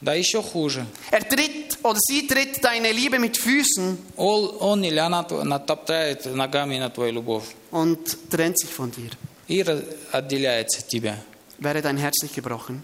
Да 0.00 0.14
еще 0.14 0.42
хуже. 0.42 0.86
Er 1.10 1.28
tritt 1.28 1.76
oder 1.82 1.98
sie 2.08 2.26
tritt 2.26 2.64
deine 2.64 2.90
Liebe 2.90 3.18
mit 3.18 3.36
Füßen 3.36 3.98
Он, 4.16 4.50
он 4.58 4.82
или 4.82 4.96
она 4.98 5.22
тв- 5.24 5.44
натоптает 5.44 6.24
ногами 6.24 6.78
на 6.78 6.88
твою 6.88 7.12
любовь 7.12 7.44
und 7.70 7.98
trennt 8.30 8.58
sich 8.58 8.70
von 8.72 8.90
dir. 8.90 9.10
и 9.46 9.62
раз- 9.62 9.82
отделяется 10.10 10.78
от 10.80 10.88
тебя. 10.88 11.18
Wäre 11.58 11.82
dein 11.82 11.96
Herz 11.96 12.22
nicht 12.22 12.34
gebrochen? 12.34 12.82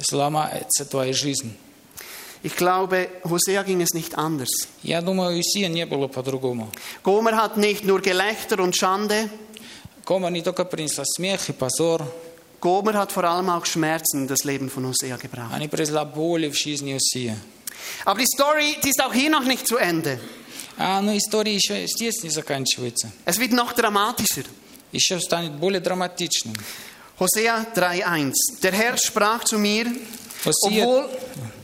Сломается 0.00 0.84
твоя 0.84 1.12
жизнь. 1.12 1.56
Ich 2.42 2.54
glaube, 2.54 3.08
Hosea 3.24 3.62
ging 3.64 3.80
es 3.80 3.94
nicht 3.94 4.16
anders. 4.16 4.48
Я 4.82 5.02
думаю, 5.02 5.36
у 5.36 5.40
Исия 5.40 5.68
не 5.68 5.84
было 5.86 6.06
по-другому. 6.06 6.70
Gomer 7.02 7.36
hat 7.36 7.56
nicht 7.56 7.84
nur 7.84 8.00
Gelächter 8.00 8.60
und 8.60 8.76
Schande, 8.76 9.28
Кома 10.04 10.30
не 10.30 10.42
только 10.42 10.64
принесла 10.64 11.04
смех 11.04 11.48
и 11.48 11.52
позор, 11.52 12.06
Gomer 12.60 12.94
hat 12.94 13.12
vor 13.12 13.24
allem 13.24 13.50
auch 13.50 13.66
Schmerzen 13.66 14.22
in 14.22 14.28
das 14.28 14.44
Leben 14.44 14.70
von 14.70 14.86
Hosea 14.86 15.16
gebracht. 15.16 15.52
они 15.52 15.68
принесла 15.68 16.04
боли 16.04 16.48
в 16.48 16.54
жизни 16.54 16.96
Исия. 16.96 17.36
Aber 18.04 18.20
die 18.20 18.26
Story, 18.26 18.76
die 18.82 18.90
ist 18.90 19.02
auch 19.02 19.12
hier 19.12 19.30
noch 19.30 19.44
nicht 19.44 19.66
zu 19.66 19.76
Ende. 19.76 20.18
А, 20.76 21.00
но 21.00 21.16
история 21.16 21.54
еще 21.54 21.86
здесь 21.86 22.22
не 22.22 22.30
заканчивается. 22.30 23.10
Es 23.24 23.38
wird 23.38 23.52
noch 23.52 23.72
dramatischer. 23.72 24.44
Еще 24.92 25.18
станет 25.20 25.52
более 25.52 25.80
драматичным. 25.80 26.54
Hosea 27.19 27.65
3,1. 27.75 28.33
Der 28.61 28.71
Herr 28.71 28.97
sprach 28.97 29.43
zu 29.43 29.57
mir, 29.59 29.85
Hosea- 30.45 30.83
obwohl, 30.83 31.09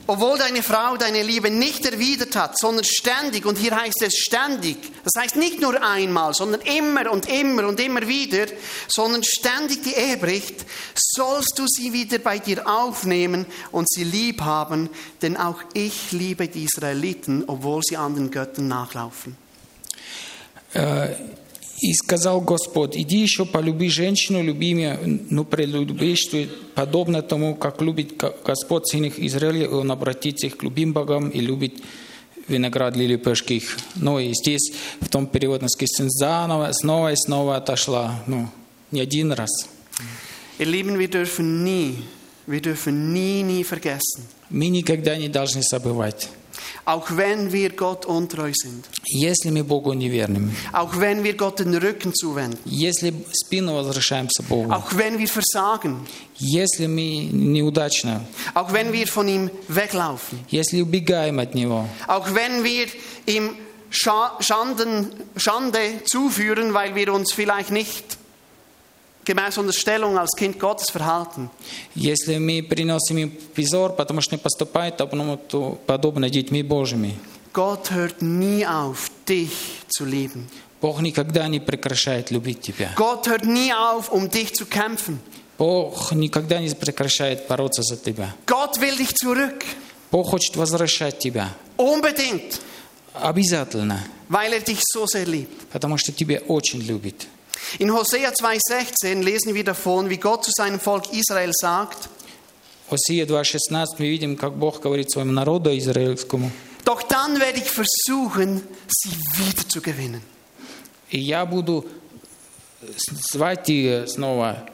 obwohl 0.08 0.38
deine 0.38 0.64
Frau 0.64 0.96
deine 0.96 1.24
Liebe 1.24 1.50
nicht 1.50 1.86
erwidert 1.86 2.36
hat, 2.36 2.58
sondern 2.58 2.84
ständig, 2.84 3.46
und 3.46 3.58
hier 3.58 3.76
heißt 3.76 4.02
es 4.04 4.14
ständig, 4.14 4.78
das 5.04 5.22
heißt 5.22 5.36
nicht 5.36 5.60
nur 5.60 5.82
einmal, 5.84 6.34
sondern 6.34 6.62
immer 6.62 7.12
und 7.12 7.28
immer 7.28 7.68
und 7.68 7.80
immer 7.80 8.08
wieder, 8.08 8.46
sondern 8.88 9.24
ständig 9.24 9.84
die 9.84 9.94
Ehe 9.94 10.18
bricht, 10.18 10.66
sollst 10.96 11.58
du 11.58 11.66
sie 11.68 11.94
wieder 11.94 12.20
bei 12.20 12.40
dir 12.40 12.68
aufnehmen 12.68 13.46
und 13.72 13.90
sie 13.90 14.04
lieb 14.04 14.42
haben, 14.42 14.90
denn 15.22 15.36
auch 15.36 15.62
ich 15.74 16.12
liebe 16.12 16.48
die 16.48 16.66
Israeliten, 16.66 17.44
obwohl 17.48 17.82
sie 17.84 17.98
anderen 17.98 18.32
Göttern 18.32 18.68
nachlaufen. 18.68 19.36
И 21.82 21.94
сказал 21.94 22.42
Господь, 22.42 22.98
иди 22.98 23.20
еще 23.20 23.46
полюби 23.46 23.90
женщину, 23.90 24.44
люби 24.44 24.74
меня, 24.74 25.00
но 25.30 25.46
прелюбишь 25.46 26.30
подобно 26.76 27.22
тому, 27.22 27.56
как 27.56 27.82
любит 27.82 28.22
Господь 28.46 28.88
сын 28.88 29.06
их 29.06 29.20
Израиля, 29.20 29.66
и 29.66 29.70
он 29.70 29.92
обратится 29.92 30.48
их 30.48 30.58
к 30.58 30.64
любим 30.64 30.92
богам 30.92 31.30
и 31.30 31.40
любит 31.40 31.76
виноград 32.50 32.98
или 32.98 33.16
пешки 33.16 33.54
их. 33.54 33.78
Ну 33.96 34.20
и 34.20 34.34
здесь 34.34 34.74
в 35.00 35.08
том 35.08 35.28
переводе 35.28 35.66
написано 35.72 36.10
заново, 36.10 36.72
снова 36.74 37.14
и 37.14 37.16
снова 37.16 37.56
отошла. 37.56 38.24
Ну, 38.28 38.50
не 38.92 39.00
один 39.02 39.32
раз. 39.32 39.50
Ihr 40.58 40.66
Lieben, 40.66 41.00
wir 41.00 41.10
dürfen 41.10 41.64
nie, 41.64 41.96
wir 42.46 42.62
dürfen 42.62 43.14
nie, 43.14 43.44
nie 43.44 43.64
vergessen, 43.64 44.26
Мы 44.50 44.68
никогда 44.68 45.16
не 45.16 45.30
должны 45.30 45.62
забывать. 45.62 46.30
auch 46.85 47.17
wenn 47.17 47.53
wir 47.53 47.71
Gott 47.71 48.05
untreu 48.07 48.53
sind, 48.55 48.85
Если 49.07 49.51
мы 49.51 49.65
Богу 49.65 49.93
не 49.93 50.09
верим, 50.09 50.55
auch 50.73 50.99
wenn 50.99 51.23
wir 51.23 51.35
Gott 51.35 51.61
den 51.61 51.75
Rücken 51.75 52.15
zuwenden, 52.15 52.59
если 52.65 53.13
спину 53.33 53.75
возвращаемся 53.75 54.43
Богу, 54.43 54.73
auch 54.73 54.97
wenn 54.97 55.19
wir 55.19 55.29
versagen, 55.29 56.07
если 56.39 56.87
мы 56.87 57.29
неудачно, 57.33 58.23
auch 58.55 58.73
wenn 58.73 58.93
wir 58.93 59.07
von 59.07 59.29
ihm 59.29 59.51
weglaufen, 59.69 60.41
если 60.49 60.83
убегаем 60.83 61.39
от 61.39 61.55
Него, 61.55 61.89
auch 62.07 62.35
wenn 62.35 62.65
wir 62.65 62.87
ihm 63.27 63.57
Scha 63.91 64.37
Schanden, 64.41 65.13
Schande 65.37 66.03
zuführen, 66.07 66.75
weil 66.75 66.95
wir 66.97 67.13
uns 67.13 67.33
vielleicht 67.33 67.71
nicht 67.71 68.18
gemäß 69.25 69.57
unserer 69.59 69.73
Stellung 69.73 70.19
als 70.19 70.31
Kind 70.37 70.59
Gottes 70.59 70.91
verhalten. 70.91 71.49
Если 71.95 72.37
мы 72.39 72.63
приносим 72.63 73.19
им 73.19 73.31
позор, 73.55 73.95
потому 73.97 74.21
что 74.21 74.35
не 74.35 74.39
поступают 74.39 74.97
подобно, 74.99 75.37
то- 75.37 75.79
подобно 75.87 76.29
детьми 76.29 76.63
Божьими, 76.63 77.15
Gott 77.53 77.91
hört 77.91 78.21
nie 78.21 78.67
auf, 78.67 79.11
dich 79.29 79.53
zu 79.89 80.05
lieben. 80.05 80.49
Бог 80.83 81.01
никогда 81.01 81.47
не 81.49 81.61
прекращает 81.61 82.31
любить 82.31 82.61
тебя. 82.61 82.93
Gott 82.97 83.27
hört 83.27 83.45
nie 83.45 83.73
auf, 83.73 84.11
um 84.13 84.29
dich 84.29 84.53
zu 84.55 84.67
kämpfen. 84.67 85.19
Бог 85.57 86.13
никогда 86.13 86.59
не 86.59 86.69
прекращает 86.75 87.47
бороться 87.49 87.83
за 87.83 87.97
тебя. 87.97 88.35
Gott 88.47 88.79
will 88.79 88.97
dich 88.99 89.15
zurück. 89.15 89.65
Бог 90.11 90.29
хочет 90.31 90.57
возвращать 90.57 91.19
тебя. 91.21 91.49
Unbedingt, 91.79 92.61
Обязательно. 93.15 94.01
weil 94.29 94.53
er 94.53 94.61
dich 94.61 94.81
so 94.93 95.07
sehr 95.07 95.25
liebt. 95.27 95.69
Потому 95.73 95.97
что 95.97 96.13
тебя 96.13 96.41
очень 96.49 96.81
любит. 96.81 97.27
In 97.79 97.93
Hosea 97.93 98.31
2,16 98.31 99.23
lesen 99.23 99.55
wir 99.55 99.65
davon, 99.65 100.09
wie 100.11 100.17
Gott 100.19 100.45
zu 100.45 100.51
seinem 100.57 100.79
Volk 100.81 101.13
Israel 101.13 101.51
sagt, 101.53 102.09
В 102.89 102.95
Осия 102.95 103.25
2.16 103.25 103.87
мы 103.99 104.09
видим, 104.09 104.37
как 104.37 104.55
Бог 104.57 104.81
говорит 104.81 105.11
своему 105.11 105.33
народу 105.33 105.71
израильскому, 105.77 106.51
doch 106.85 107.03
dann 107.03 107.41
werde 107.41 107.59
ich 107.59 107.71
versuchen, 107.71 108.63
sie 108.89 109.11
wieder 109.39 109.67
zu 109.69 109.81
gewinnen. 109.81 110.23
и 111.11 111.19
я 111.19 111.47
буду 111.47 111.87
звать 113.33 113.69
их 113.71 114.09
снова. 114.09 114.67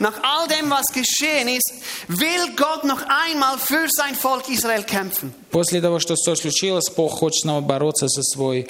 Nach 0.00 0.20
all 0.24 0.48
dem, 0.48 0.68
was 0.68 0.84
geschehen 0.92 1.46
ist, 1.46 1.72
will 2.08 2.56
Gott 2.56 2.82
noch 2.82 3.02
einmal 3.08 3.56
für 3.56 3.86
sein 3.88 4.16
Volk 4.16 4.48
Israel 4.48 4.82
kämpfen. 4.82 5.32
После 5.52 5.80
того, 5.80 6.00
что 6.00 6.16
все 6.16 6.34
случилось, 6.34 6.90
Бог 6.96 7.12
хочет 7.12 7.42
снова 7.42 7.60
бороться 7.60 8.08
за 8.08 8.22
свой 8.22 8.68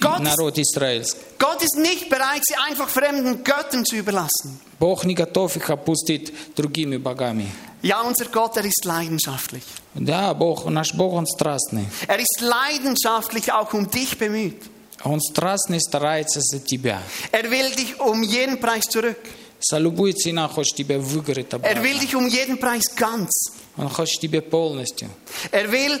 Gott- 0.00 0.20
народ 0.20 0.58
израильский. 0.58 1.18
Gott 1.38 1.62
ist 1.62 1.76
nicht 1.76 2.08
bereit, 2.08 2.42
sie 2.46 2.54
einfach 2.56 2.88
fremden 2.88 3.42
Göttern 3.44 3.84
zu 3.84 3.96
überlassen. 3.96 4.58
Бог 4.78 5.04
не 5.04 5.14
готов 5.14 5.56
их 5.56 5.70
опустить 5.70 6.32
другими 6.56 6.96
богами. 6.98 7.46
Ja, 7.82 8.02
unser 8.02 8.26
Gott, 8.26 8.56
er 8.56 8.64
ist 8.64 8.84
leidenschaftlich. 8.84 9.62
Да, 9.94 10.32
Бог, 10.34 10.66
наш 10.66 10.92
Бог, 10.94 11.12
Он 11.14 11.26
страстный. 11.26 11.86
Er 12.06 12.18
ist 12.18 12.40
leidenschaftlich 12.40 13.52
auch 13.52 13.72
um 13.74 13.88
dich 13.90 14.18
bemüht. 14.18 14.62
Он 15.04 15.20
страстный 15.20 15.80
старается 15.80 16.40
за 16.40 16.58
тебя. 16.60 17.00
Er 17.32 17.50
will 17.50 17.70
dich 17.76 18.00
um 18.00 18.22
jeden 18.22 18.58
Preis 18.60 18.84
zurück. 18.88 19.16
За 19.60 19.78
любую 19.78 20.12
цену 20.14 20.48
хочет 20.48 20.76
тебя 20.76 20.98
выиграть 20.98 21.52
Er 21.52 21.60
will 21.60 21.96
обратно. 21.96 22.00
dich 22.00 22.14
um 22.14 22.28
jeden 22.28 22.58
Preis 22.58 22.84
ganz. 22.96 23.30
Он 23.76 23.88
хочет 23.88 24.20
тебя 24.20 24.40
полностью. 24.42 25.08
Er 25.52 25.68
will 25.70 26.00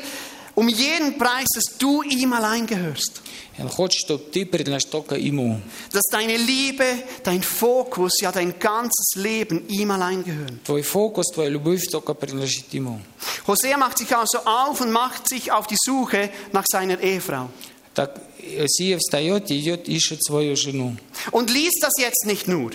um 0.54 0.68
jeden 0.68 1.18
Preis, 1.18 1.46
dass 1.54 1.78
du 1.78 2.02
ihm 2.02 2.32
allein 2.32 2.66
gehörst. 2.66 3.22
Он 3.58 3.68
хочет, 3.68 4.00
чтобы 4.00 4.24
ты 4.30 4.46
принадлежал 4.46 4.90
только 4.90 5.16
Ему. 5.16 5.60
Dass 5.90 6.04
deine 6.12 6.36
Liebe, 6.36 6.84
dein 7.24 7.42
Fokus, 7.42 8.20
ja 8.20 8.30
dein 8.30 8.56
ganzes 8.58 9.16
Leben 9.16 9.66
ihm 9.68 9.90
allein 9.90 10.22
gehören. 10.22 10.60
Твой 10.64 10.82
фокус, 10.82 11.26
твоя 11.32 11.50
любовь 11.50 11.84
только 11.90 12.14
принадлежит 12.14 12.72
Ему. 12.72 13.00
Hosea 13.46 13.76
macht 13.76 13.98
sich 13.98 14.14
also 14.14 14.38
auf 14.44 14.80
und 14.80 14.92
macht 14.92 15.28
sich 15.28 15.50
auf 15.50 15.66
die 15.66 15.76
Suche 15.76 16.30
nach 16.52 16.64
seiner 16.70 17.00
Ehefrau. 17.00 17.50
Так 17.94 18.20
Иосия 18.38 18.98
встает 18.98 19.50
и 19.50 19.58
идет, 19.58 19.88
ищет 19.88 20.22
свою 20.22 20.54
жену. 20.54 20.96
Und 21.32 21.50
liest 21.50 21.82
das 21.82 21.94
jetzt 21.98 22.26
nicht 22.26 22.46
nur. 22.46 22.72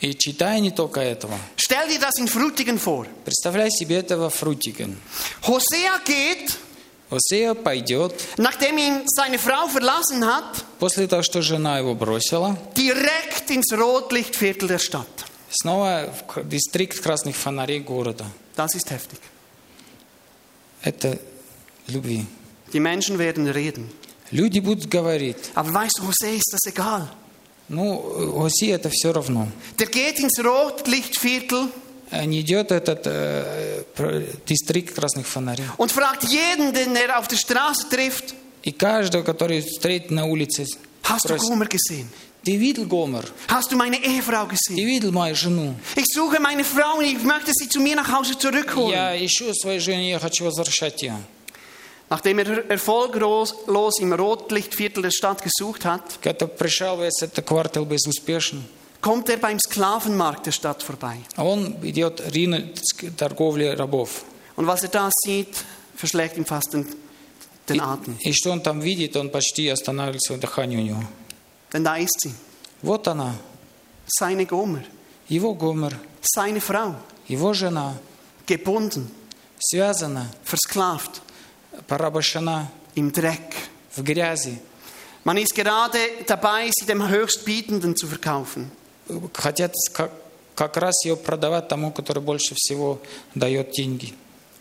И 0.00 0.14
читая 0.14 0.60
не 0.60 0.70
только 0.70 1.00
этого. 1.00 1.34
Stell 1.56 1.88
dir 1.88 1.98
das 1.98 2.18
in 2.18 2.28
Frutigen 2.28 2.78
vor. 2.78 3.06
Представляй 3.24 3.70
себе 3.70 3.96
это 3.96 4.16
во 4.16 4.30
Фрутиген. 4.30 4.96
Hosea 5.42 5.98
geht, 6.04 6.58
Осея 7.10 7.54
пойдет, 7.54 8.12
nachdem 8.36 8.78
ihn 8.78 9.02
seine 9.06 9.38
Frau 9.38 9.68
verlassen 9.68 10.24
hat, 10.24 10.64
после 10.80 11.06
того, 11.06 11.22
что 11.22 11.40
жена 11.40 11.78
его 11.78 11.94
бросила, 11.94 12.56
direkt 12.76 13.48
ins 13.50 13.72
Rotlichtviertel 13.72 14.66
der 14.68 14.78
Stadt. 14.80 15.06
снова 15.50 16.12
в 16.12 16.26
к- 16.26 16.42
дистрикт 16.42 16.98
красных 17.00 17.36
фонарей 17.36 17.78
города. 17.80 18.26
Das 18.56 18.74
ist 18.74 18.90
heftig. 18.90 19.18
Это 20.82 21.18
любви. 21.88 22.26
Die 22.72 22.80
Menschen 22.80 23.18
werden 23.18 23.46
reden. 23.48 23.88
Люди 24.32 24.58
будут 24.58 24.90
говорить, 24.90 25.36
Aber 25.54 25.72
weißt 25.72 25.98
du, 25.98 26.08
Hosea 26.08 26.34
ist 26.34 26.50
das 26.52 26.66
egal. 26.72 27.08
ну, 27.68 28.42
Оси 28.44 28.66
это 28.70 28.90
все 28.90 29.12
равно. 29.12 29.46
Der 29.78 29.86
geht 29.86 30.18
ins 30.18 30.38
Rotlichtviertel 30.44 31.68
А 31.68 31.70
Не 32.11 32.41
идет 32.41 32.71
этот 32.71 33.03
э, 33.05 33.83
дистрикт 34.45 34.93
красных 34.93 35.25
фонарей. 35.27 35.65
und 35.77 35.91
fragt 35.91 36.23
jeden, 36.25 36.73
den 36.73 36.95
er 36.95 37.17
auf 37.17 37.27
der 37.27 37.37
Straße 37.37 37.87
trifft, 37.89 38.33
И 38.63 38.71
каждого, 38.71 39.23
который 39.23 39.61
встретит 39.61 40.11
на 40.11 40.25
улице, 40.25 40.65
hast 41.03 41.29
du 41.29 41.35
Gomer 41.37 41.67
gesehen? 41.67 42.07
ты 42.43 42.57
видел 42.57 42.85
Гомер? 42.85 43.25
Hast 43.47 43.71
du 43.71 43.75
meine 43.77 43.95
Ehefrau 43.97 44.45
Ты 44.47 44.55
gesehen? 44.55 44.85
видел 44.85 45.11
мою 45.11 45.35
жену? 45.35 45.73
Ich 45.95 46.05
suche 46.13 46.39
meine 46.39 46.63
Frau 46.63 46.97
und 46.97 47.05
ich 47.05 47.23
möchte 47.23 47.51
sie 47.53 47.69
zu 47.69 47.79
mir 47.79 47.95
nach 47.95 48.11
Hause 48.11 48.37
zurückholen. 48.37 48.91
Я 48.91 49.15
ищу 49.25 49.53
свою 49.53 49.79
жену, 49.79 50.01
я 50.03 50.19
хочу 50.19 50.43
возвращать 50.45 51.01
ее. 51.01 51.15
Nachdem 52.09 52.39
er 52.39 52.69
erfolglos 52.69 53.55
im 53.99 54.11
Rotlichtviertel 54.11 55.01
der 55.03 55.11
Stadt 55.11 55.41
gesucht 55.43 55.85
hat, 55.85 56.19
Когда 56.21 56.45
пришел 56.45 56.97
весь 57.01 57.21
этот 57.21 57.45
квартал 57.45 57.85
безуспешен, 57.85 58.63
kommt 59.00 59.28
er 59.28 59.36
beim 59.36 59.58
Sklavenmarkt 59.58 60.46
der 60.46 60.52
Stadt 60.52 60.82
vorbei. 60.82 61.18
а 61.36 61.44
он 61.44 61.76
идет 61.82 62.20
рынок 62.34 62.64
торговли 63.16 63.64
рабов. 63.76 64.24
Und 64.56 64.66
was 64.66 64.82
er 64.82 64.88
da 64.88 65.10
sieht, 65.24 65.64
verschlägt 65.94 66.36
ihm 66.36 66.44
fast 66.46 66.72
den, 66.72 66.86
den 67.68 67.80
Atem. 67.80 68.16
И 68.20 68.32
что 68.32 68.50
он 68.52 68.60
там 68.62 68.80
видит, 68.80 69.16
он 69.16 69.30
почти 69.30 69.68
останавливается 69.68 70.36
дыхание 70.38 70.78
у 70.78 70.82
него. 70.82 71.02
Denn 71.72 71.84
da 71.84 71.96
ist 71.98 72.20
sie, 72.20 72.32
Вот 72.82 73.06
она, 73.08 73.34
seine 74.06 74.44
Gomer, 74.46 74.82
его 75.28 75.54
Гомер, 75.54 75.98
seine 76.22 76.60
Frau, 76.60 76.94
его 77.28 77.52
жена, 77.52 77.94
gebunden, 78.46 79.10
связана, 79.58 80.30
versklavt, 80.44 81.22
порабощена 81.86 82.70
im 82.94 83.12
Dreck. 83.12 83.54
в 83.96 84.02
грязи. 84.02 84.58
Man 85.24 85.38
ist 85.38 85.54
gerade 85.54 85.98
dabei, 86.26 86.70
sie 86.72 86.86
dem 86.86 87.08
Höchstbietenden 87.08 87.96
zu 87.96 88.06
verkaufen. 88.06 88.70
Хотят 89.33 89.73
как, 89.93 90.11
как 90.55 90.77
раз 90.77 91.05
ее 91.05 91.15
продавать 91.15 91.67
тому, 91.67 91.91
который 91.91 92.21
больше 92.21 92.55
всего 92.55 92.99
дает 93.35 93.71
деньги. 93.71 94.13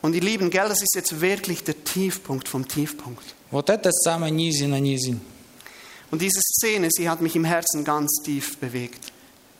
Und 0.02 0.14
ihr 0.14 0.22
Lieben, 0.22 0.50
gell, 0.50 0.68
das 0.68 0.80
ist 0.80 0.94
jetzt 0.94 1.20
wirklich 1.20 1.62
der 1.62 1.84
Tiefpunkt 1.84 2.48
vom 2.48 2.66
Tiefpunkt. 2.66 3.34
Вот 3.50 3.68
это 3.68 3.90
самое 3.92 4.32
низин 4.32 4.70
на 4.70 4.80
низин. 4.80 5.20
Und 6.10 6.22
diese 6.22 6.40
Szene, 6.40 6.88
sie 6.90 7.08
hat 7.08 7.20
mich 7.20 7.36
im 7.36 7.44
Herzen 7.44 7.84
ganz 7.84 8.22
tief 8.24 8.58
bewegt. 8.58 9.12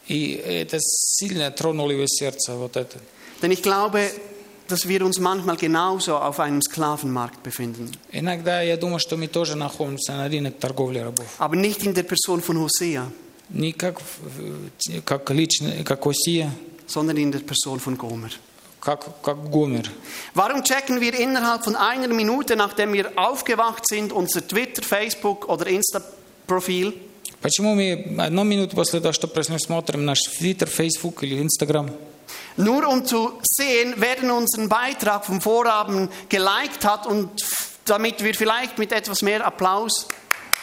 И 0.09 0.33
это 0.33 0.79
сильно 0.81 1.51
тронуло 1.51 1.91
его 1.93 2.07
сердце, 2.07 2.55
вот 2.57 2.77
это. 2.77 2.99
Denn 3.43 3.53
ich 3.53 3.63
glaube, 3.63 4.11
dass 4.67 4.89
wir 4.89 5.05
uns 5.05 5.19
manchmal 5.19 5.57
genauso 5.57 6.17
auf 6.17 6.41
einem 6.41 6.63
Sklavenmarkt 6.63 7.43
befinden. 7.43 7.93
Иногда 8.11 8.63
я 8.63 8.77
думаю, 8.77 8.99
что 8.99 9.17
мы 9.17 9.29
тоже 9.29 9.57
находимся 9.57 10.13
на 10.13 10.29
рынок 10.29 10.59
торговли 10.59 10.99
рабов. 11.01 11.27
Aber 11.39 11.57
nicht 11.57 11.85
in 11.85 11.95
der 11.95 12.05
Person 12.05 12.41
von 12.41 12.59
Hosea, 12.59 13.11
Не 13.50 13.74
как, 13.74 14.00
в- 14.02 15.02
как 15.06 15.30
лично, 15.30 15.84
как 15.84 16.06
Осия, 16.08 16.50
sondern 16.88 17.18
in 17.18 17.32
der 17.32 17.40
Person 17.42 17.80
von 17.80 17.98
Gomer. 17.98 18.30
как, 18.82 19.22
как 19.24 19.50
Гомер. 19.52 19.84
Warum 20.36 20.64
checken 20.64 21.00
wir 21.02 21.14
innerhalb 21.20 21.64
von 21.64 21.76
einer 21.76 22.08
Minute, 22.08 22.56
nachdem 22.56 22.94
wir 22.94 23.12
aufgewacht 23.18 23.88
sind, 23.88 24.12
unser 24.14 24.48
Twitter, 24.48 24.84
Facebook 24.84 25.48
oder 25.50 25.66
Insta-Profil 25.68 26.94
Почему 27.42 27.76
мы 27.76 28.16
одну 28.18 28.44
минуту 28.44 28.76
после 28.76 29.00
того, 29.00 29.14
что 29.14 29.28
проснулись, 29.28 29.64
смотрим 29.66 30.04
наш 30.06 30.20
Twitter, 30.40 30.66
Facebook 30.68 31.22
или 31.24 31.36
Instagram? 31.42 31.92
Nur 32.58 32.88
um 32.88 33.06
zu 33.06 33.34
sehen, 33.44 33.94
wer 33.98 34.16
denn 34.16 34.32
unseren 34.32 34.68
Beitrag 34.70 35.26
vom 35.26 35.40
Vorabend 35.42 36.12
geliked 36.30 36.84
hat 36.86 37.06
und 37.06 37.30
damit 37.86 38.24
wir 38.24 38.34
vielleicht 38.34 38.80
mit 38.80 38.92
etwas 38.92 39.22
mehr 39.22 39.46
Applaus 39.46 40.08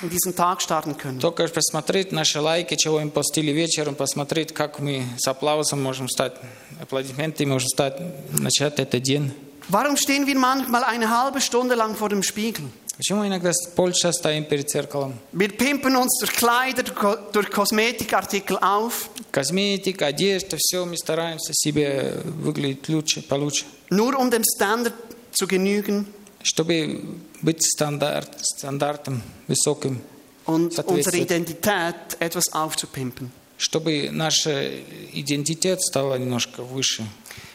in 0.03 0.11
diesen 0.11 0.35
Tag 0.35 0.61
starten 0.61 0.97
können. 0.97 1.21
Только 1.21 1.47
посмотреть 1.49 2.12
наши 2.12 2.40
лайки, 2.40 2.75
чего 2.75 3.01
им 3.01 3.11
постили 3.11 3.53
вечером, 3.53 3.95
посмотреть, 3.95 4.53
как 4.53 4.81
мы 4.81 5.05
с 5.16 5.27
аплаусом 5.29 5.83
можем 5.83 6.09
стать, 6.09 6.35
аплодисменты 6.81 7.47
можем 7.47 7.68
стать, 7.68 8.01
начать 8.33 8.79
этот 8.79 9.03
день. 9.03 9.33
Warum 9.68 9.97
stehen 9.97 10.27
wir 10.27 10.37
manchmal 10.37 10.83
eine 10.83 11.09
halbe 11.09 11.40
Stunde 11.40 11.75
lang 11.77 11.95
vor 11.95 12.09
dem 12.09 12.23
Spiegel? 12.23 12.64
Почему 12.97 13.27
иногда 13.27 13.53
полчаса 13.75 14.12
стоим 14.12 14.45
перед 14.45 14.68
зеркалом? 14.71 15.14
Wir 15.33 15.49
pimpen 15.49 15.97
uns 15.97 16.18
durch 16.18 16.33
Kleider, 16.33 16.85
durch 17.33 17.51
Kosmetikartikel 17.51 18.59
auf, 18.59 19.09
Косметика, 19.31 20.07
одежда, 20.07 20.57
все, 20.61 20.85
мы 20.85 20.97
стараемся 20.97 21.53
себе 21.55 22.21
выглядеть 22.25 22.88
лучше, 22.88 23.23
получше, 23.23 23.64
nur 23.88 24.18
um 24.18 24.31
dem 24.31 24.42
Standard 24.45 24.95
zu 25.33 25.47
genügen 25.47 26.07
чтобы 26.42 27.01
быть 27.41 27.63
стандарт, 27.63 28.30
стандартом 28.41 29.21
высоким, 29.47 30.02
und 30.45 30.73
Соответствует. 30.73 31.06
unsere 31.08 31.23
Identität 31.23 31.95
etwas 32.19 32.54
aufzupimpen. 32.54 33.32
чтобы 33.58 34.10
наша 34.12 34.80
идентитет 35.13 35.82
стала 35.82 36.15
немножко 36.15 36.62
выше. 36.63 37.04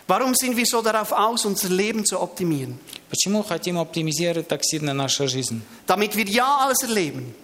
Warum 0.09 0.35
sind 0.35 0.57
wir 0.57 0.67
so 0.67 0.83
darauf 0.83 1.13
aus, 1.13 1.45
unser 1.47 1.69
Leben 1.69 2.05
zu 2.05 2.21
optimieren? 2.21 2.79
Почему 3.09 3.43
хотим 3.43 3.79
оптимизировать 3.79 4.49
так 4.49 4.61
сильно 4.65 4.93
нашу 4.93 5.29
жизнь? 5.29 5.63
Damit 5.87 6.17
wir 6.17 6.27
ja 6.27 6.59
alles 6.65 6.83
erleben, 6.83 7.35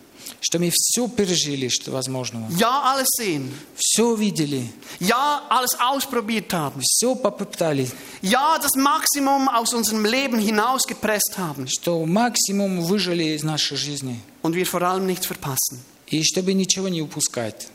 Что 0.41 0.61
мы 0.61 0.71
все 0.73 1.09
пережили, 1.09 1.69
что 1.69 1.91
возможного. 1.91 2.49
ja 2.51 2.93
alles 2.93 3.09
sehen, 3.19 3.53
Все 3.77 4.15
видели, 4.15 4.71
ja 5.01 5.43
alles 5.49 5.75
ausprobiert 5.81 6.53
haben, 6.53 6.81
все 6.81 7.17
попытали, 7.17 7.91
ja 8.23 8.59
das 8.59 8.75
Maximum 8.77 9.49
aus 9.49 9.75
unserem 9.75 10.05
Leben 10.05 10.39
hinausgepresst 10.39 11.39
haben 11.39 11.67
что 11.67 12.05
максимум 12.07 12.81
выжили 12.83 13.35
из 13.35 13.43
нашей 13.43 13.77
жизни. 13.77 14.21
und 14.43 14.55
wir 14.55 14.65
vor 14.67 14.83
allem 14.83 15.07
nichts 15.07 15.27
verpassen. 15.27 15.81
И 16.07 16.23
чтобы 16.23 16.55
ничего 16.55 16.89
не 16.89 17.03
упускать. 17.03 17.69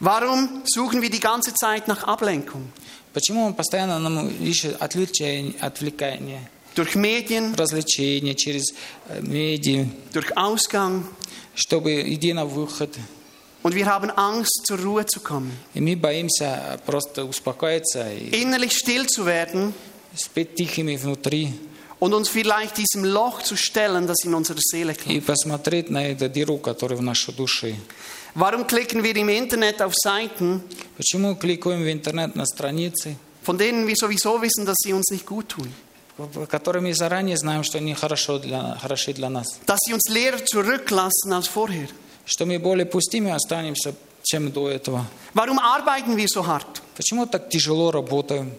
Warum 0.00 0.62
suchen 0.66 1.02
wir 1.02 1.10
die 1.10 1.20
ganze 1.20 1.52
Zeit 1.54 1.86
nach 1.86 2.04
Ablenkung? 2.04 2.72
Почему 3.12 3.44
он 3.44 3.54
постоянно 3.54 3.98
нам 3.98 4.28
ищет 4.28 4.80
отвлечение, 4.80 5.54
отвлекание, 5.60 6.40
Durch 6.76 6.94
Medien, 6.94 7.54
развлечения 7.56 8.34
через 8.34 8.72
э, 9.08 9.20
медиа, 9.20 9.86
durch 10.12 10.36
Ausgang 10.36 11.04
Und 13.62 13.74
wir 13.74 13.86
haben 13.86 14.10
Angst, 14.10 14.62
zur 14.64 14.78
Ruhe 14.78 15.04
zu 15.04 15.20
kommen. 15.20 15.52
Innerlich 18.32 18.72
still 18.72 19.06
zu 19.06 19.26
werden. 19.26 19.74
Und 21.98 22.14
uns 22.14 22.30
vielleicht 22.30 22.78
diesem 22.78 23.04
Loch 23.04 23.42
zu 23.42 23.56
stellen, 23.56 24.06
das 24.06 24.24
in 24.24 24.32
unserer 24.32 24.58
Seele 24.60 24.94
kommt. 24.94 25.10
Warum 28.34 28.66
klicken 28.66 29.02
wir 29.02 29.14
im 29.16 29.28
Internet 29.28 29.82
auf 29.82 29.92
Seiten, 29.94 30.62
von 33.42 33.58
denen 33.58 33.86
wir 33.86 33.96
sowieso 33.96 34.40
wissen, 34.40 34.64
dass 34.64 34.76
sie 34.78 34.94
uns 34.94 35.10
nicht 35.10 35.26
gut 35.26 35.50
tun? 35.50 35.70
Которые 36.48 36.82
мы 36.82 36.94
заранее 36.94 37.36
знаем, 37.36 37.62
что 37.62 37.78
они 37.78 37.94
хорошо 37.94 38.38
для, 38.38 38.76
хороши 38.80 39.12
для 39.12 39.28
нас? 39.28 39.58
Dass 39.66 39.78
sie 39.86 39.94
uns 39.94 40.08
zurücklassen 40.46 41.32
als 41.32 41.48
vorher? 41.48 41.88
Что 42.24 42.46
мы 42.46 42.58
более 42.58 42.86
пустыми 42.86 43.30
останемся, 43.30 43.94
чем 44.22 44.50
до 44.52 44.68
этого? 44.68 45.06
Warum 45.34 45.58
arbeiten 45.58 46.16
wir 46.16 46.28
so 46.28 46.46
hart? 46.46 46.82
Почему 46.96 47.26
так 47.26 47.48
тяжело 47.48 47.90
работаем? 47.90 48.52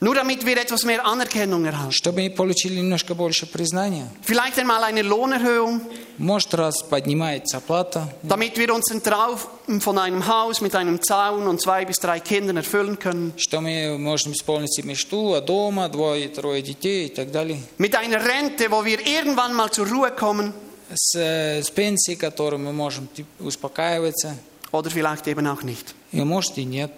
Nur 0.00 0.14
damit 0.14 0.46
wir 0.46 0.56
etwas 0.56 0.84
mehr 0.84 1.04
Anerkennung 1.04 1.64
erhalten. 1.64 1.90
Чтобы 1.90 2.20
мы 2.22 2.30
получили 2.30 2.74
немножко 2.78 3.16
больше 3.16 3.46
признания. 3.46 4.06
Vielleicht 4.22 4.56
einmal 4.58 4.84
eine 4.84 5.02
Lohnerhöhung, 5.02 5.80
Может, 6.18 6.54
раз 6.54 6.82
поднимается 6.84 7.56
оплата, 7.58 8.08
damit 8.22 8.56
wir 8.58 8.72
unseren 8.72 9.02
Traum 9.02 9.38
von 9.80 9.98
einem 9.98 10.24
Haus 10.26 10.60
mit 10.60 10.76
einem 10.76 11.02
Zaun 11.02 11.48
und 11.48 11.60
zwei 11.60 11.84
bis 11.84 11.96
drei 11.96 12.20
Kindern 12.20 12.56
erfüllen 12.58 12.96
können. 13.00 13.32
что 13.36 13.60
мы 13.60 13.98
можем 13.98 14.32
исполнить 14.34 14.72
себе 14.72 14.90
мечту 14.90 15.32
о 15.34 15.40
дома, 15.40 15.88
двое, 15.88 16.28
трое 16.28 16.62
детей 16.62 17.06
и 17.06 17.08
так 17.08 17.32
далее. 17.32 17.58
Mit 17.78 17.96
einer 17.96 18.24
Rente, 18.24 18.70
wo 18.70 18.84
wir 18.84 19.04
irgendwann 19.04 19.52
mal 19.52 19.68
zur 19.72 19.88
Ruhe 19.88 20.12
kommen 20.12 20.52
С, 20.94 21.16
э, 21.18 21.60
с 21.62 21.70
пенсией, 21.70 22.16
которой 22.16 22.56
мы 22.58 22.72
можем 22.72 23.08
типа, 23.08 23.28
успокаиваться, 23.40 24.36
oder 24.70 24.90
vielleicht 24.90 25.26
eben 25.26 25.46
auch 25.48 25.62
nicht. 25.64 25.94
и 26.12 26.20
может 26.22 26.56
и 26.56 26.64
нет. 26.64 26.92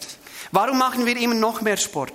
Warum 0.53 0.77
machen 0.79 1.07
wir 1.07 1.17
immer 1.17 1.35
noch 1.35 1.63
mehr 1.63 1.79
Sport? 1.79 2.13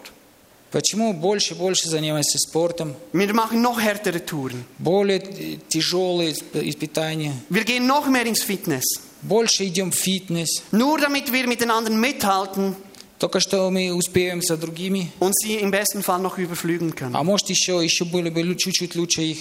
Почему 0.71 1.13
больше 1.13 1.53
и 1.53 1.57
больше 1.57 1.87
занимаемся 1.87 2.37
спортом, 2.37 2.95
Wir 3.13 3.33
machen 3.33 3.61
noch 3.61 3.79
härtere 3.79 4.19
Touren. 4.25 4.65
более 4.77 5.19
э, 5.19 5.57
тяжелые 5.69 6.31
исп- 6.33 6.61
испытания, 6.69 7.33
Wir 7.49 7.63
gehen 7.63 7.87
noch 7.87 8.07
mehr 8.07 8.25
ins 8.25 8.43
Fitness. 8.43 8.83
больше 9.21 9.65
идем 9.67 9.91
в 9.91 9.95
фитнес, 9.95 10.63
Nur 10.71 10.99
damit 10.99 11.31
wir 11.31 11.47
mit 11.47 11.61
den 11.61 11.71
anderen 11.71 11.99
mithalten 11.99 12.75
Только 13.17 13.39
что 13.39 13.69
мы 13.71 13.93
успеем 13.93 14.41
за 14.41 14.57
другими, 14.57 15.09
und 15.19 15.33
sie 15.39 15.55
im 15.55 15.71
besten 15.71 16.03
Fall 16.03 16.19
noch 16.19 16.37
überflügen 16.37 16.93
können. 16.93 17.15
а 17.15 17.23
может 17.23 17.49
еще, 17.49 17.81
еще 17.81 18.03
были 18.03 18.29
бы 18.29 18.41
лю- 18.41 18.55
чуть-чуть 18.55 18.95
лучше 18.95 19.21
их. 19.21 19.37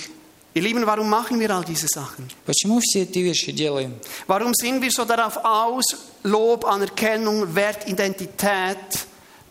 Ihr 0.54 0.62
Lieben, 0.62 0.86
warum 0.86 1.10
machen 1.10 1.40
wir 1.40 1.50
all 1.50 1.64
diese 1.64 1.88
Sachen? 1.88 2.28
Почему 2.46 2.78
все 2.80 3.02
эти 3.02 3.18
вещи 3.18 3.50
делаем? 3.50 3.94
Warum 4.28 4.52
sind 4.54 4.80
wir 4.80 4.92
so 4.92 5.04
darauf 5.04 5.36
aus, 5.44 5.84
Lob, 6.22 6.64
Anerkennung, 6.64 7.52
Wert, 7.56 7.88
Identität 7.88 8.76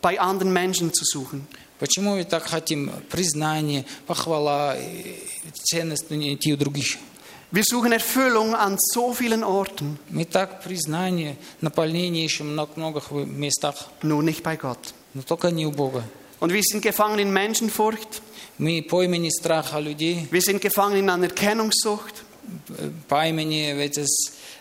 bei 0.01 0.17
anderen 0.17 0.53
Menschen 0.53 0.93
zu 0.93 1.03
suchen? 1.03 1.45
Почему 1.79 2.15
мы 2.15 2.23
так 2.23 2.43
хотим 2.43 2.91
признание, 3.09 3.85
похвала, 4.07 4.75
э, 4.77 5.15
ценность 5.53 6.09
найти 6.09 6.53
у 6.53 6.57
других? 6.57 6.97
Wir 7.51 7.63
suchen 7.63 7.91
Erfüllung 7.91 8.55
an 8.55 8.77
so 8.79 9.13
vielen 9.13 9.43
Orten, 9.43 9.99
Мы 10.09 10.25
так 10.25 10.63
признание, 10.63 11.37
наполнение 11.61 12.25
ищем 12.25 12.55
на 12.55 12.67
многих 12.75 13.11
местах, 13.11 13.75
nur 14.01 14.23
nicht 14.23 14.41
bei 14.41 14.55
Gott. 14.55 14.93
но 15.13 15.21
только 15.21 15.51
не 15.51 15.67
у 15.67 15.71
Бога. 15.71 16.03
Und 16.39 16.51
wir 16.51 16.63
sind 16.63 16.81
gefangen 16.81 17.19
in 17.19 17.31
Menschenfurcht, 17.31 18.21
Мы 18.57 18.81
по 18.81 19.03
имени 19.03 19.29
страха 19.29 19.79
людей, 19.79 20.27
wir 20.31 20.41
sind 20.41 20.61
gefangen 20.61 20.97
in 20.97 21.09
Anerkennungssucht, 21.09 22.23
э, 22.69 22.91
по 23.07 23.27
имени 23.27 23.73
в 23.73 23.79
этой 23.79 24.03
э, 24.03 24.07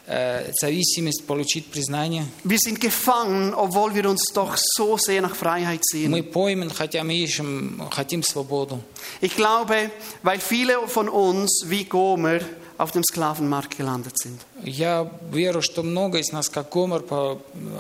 зависимость 0.08 1.26
получить 1.26 1.66
признание. 1.68 2.26
wir 2.46 2.58
sind 2.60 2.80
gefangen, 2.80 3.54
obwohl 3.54 3.94
wir 3.94 4.10
uns 4.10 4.32
doch 4.34 4.56
so 4.58 4.98
sehr 4.98 5.22
nach 5.22 5.36
Freiheit 5.36 5.82
sehen. 5.84 6.12
Мы 6.12 6.24
пойман, 6.24 6.70
хотя 6.70 7.04
мы 7.04 7.16
ищем, 7.16 7.82
хотим 7.92 8.24
свободу. 8.24 8.80
Ich 9.22 9.36
glaube, 9.36 9.92
weil 10.24 10.40
viele 10.40 10.88
von 10.88 11.10
uns 11.10 11.66
wie 11.68 11.84
Gomer 11.84 12.40
auf 12.78 12.92
dem 12.92 13.04
Sklavenmarkt 13.04 13.78
gelandet 13.78 14.18
sind. 14.18 14.40
Я 14.64 15.12
верю, 15.32 15.62
что 15.62 15.84
много 15.84 16.20
из 16.20 16.32
нас, 16.32 16.50
как 16.50 16.70
Гомер, 16.70 17.04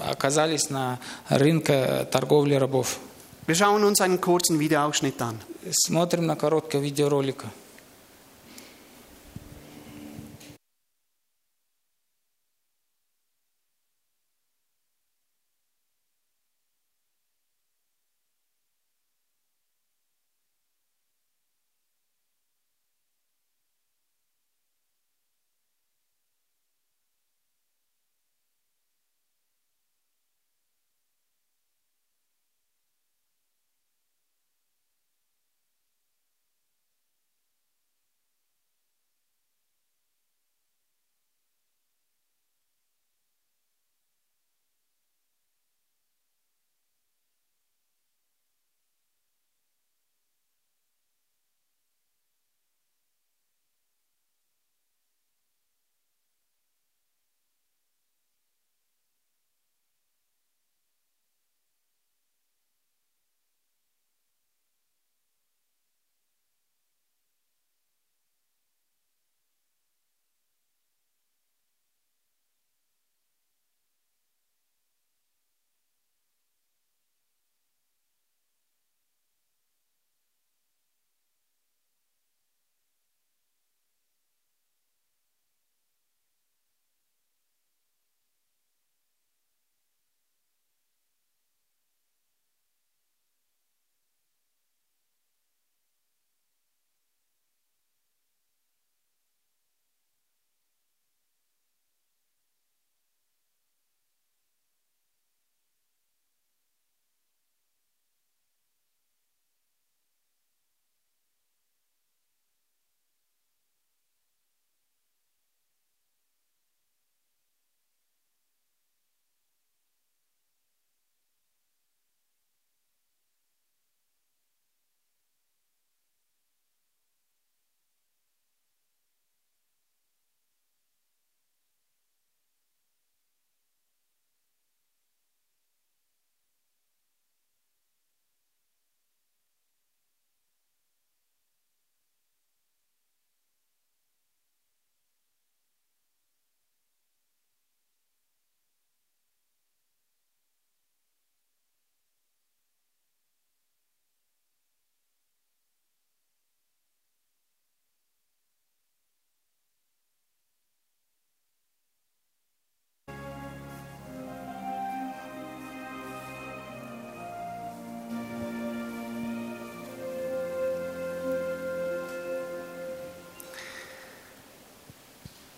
оказались 0.09 0.69
на 0.69 0.99
рынке 1.29 2.05
торговли 2.11 2.55
рабов. 2.55 2.99
Wir 3.47 3.55
schauen 3.55 3.85
uns 3.85 4.01
einen 4.01 4.19
kurzen 4.19 4.59
Videoausschnitt 4.59 5.21
an. 5.21 5.39
Смотрим 5.71 6.25
на 6.25 6.35
короткое 6.35 6.81
видеоролика. 6.81 7.47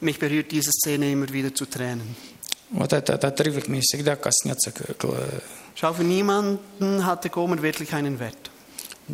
Mich 0.00 0.18
berührt 0.18 0.50
diese 0.52 0.70
Szene 0.72 1.10
immer 1.12 1.28
wieder 1.32 1.54
zu 1.54 1.66
Tränen. 1.66 2.14
Вот 2.70 2.92
этот 2.92 3.24
отрывок 3.24 3.68
мне 3.68 3.80
всегда 3.80 4.16
коснется. 4.16 4.72
к- 4.72 4.96
к- 4.98 5.42
Schau, 5.76 5.92
für 5.92 6.02
niemanden 6.04 7.04
hatte 7.04 7.28
Gomer 7.30 7.60
wirklich 7.62 7.92
einen 7.94 8.18
Wert, 8.18 8.50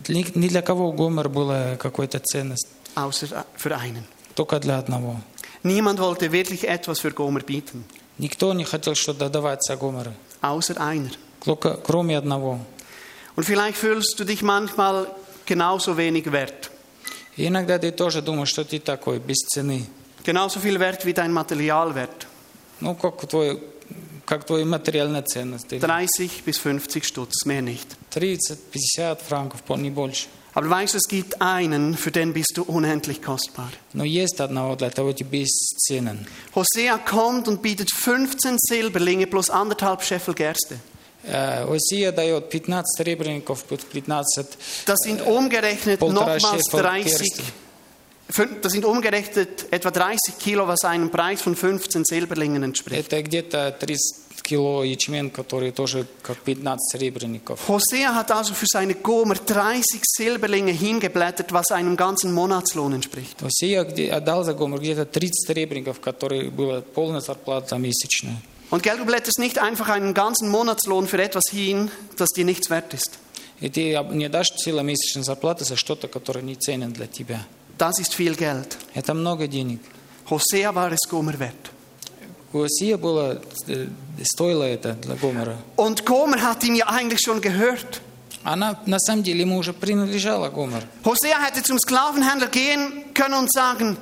Ни 0.08 0.24
ни 0.34 0.48
для 0.48 0.62
кого 0.62 0.92
Гомер 0.92 1.28
была 1.28 1.76
какой-то 1.76 2.20
ценность, 2.20 2.68
außer 2.94 3.44
für 3.56 3.76
einen. 3.76 4.04
только 4.34 4.58
для 4.60 4.78
одного. 4.78 5.20
Niemand 5.62 5.98
wollte 6.00 6.32
wirklich 6.32 6.66
etwas 6.68 7.00
für 7.00 7.12
Gomer 7.12 7.40
bieten, 7.42 7.84
Никто 8.18 8.52
не 8.54 8.64
хотел 8.64 8.94
что-то 8.94 9.28
давать 9.28 9.62
за 9.64 9.76
Гомера, 9.76 10.12
außer 10.42 10.76
einer. 10.80 11.10
только- 11.44 11.76
кроме 11.82 12.16
одного. 12.16 12.60
Und 13.36 13.44
vielleicht 13.44 13.76
fühlst 13.78 14.18
du 14.18 14.24
dich 14.24 14.42
manchmal 14.42 15.06
genauso 15.46 15.96
wenig 15.96 16.30
wert. 16.32 16.70
И 17.36 17.46
иногда 17.46 17.78
ты 17.78 17.90
тоже 17.90 18.22
думаешь, 18.22 18.50
что 18.50 18.64
ты 18.64 18.78
такой, 18.80 19.18
без 19.18 19.38
цены. 19.48 19.86
Genauso 20.24 20.60
viel 20.60 20.78
wert 20.78 21.04
wie 21.06 21.12
dein 21.14 21.32
Materialwert. 21.32 22.26
Ну, 22.80 22.94
как 22.94 23.26
твой, 23.28 23.60
как 24.26 24.44
твоя 24.44 24.64
материальная 24.64 25.22
ценность. 25.22 25.72
или 25.72 25.80
30 25.80 26.42
bis 26.44 26.58
50 26.58 27.04
Stutz, 27.06 27.44
mehr 27.46 27.62
nicht. 27.62 27.86
30-50 28.12 29.16
франков, 29.26 29.62
пол- 29.62 29.78
не 29.78 29.90
больше. 29.90 30.26
Aber 30.52 30.68
weißt 30.68 30.94
du, 30.94 30.98
es 30.98 31.06
gibt 31.08 31.40
einen, 31.40 31.96
für 31.96 32.10
den 32.10 32.32
bist 32.32 32.52
du 32.56 32.64
unendlich 32.64 33.22
kostbar. 33.22 33.70
Но 33.92 34.02
есть 34.04 34.40
одного, 34.40 34.74
для 34.76 34.90
того 34.90 35.12
тебе 35.12 35.42
бесценен. 35.44 36.26
Hosea 36.54 36.98
kommt 36.98 37.46
und 37.46 37.62
bietet 37.62 37.88
15 37.94 38.56
Silberlinge 38.58 39.26
plus 39.28 39.48
anderthalb 39.48 40.02
Scheffel 40.02 40.34
Gerste. 40.34 40.76
Э, 41.22 41.64
Осия 41.70 42.10
дает 42.12 42.50
15 42.50 42.82
серебряников, 42.96 43.64
плюс 43.64 43.80
15 43.92 44.46
Das 44.86 44.98
sind 45.04 45.20
umgerechnet 45.22 46.00
Полтора 46.00 46.36
nochmals 46.38 46.64
Scheffel 46.64 46.80
30, 46.82 47.04
Gerste. 47.18 47.42
fün- 47.42 47.44
das 48.62 48.72
sind 48.72 48.84
umgerechnet 48.84 49.66
etwa 49.72 49.90
30 49.90 50.38
Kilo, 50.38 50.66
was 50.68 50.84
einem 50.84 51.10
Preis 51.10 51.42
von 51.42 51.56
15 51.56 52.04
Silberlingen 52.04 52.62
entspricht. 52.62 53.00
Это 53.12 53.22
где-то 53.22 53.72
30 53.80 53.98
кило 54.42 54.82
ячмень, 54.84 55.30
который 55.30 55.72
тоже 55.72 56.06
как 56.22 56.36
15 56.44 56.78
серебряников. 56.92 57.68
Hosea 57.68 58.14
hat 58.14 58.30
also 58.30 58.54
für 58.54 58.66
seine 58.70 58.94
Gomer 58.94 59.34
30 59.34 60.00
Silberlinge 60.04 60.72
hingeblättert, 60.72 61.52
was 61.52 61.70
einem 61.72 61.96
ganzen 61.96 62.32
Monatslohn 62.32 62.92
entspricht. 62.92 63.42
Осия 63.42 63.82
где, 63.84 64.10
отдал 64.12 64.44
за 64.44 64.54
Гомер 64.54 64.78
где-то 64.80 65.04
30 65.06 65.46
серебряников, 65.48 66.00
которые 66.00 66.50
была 66.50 66.80
полная 66.82 67.20
зарплата 67.20 67.76
месячная. 67.78 68.36
Und 68.70 68.84
gell, 68.84 68.96
du 68.96 69.04
blätterst 69.04 69.40
nicht 69.40 69.58
einfach 69.58 69.88
einen 69.88 70.14
ganzen 70.14 70.48
Monatslohn 70.48 71.08
für 71.08 71.20
etwas 71.20 71.42
hin, 71.50 71.90
das 72.16 72.28
dir 72.28 72.44
nichts 72.44 72.70
wert 72.70 72.94
ist. 72.94 73.18
И 73.60 73.68
ты 73.68 73.94
об- 73.96 74.12
не 74.14 74.28
дашь 74.28 74.50
целомесячной 74.50 75.24
зарплаты 75.24 75.64
за 75.64 75.74
что-то, 75.76 76.06
которое 76.08 76.40
не 76.42 76.54
ценен 76.54 76.92
для 76.92 77.06
тебя. 77.08 77.44
Das 77.78 77.98
ist 77.98 78.14
viel 78.14 78.34
Geld. 78.34 78.76
Это 78.94 79.14
много 79.14 79.48
денег. 79.48 79.80
Hosea 80.28 80.74
war 80.74 80.92
es 80.92 81.08
Gomer 81.08 81.38
wert. 81.38 81.70
У 82.52 82.62
Осия 82.62 82.96
было, 82.96 83.40
э, 83.68 83.86
стоило 84.24 84.64
это 84.64 84.94
для 84.94 85.14
Гомера. 85.14 85.56
Und 85.76 86.04
Gomer 86.04 86.42
hat 86.42 86.64
ihm 86.64 86.74
ja 86.74 86.86
eigentlich 86.88 87.20
schon 87.20 87.40
gehört. 87.40 88.00
Она 88.42 88.80
на 88.86 88.98
самом 88.98 89.22
деле 89.22 89.42
ему 89.42 89.58
уже 89.58 89.72
принадлежала 89.72 90.48
Гомер. 90.48 90.82
Hosea 91.04 91.38
hätte 91.40 91.62
zum 91.62 91.78
Sklavenhändler 91.78 92.48
gehen 92.48 93.14
können 93.14 93.34
und 93.34 93.52
sagen, 93.52 93.96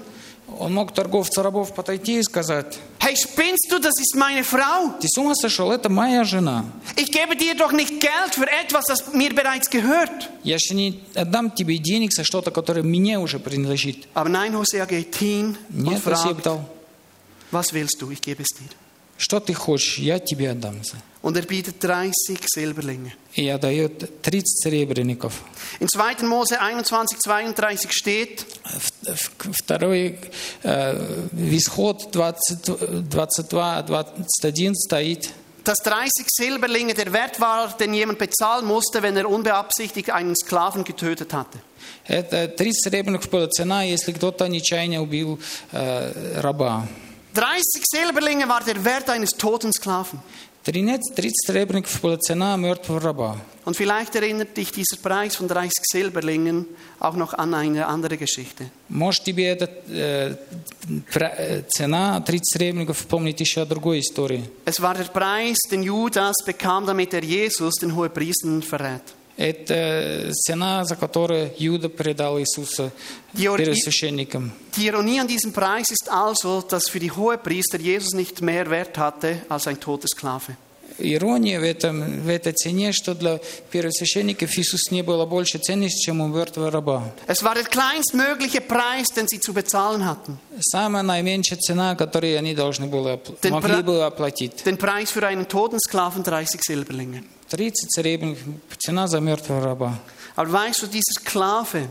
Он 0.60 0.74
мог 0.74 0.94
торговцу 0.94 1.42
рабов 1.42 1.74
подойти 1.74 2.20
и 2.20 2.24
сказать, 2.24 2.80
hey, 3.00 3.16
spinnst 3.16 3.72
du, 3.72 3.80
das 3.80 3.94
ist 4.00 4.16
meine 4.16 4.44
Frau. 4.44 4.94
ты 5.00 5.08
с 5.08 5.18
ума 5.18 5.34
сошел, 5.36 5.72
это 5.72 5.90
моя 5.90 6.24
жена. 6.24 6.66
Ich 6.96 7.12
gebe 7.12 7.36
dir 7.36 7.56
doch 7.56 7.72
nicht 7.72 8.00
Geld 8.00 8.36
für 8.36 8.48
etwas, 8.50 8.86
das 8.88 9.14
mir 9.14 9.34
bereits 9.34 9.70
gehört. 9.70 10.30
Я 10.44 10.58
же 10.60 10.74
не 10.76 11.04
отдам 11.16 11.52
тебе 11.52 11.78
денег 11.78 12.14
за 12.14 12.24
что-то, 12.24 12.52
которое 12.52 12.84
мне 12.84 13.20
уже 13.20 13.40
принадлежит. 13.40 14.08
Aber 14.14 14.30
nein, 14.30 14.56
Hosea 14.56 14.86
geht 14.86 15.16
hin 15.16 15.58
und 15.70 15.84
Нет, 15.84 16.02
fragt, 16.02 16.46
дал. 16.46 16.66
was 17.52 17.74
willst 17.74 18.02
du? 18.02 18.10
Ich 18.12 18.22
gebe 18.22 18.44
es 18.44 18.50
dir. 18.58 18.70
Что 19.18 19.40
ты 19.40 19.54
хочешь, 19.54 20.00
я 20.00 20.20
тебе 20.20 20.52
отдам. 20.52 20.82
Und 21.23 21.37
er 21.37 21.43
bietet 21.43 21.83
30 21.83 22.39
Silberlinge. 22.47 23.13
И 23.35 23.43
я 23.45 23.59
дает 23.59 24.23
30 24.23 24.63
серебряников. 24.63 25.43
In 25.81 25.89
2. 25.89 26.23
Mose 26.27 26.61
21, 26.61 27.19
32 27.19 27.91
steht, 27.93 28.45
В- 28.65 29.15
в- 29.15 29.53
Второй 29.53 30.19
э, 30.63 31.27
Исход 31.51 32.13
20, 32.13 33.11
22, 33.11 33.59
21 33.59 34.77
стоит. 34.77 35.31
dass 35.65 35.79
30 35.85 36.27
Silberlinge 36.31 36.95
der 36.95 37.13
Wert 37.13 37.41
war, 37.41 37.77
den 37.77 37.93
jemand 37.93 38.19
bezahlen 38.19 38.65
musste, 38.65 39.03
wenn 39.03 39.17
er 39.19 39.29
unbeabsichtigt 39.29 40.11
einen 40.11 40.35
Sklaven 40.37 40.83
getötet 40.85 41.33
hatte. 41.35 41.59
Это 42.07 42.49
30 42.49 42.85
серебряников 42.85 43.29
была 43.29 43.49
цена, 43.49 43.83
если 43.83 44.13
кто-то 44.13 44.47
нечаянно 44.49 45.03
убил 45.03 45.39
э, 45.73 46.41
раба. 46.41 46.87
30 47.35 47.85
Silberlinge 47.85 48.49
war 48.49 48.63
der 48.65 48.83
Wert 48.85 49.11
eines 49.11 49.31
toten 49.33 49.73
Sklaven. 49.73 50.21
13 50.65 51.15
30 51.15 51.33
серебряников 51.47 52.01
была 52.03 52.19
цена 52.19 52.57
мертвого 52.57 53.01
раба. 53.01 53.37
Und 53.65 53.75
vielleicht 53.77 54.15
erinnert 54.17 54.57
dich 54.57 54.71
dieser 54.73 54.97
Preis 54.97 55.37
von 55.37 55.49
30 55.49 55.73
Silberlingen 55.93 56.67
auch 57.01 57.15
noch 57.15 57.33
an 57.35 57.55
eine 57.55 57.87
andere 57.87 58.17
Geschichte. 58.19 58.71
Может, 58.89 59.25
тебе 59.25 59.47
эта 59.47 59.71
э, 59.91 60.37
пра- 61.11 61.35
э, 61.39 61.63
цена 61.69 62.21
30 62.21 62.43
серебряников 62.45 63.07
помнит 63.07 63.41
еще 63.41 63.63
о 63.63 63.67
другой 63.67 64.01
истории. 64.01 64.45
Es 64.67 64.81
war 64.81 64.95
der 64.95 65.05
Preis, 65.05 65.57
den 65.71 65.83
Judas 65.83 66.35
bekam, 66.45 66.85
damit 66.87 67.15
er 67.15 67.25
Jesus, 67.25 67.75
den 67.77 67.95
Hohepriester, 67.97 68.61
verrät. 68.63 69.03
Это 69.37 70.31
цена, 70.33 70.85
за 70.85 70.97
которую 70.97 71.53
Иуда 71.59 71.89
предал 71.89 72.41
Иисуса 72.41 72.91
Die, 73.35 73.47
Or- 73.49 73.57
первосвященникам. 73.57 74.53
die 74.77 74.87
Ironie 74.89 75.21
an 75.21 75.29
diesem 75.29 75.53
Preis 75.53 75.91
ist 75.91 76.09
also, 76.11 76.61
dass 76.61 76.89
für 76.89 76.99
die 76.99 77.13
Hohepriester 77.13 77.79
Jesus 77.79 78.15
nicht 78.15 78.41
mehr 78.43 78.69
Wert 78.69 78.99
hatte 78.99 79.43
als 79.49 79.69
ein 79.69 79.79
toter 79.79 80.09
Sklave. 80.09 80.57
Ирония 81.01 81.61
в, 81.61 81.63
этом, 81.63 82.23
в 82.25 82.29
этой 82.29 82.53
цене, 82.53 82.91
что 82.93 83.15
для 83.15 83.39
первосвященников 83.71 84.59
Иисус 84.59 84.91
не 84.91 85.03
было 85.03 85.27
больше 85.27 85.59
ценности, 85.59 86.07
чем 86.07 86.21
у 86.21 86.27
мертвого 86.27 86.73
раба. 86.73 87.05
Es 87.29 87.45
war 87.45 87.55
der 87.55 87.63
kleinstmögliche 87.63 88.61
Preis, 88.61 89.07
den 89.15 89.29
sie 89.29 89.39
zu 89.39 89.53
bezahlen 89.55 90.05
hatten. 90.05 90.39
Самая 90.59 91.05
наименьшая 91.05 91.61
цена, 91.61 91.95
которую 91.95 92.37
они 92.37 92.53
должны 92.57 92.87
были, 92.89 93.13
опл- 93.15 93.39
Den 93.41 93.53
могли 93.53 93.75
pra- 93.75 93.83
бы 93.85 94.05
оплатить. 94.05 94.65
Den 94.65 94.77
Preis 94.77 95.13
für 95.13 95.25
einen 95.25 95.47
toten 95.47 95.79
Sklaven 95.79 96.25
30 96.25 96.61
Silberlinge. 96.65 97.23
30 97.53 97.89
серебряных 97.95 98.39
цена 98.79 99.07
за 99.09 99.21
мертвого 99.21 99.61
раба. 99.63 99.99
Aber 100.37 100.53
weißt 100.53 100.83
du, 100.83 100.87
dieser 100.87 101.13
Sklave, 101.21 101.89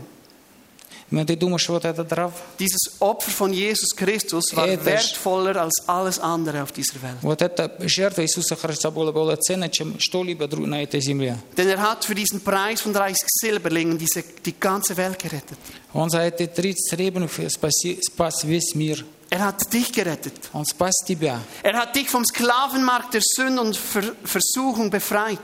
Но 1.10 1.24
ты 1.24 1.36
думаешь, 1.36 1.66
вот 1.70 1.86
этот 1.86 2.12
раб, 2.12 2.34
dieses 2.58 3.00
Opfer 3.00 3.30
von 3.30 3.50
Jesus 3.50 3.96
Christus 3.96 4.54
war 4.54 4.68
Это 4.68 4.82
ж- 4.82 4.84
wertvoller 4.84 5.56
als 5.56 5.88
alles 5.88 6.18
andere 6.18 6.62
auf 6.62 6.70
dieser 6.70 7.00
Welt. 7.00 7.16
вот 7.22 7.40
эта 7.40 7.74
жертва 7.88 8.20
Иисуса 8.24 8.56
Христа 8.56 8.90
была, 8.90 9.10
была 9.10 9.36
цена, 9.38 9.70
чем 9.70 9.98
что-либо 9.98 10.44
дру- 10.44 10.66
на 10.66 10.82
этой 10.82 11.00
земле. 11.00 11.38
Denn 11.56 11.66
er 11.70 11.80
hat 11.80 12.04
für 12.04 12.14
diesen 12.14 12.40
Preis 12.42 12.82
von 12.82 12.92
30 12.92 13.26
Silberlingen 13.40 13.96
diese, 13.96 14.22
die 14.44 14.52
ganze 14.60 14.98
Welt 14.98 15.18
gerettet. 15.18 15.56
Он 15.94 16.10
за 16.10 16.20
эти 16.20 16.46
30 16.46 16.90
серебряных 16.90 17.30
спаси- 17.38 17.98
спас 18.02 18.44
весь 18.44 18.74
мир. 18.74 19.06
Er 19.32 19.40
hat 19.44 19.60
dich 19.72 19.92
gerettet. 19.92 20.48
Он 20.54 20.64
спас 20.64 20.94
тебя. 21.06 21.38
Er 21.62 21.74
hat 21.76 21.94
dich 21.94 22.08
vom 22.08 22.24
Sklavenmarkt 22.24 23.12
der 23.12 23.20
Sünde 23.22 23.60
und 23.60 23.76
Ver 23.76 24.14
Versuchung 24.24 24.88
befreit. 24.90 25.38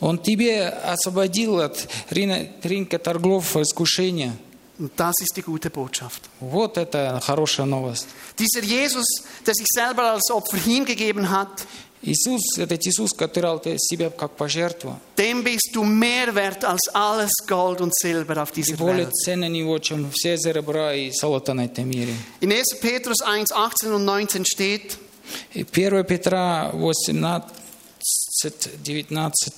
Он 0.00 0.18
тебе 0.22 0.68
освободил 0.68 1.60
от 1.60 1.86
рина- 2.10 2.48
рынка 2.64 2.98
торгов 2.98 3.54
искушения. 3.56 4.32
Und 4.78 4.92
das 4.96 5.14
ist 5.20 5.36
die 5.36 5.42
gute 5.42 5.68
Botschaft. 5.70 6.22
Вот 6.40 6.78
это 6.78 7.20
хорошая 7.22 7.66
новость. 7.66 8.06
Dieser 8.38 8.62
Jesus, 8.62 9.04
der 9.46 9.54
sich 9.54 9.66
selber 9.70 10.12
als 10.12 10.30
Opfer 10.30 10.56
hingegeben 10.58 11.28
hat, 11.30 11.66
Иисус, 12.03 12.57
этот 12.57 12.85
Иисус, 12.87 13.11
который 13.13 13.43
дал 13.43 13.61
себя 13.77 14.09
как 14.09 14.31
пожертву, 14.31 14.99
dem 15.15 15.43
bist 15.43 15.69
du 15.73 15.83
mehr 15.83 16.33
wert 16.33 16.63
als 16.65 16.87
alles 16.93 17.31
Gold 17.47 17.79
und 17.79 17.93
Silber 17.95 18.41
auf 18.41 18.51
dieser 18.51 18.75
более 18.75 19.05
Welt. 19.05 19.13
ценна 19.13 19.47
него, 19.47 19.77
чем 19.79 20.09
все 20.11 20.37
серебра 20.37 20.95
и 20.95 21.11
золото 21.11 21.53
на 21.53 21.65
этом 21.65 21.87
мире. 21.89 22.13
In 22.41 22.51
1. 22.51 22.79
Petrus 22.81 23.21
1, 23.21 23.51
18 23.51 23.91
und 23.91 24.05
19 24.05 24.45
steht, 24.47 24.97
И 25.53 25.63
1 25.63 26.03
Петра 26.07 26.71
18, 26.73 27.21
19. 28.83 29.53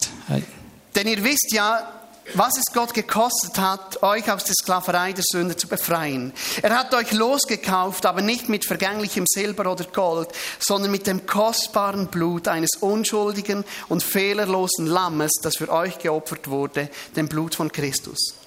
denn 0.96 1.08
ihr 1.08 1.24
wisst 1.24 1.52
ja, 1.54 2.02
was 2.34 2.58
es 2.58 2.74
Gott 2.74 2.94
gekostet 2.94 3.58
hat, 3.58 4.02
euch 4.04 4.32
aus 4.32 4.44
der 4.44 4.56
Sklaverei 4.56 5.14
der 5.14 5.24
Sünde 5.28 5.56
zu 5.56 5.68
befreien. 5.68 6.34
Er 6.62 6.78
hat 6.78 6.94
euch 6.94 7.12
losgekauft, 7.12 8.06
aber 8.06 8.22
nicht 8.22 8.50
mit 8.50 8.66
vergänglichem 8.66 9.26
Silber 9.28 9.72
oder 9.72 9.86
Gold, 9.86 10.30
sondern 10.60 10.92
mit 10.92 11.08
dem 11.08 11.26
kostbaren 11.26 12.08
Blut 12.08 12.48
eines 12.48 12.72
unschuldigen 12.80 13.64
und 13.90 14.04
fehlerlosen 14.04 14.88
Lammes, 14.88 15.32
das 15.42 15.58
für 15.58 15.70
euch 15.70 16.00
geopfert 16.00 16.50
wurde, 16.50 16.90
dem 17.16 17.28
Blut 17.28 17.56
von 17.56 17.72
Christus. 17.72 18.43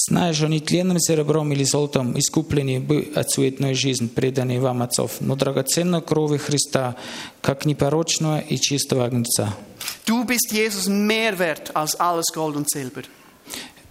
Зная, 0.00 0.32
что 0.32 0.46
не 0.46 0.60
тленным 0.60 1.00
серебром 1.00 1.52
или 1.52 1.64
золотом 1.64 2.16
искуплены 2.16 2.78
бы 2.78 3.10
от 3.16 3.30
суетной 3.32 3.74
жизни, 3.74 4.06
преданной 4.06 4.60
вам 4.60 4.82
отцов, 4.82 5.16
но 5.20 5.34
драгоценной 5.34 6.02
крови 6.02 6.38
Христа, 6.38 6.94
как 7.40 7.66
непорочного 7.66 8.38
и 8.38 8.58
чистого 8.60 9.04
агнца. 9.04 9.56
Du 10.06 10.24
bist 10.24 10.52
Jesus 10.52 10.86
mehr 10.86 11.38
wert 11.38 11.74
als 11.74 11.96
alles 11.98 12.26
Gold 12.32 12.56
und 12.56 12.66
Silber. 12.72 13.04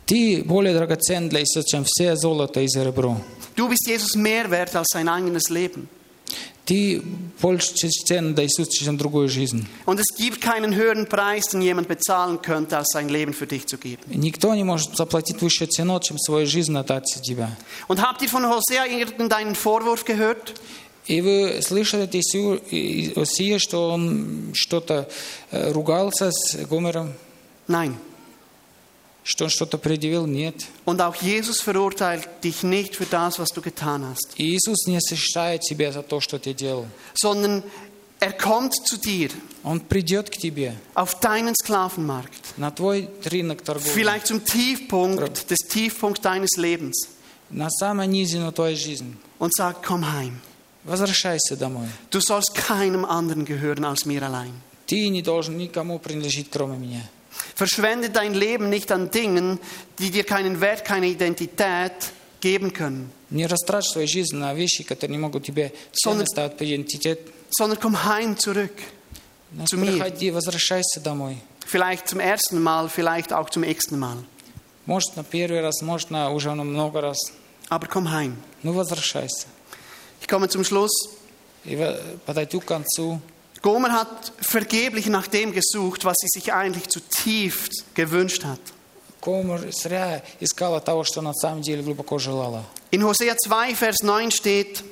Ты 0.05 0.43
более 0.45 0.73
драгоценен 0.73 1.27
для 1.27 1.41
Иисуса, 1.41 1.67
чем 1.67 1.83
все 1.85 2.15
золото 2.15 2.61
и 2.61 2.69
серебро. 2.69 3.17
Du 3.57 3.67
bist 3.67 3.85
Jesus 3.85 4.15
mehr 4.15 4.49
wert 4.49 4.75
als 4.77 4.87
sein 4.93 5.09
eigenes 5.09 5.49
Leben. 5.49 5.89
Ты 6.66 7.02
больше 7.40 7.72
ценен 7.74 8.34
для 8.34 8.44
Иисуса, 8.44 8.70
чем 8.70 8.96
другую 8.96 9.28
жизнь. 9.28 9.66
Und 9.84 9.98
es 9.98 10.16
gibt 10.16 10.40
keinen 10.40 10.74
höheren 10.76 11.08
Preis, 11.08 11.46
den 11.46 11.60
jemand 11.60 11.88
bezahlen 11.88 12.40
könnte, 12.40 12.76
als 12.76 12.88
sein 12.92 13.08
Leben 13.08 13.34
für 13.34 13.46
dich 13.48 13.66
zu 13.66 13.76
geben. 13.78 14.00
Никто 14.06 14.54
не 14.54 14.62
может 14.62 14.96
заплатить 14.96 15.42
высшую 15.42 15.68
цену, 15.68 15.98
чем 16.00 16.18
свою 16.18 16.46
жизнь 16.46 16.76
отдать 16.76 17.08
за 17.08 17.20
тебя. 17.20 17.50
Und 17.88 18.00
habt 18.00 18.22
ihr 18.22 18.28
von 18.28 18.46
Hosea 18.48 18.86
irgendeinen 18.86 19.56
Vorwurf 19.56 20.04
gehört? 20.04 20.54
И 21.08 21.20
вы 21.20 21.60
слышали 21.62 22.02
от 22.02 22.14
Иису- 22.14 22.60
И- 22.70 23.12
Осия, 23.16 23.58
что 23.58 23.90
он 23.90 24.52
что-то 24.54 25.08
э, 25.50 25.72
ругался 25.72 26.30
с 26.30 26.54
Гомером, 26.66 27.12
Nein. 27.66 27.94
Что 29.29 29.43
он 29.43 29.49
что-то 29.49 29.77
предъявил? 29.77 30.25
Нет. 30.25 30.65
Und 30.85 31.01
auch 31.01 31.15
Jesus 31.15 31.59
verurteilt 31.59 32.27
dich 32.43 32.63
nicht 32.63 32.95
für 32.95 33.05
das, 33.05 33.39
was 33.39 33.49
du 33.49 33.61
getan 33.61 34.05
hast, 34.05 34.33
Иисус 34.37 34.87
не 34.87 34.95
осуждает 34.97 35.61
тебя 35.61 35.91
за 35.91 36.01
то, 36.01 36.21
что 36.21 36.39
ты 36.39 36.53
делал. 36.53 36.87
sondern 37.13 37.61
er 38.19 38.31
kommt 38.31 38.73
zu 38.87 38.97
dir 38.97 39.29
Он 39.63 39.81
придет 39.81 40.29
к 40.29 40.37
тебе 40.37 40.75
auf 40.95 41.19
deinen 41.19 41.53
Sklavenmarkt, 41.61 42.55
на 42.57 42.71
твой 42.71 43.09
рынок 43.25 43.61
торговли, 43.63 43.91
vielleicht 43.93 44.27
zum 44.27 44.45
Tiefpunkt 44.45 45.49
des 45.49 45.59
Tiefpunkt 45.67 46.23
deines 46.23 46.51
Lebens 46.57 47.09
на 47.49 47.69
самую 47.69 48.07
низину 48.09 48.51
твоей 48.53 48.75
жизни. 48.77 49.15
und 49.39 49.53
sagt, 49.53 49.85
komm 49.85 50.09
heim. 50.13 50.39
Возвращайся 50.85 51.57
домой. 51.57 51.87
Du 52.11 52.21
sollst 52.21 52.55
keinem 52.55 53.03
anderen 53.03 53.43
gehören 53.43 53.83
als 53.83 54.05
mir 54.05 54.23
allein. 54.23 54.53
Ты 54.85 55.09
не 55.09 55.21
должен 55.21 55.57
никому 55.57 55.99
принадлежить, 55.99 56.47
кроме 56.49 56.77
меня. 56.77 57.01
Verschwende 57.54 58.10
dein 58.10 58.34
Leben 58.34 58.68
nicht 58.68 58.90
an 58.92 59.10
Dingen, 59.10 59.58
die 59.98 60.10
dir 60.10 60.24
keinen 60.24 60.60
Wert, 60.60 60.84
keine 60.84 61.06
Identität 61.06 61.92
geben 62.40 62.72
können, 62.72 63.10
Не 63.30 63.46
растрачь 63.46 63.86
свою 63.86 64.06
жизнь 64.08 64.36
на 64.36 64.52
вещи, 64.54 64.82
которые 64.84 65.16
не 65.16 65.18
могут 65.22 65.44
тебе 65.44 65.72
Sondern- 65.92 66.26
ценность 66.26 66.34
дать 66.34 66.60
идентитет. 66.60 67.20
sondern 67.58 67.78
komm 67.80 68.04
heim 68.04 68.36
zurück. 68.36 68.72
Ну, 69.52 69.64
zu 69.64 69.76
mir. 69.78 69.86
приходи, 69.98 70.30
возвращайся 70.30 71.00
домой. 71.00 71.38
Vielleicht 71.66 72.08
zum 72.08 72.20
ersten 72.20 72.60
Mal, 72.62 72.88
vielleicht 72.88 73.32
auch 73.32 73.48
zum 73.50 73.62
x-ten 73.64 73.98
Mal. 73.98 74.16
Может, 74.86 75.16
на 75.16 75.22
первый 75.24 75.60
раз, 75.60 75.80
может, 75.82 76.10
на 76.10 76.30
уже 76.30 76.52
на 76.54 76.64
много 76.64 77.00
раз. 77.00 77.18
Aber 77.70 77.86
komm 77.86 78.10
heim. 78.10 78.34
Ну, 78.62 78.72
возвращайся. 78.72 79.46
Ich 80.20 80.28
komme 80.28 80.48
zum 80.48 80.64
Schluss. 80.64 80.90
И 81.64 81.76
во- 81.76 81.98
подойду 82.26 82.60
к 82.60 82.66
концу. 82.66 83.20
Gomer 83.61 83.91
hat 83.91 84.33
vergeblich 84.39 85.07
nach 85.07 85.27
dem 85.27 85.51
gesucht, 85.51 86.05
was 86.05 86.15
sie 86.19 86.39
sich 86.39 86.53
eigentlich 86.53 86.87
zutiefst 86.87 87.85
gewünscht 87.95 88.43
hat. 88.43 88.59
In 92.91 93.03
Hosea 93.03 93.35
2, 93.35 93.75
Vers 93.75 93.97
9 94.03 94.31
steht, 94.31 94.83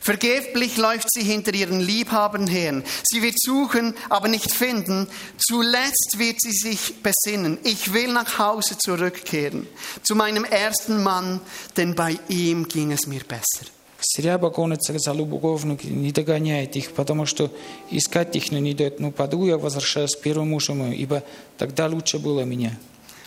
Vergeblich 0.00 0.76
läuft 0.76 1.08
sie 1.12 1.22
hinter 1.22 1.54
ihren 1.54 1.80
Liebhabern 1.80 2.46
her. 2.46 2.82
Sie 3.04 3.22
wird 3.22 3.36
suchen, 3.40 3.94
aber 4.10 4.28
nicht 4.28 4.52
finden. 4.52 5.08
Zuletzt 5.38 6.18
wird 6.18 6.40
sie 6.40 6.52
sich 6.52 7.02
besinnen. 7.02 7.58
Ich 7.64 7.94
will 7.94 8.12
nach 8.12 8.38
Hause 8.38 8.76
zurückkehren, 8.78 9.66
zu 10.02 10.14
meinem 10.14 10.44
ersten 10.44 11.02
Mann, 11.02 11.40
denn 11.76 11.94
bei 11.94 12.18
ihm 12.28 12.68
ging 12.68 12.92
es 12.92 13.06
mir 13.06 13.22
besser. 13.24 13.66
Зря 14.04 14.36
гонится 14.38 14.92
за 14.98 15.12
любовник, 15.12 15.84
не 15.84 16.10
догоняет 16.12 16.74
их, 16.76 16.92
потому 16.92 17.24
что 17.24 17.50
искать 17.90 18.34
их 18.36 18.50
не 18.50 18.72
идет. 18.72 18.98
Ну, 19.00 19.12
пойду 19.12 19.46
я 19.46 19.56
возвращаюсь 19.58 20.16
к 20.16 20.20
первому 20.20 20.50
мужу 20.50 20.74
ибо 20.92 21.22
тогда 21.56 21.86
лучше 21.86 22.18
было 22.18 22.40
меня. 22.44 22.76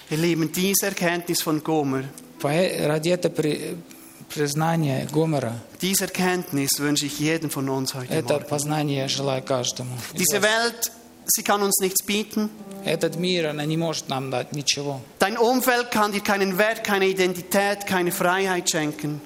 Ihr 0.10 0.18
Lieben, 0.20 0.52
diese 0.52 0.86
Erkenntnis 0.88 1.42
von 1.42 1.64
Gomer, 1.64 2.04
Ради 2.44 3.10
этого 3.10 3.32
при- 3.32 3.76
признания 4.30 5.08
Гомера, 5.12 5.54
diese 5.82 6.04
Erkenntnis 6.06 6.80
wünsche 6.80 7.06
ich 7.08 7.20
jedem 7.20 7.50
von 7.50 7.70
uns 7.70 7.94
heute 7.96 8.14
это 8.14 8.34
Morgen. 8.36 8.48
познание 8.48 9.08
желаю 9.08 9.42
каждому. 9.44 9.92
Diese. 10.14 10.42
Welt, 10.44 10.92
sie 11.26 11.42
kann 11.44 11.64
uns 11.64 11.80
nichts 11.80 12.04
bieten. 12.06 12.50
Этот 12.86 13.16
мир, 13.16 13.48
она 13.48 13.66
не 13.66 13.78
может 13.78 14.10
нам 14.10 14.30
дать 14.30 14.52
ничего. 14.54 15.02
Dein 15.20 15.38
Umfeld 15.38 15.90
kann 15.90 16.12
dir 16.12 16.22
keinen 16.22 16.58
Wert, 16.60 16.84
keine 16.84 17.08
Identität, 17.08 17.88
keine 17.88 18.12
Freiheit 18.12 18.70
schenken. 18.70 19.22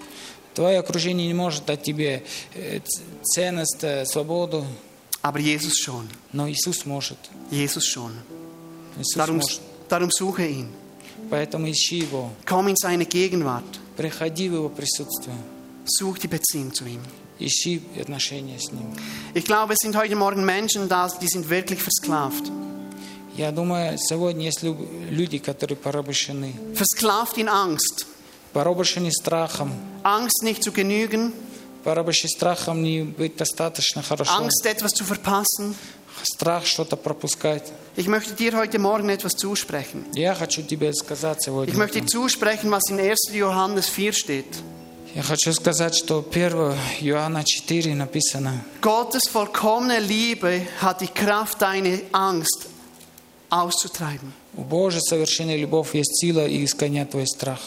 Твое 0.59 0.79
окружение 0.79 1.25
не 1.25 1.33
может 1.33 1.65
дать 1.65 1.83
тебе 1.83 2.21
э, 2.53 2.81
ценность, 3.23 3.81
э, 3.81 4.05
свободу, 4.05 4.65
Aber 5.21 5.39
Jesus 5.39 5.71
schon. 5.87 6.05
но 6.33 6.49
Иисус 6.49 6.85
может. 6.85 7.17
Jesus 7.49 7.85
schon. 7.85 8.11
Иисус 8.97 9.15
Darum, 9.15 9.37
может. 9.37 9.61
darum 9.87 10.11
suche 10.11 10.45
ihn. 10.49 10.67
Поэтому 11.29 11.71
ищи 11.71 11.99
Его. 11.99 12.31
Komm 12.45 12.67
in 12.67 12.75
seine 12.75 13.05
Gegenwart. 13.05 13.63
Приходи 13.95 14.49
в 14.49 14.53
Его 14.55 14.67
присутствие. 14.69 15.37
Such 15.85 16.19
die 16.19 16.27
Beziehung 16.27 16.73
zu 16.73 16.83
ihm. 16.85 16.99
Ищи 17.39 17.81
отношения 17.97 18.59
с 18.59 18.69
Ним. 18.73 18.93
Ich 19.33 19.45
glaube, 19.45 19.71
es 19.75 19.79
sind 19.81 19.95
heute 19.95 20.17
Morgen 20.17 20.43
Menschen 20.43 20.89
da, 20.89 21.07
die 21.21 21.27
sind 21.29 21.49
wirklich 21.49 21.79
versklavt. 21.81 22.51
Я 23.37 23.51
думаю, 23.53 23.97
сегодня 23.97 24.43
есть 24.47 24.61
лю- 24.61 24.75
люди, 25.09 25.37
которые 25.37 25.77
порабощены. 25.77 26.53
Versklavt 26.75 27.37
in 27.37 27.47
Angst. 27.47 28.05
Порабощены 28.51 29.09
страхом. 29.13 29.71
Angst, 30.02 30.42
nicht 30.42 30.62
zu 30.62 30.72
genügen. 30.72 31.32
Порабощены 31.84 32.30
страхом 32.30 32.82
не 32.82 33.02
быть 33.02 33.36
достаточно 33.36 34.02
хорошо. 34.02 34.32
Angst, 34.32 34.64
etwas 34.66 34.92
zu 34.92 35.04
verpassen. 35.04 35.74
Страх 36.22 36.64
что-то 36.64 36.96
пропускать. 36.96 37.72
Ich 37.96 38.08
möchte 38.08 38.32
dir 38.32 38.56
heute 38.56 38.78
Morgen 38.78 39.10
etwas 39.10 39.32
zusprechen. 39.32 40.06
Я 40.14 40.34
хочу 40.34 40.62
тебе 40.62 40.92
сказать 40.94 41.42
сегодня. 41.42 41.72
Ich 41.72 41.78
möchte 41.78 42.00
dir 42.00 42.06
zusprechen, 42.06 42.70
was 42.70 42.88
in 42.88 42.98
1. 42.98 43.34
Johannes 43.34 43.88
4 43.88 44.12
steht. 44.12 44.46
Я 45.14 45.22
хочу 45.22 45.52
сказать, 45.52 45.94
что 45.94 46.24
1 46.28 46.74
Иоанна 47.02 47.44
4 47.44 47.94
написано. 47.94 48.64
Gottes 48.80 49.28
vollkommene 49.28 50.00
Liebe 50.00 50.66
hat 50.80 51.02
die 51.02 51.08
Kraft, 51.08 51.60
deine 51.60 52.00
Angst 52.12 52.66
auszutreiben. 53.50 54.32
У 54.56 54.62
Божьей 54.62 55.00
совершенная 55.00 55.56
любовь 55.56 55.94
есть 55.94 56.20
сила 56.20 56.46
и 56.46 56.64
изгонять 56.64 57.10
твой 57.10 57.26
страх. 57.26 57.60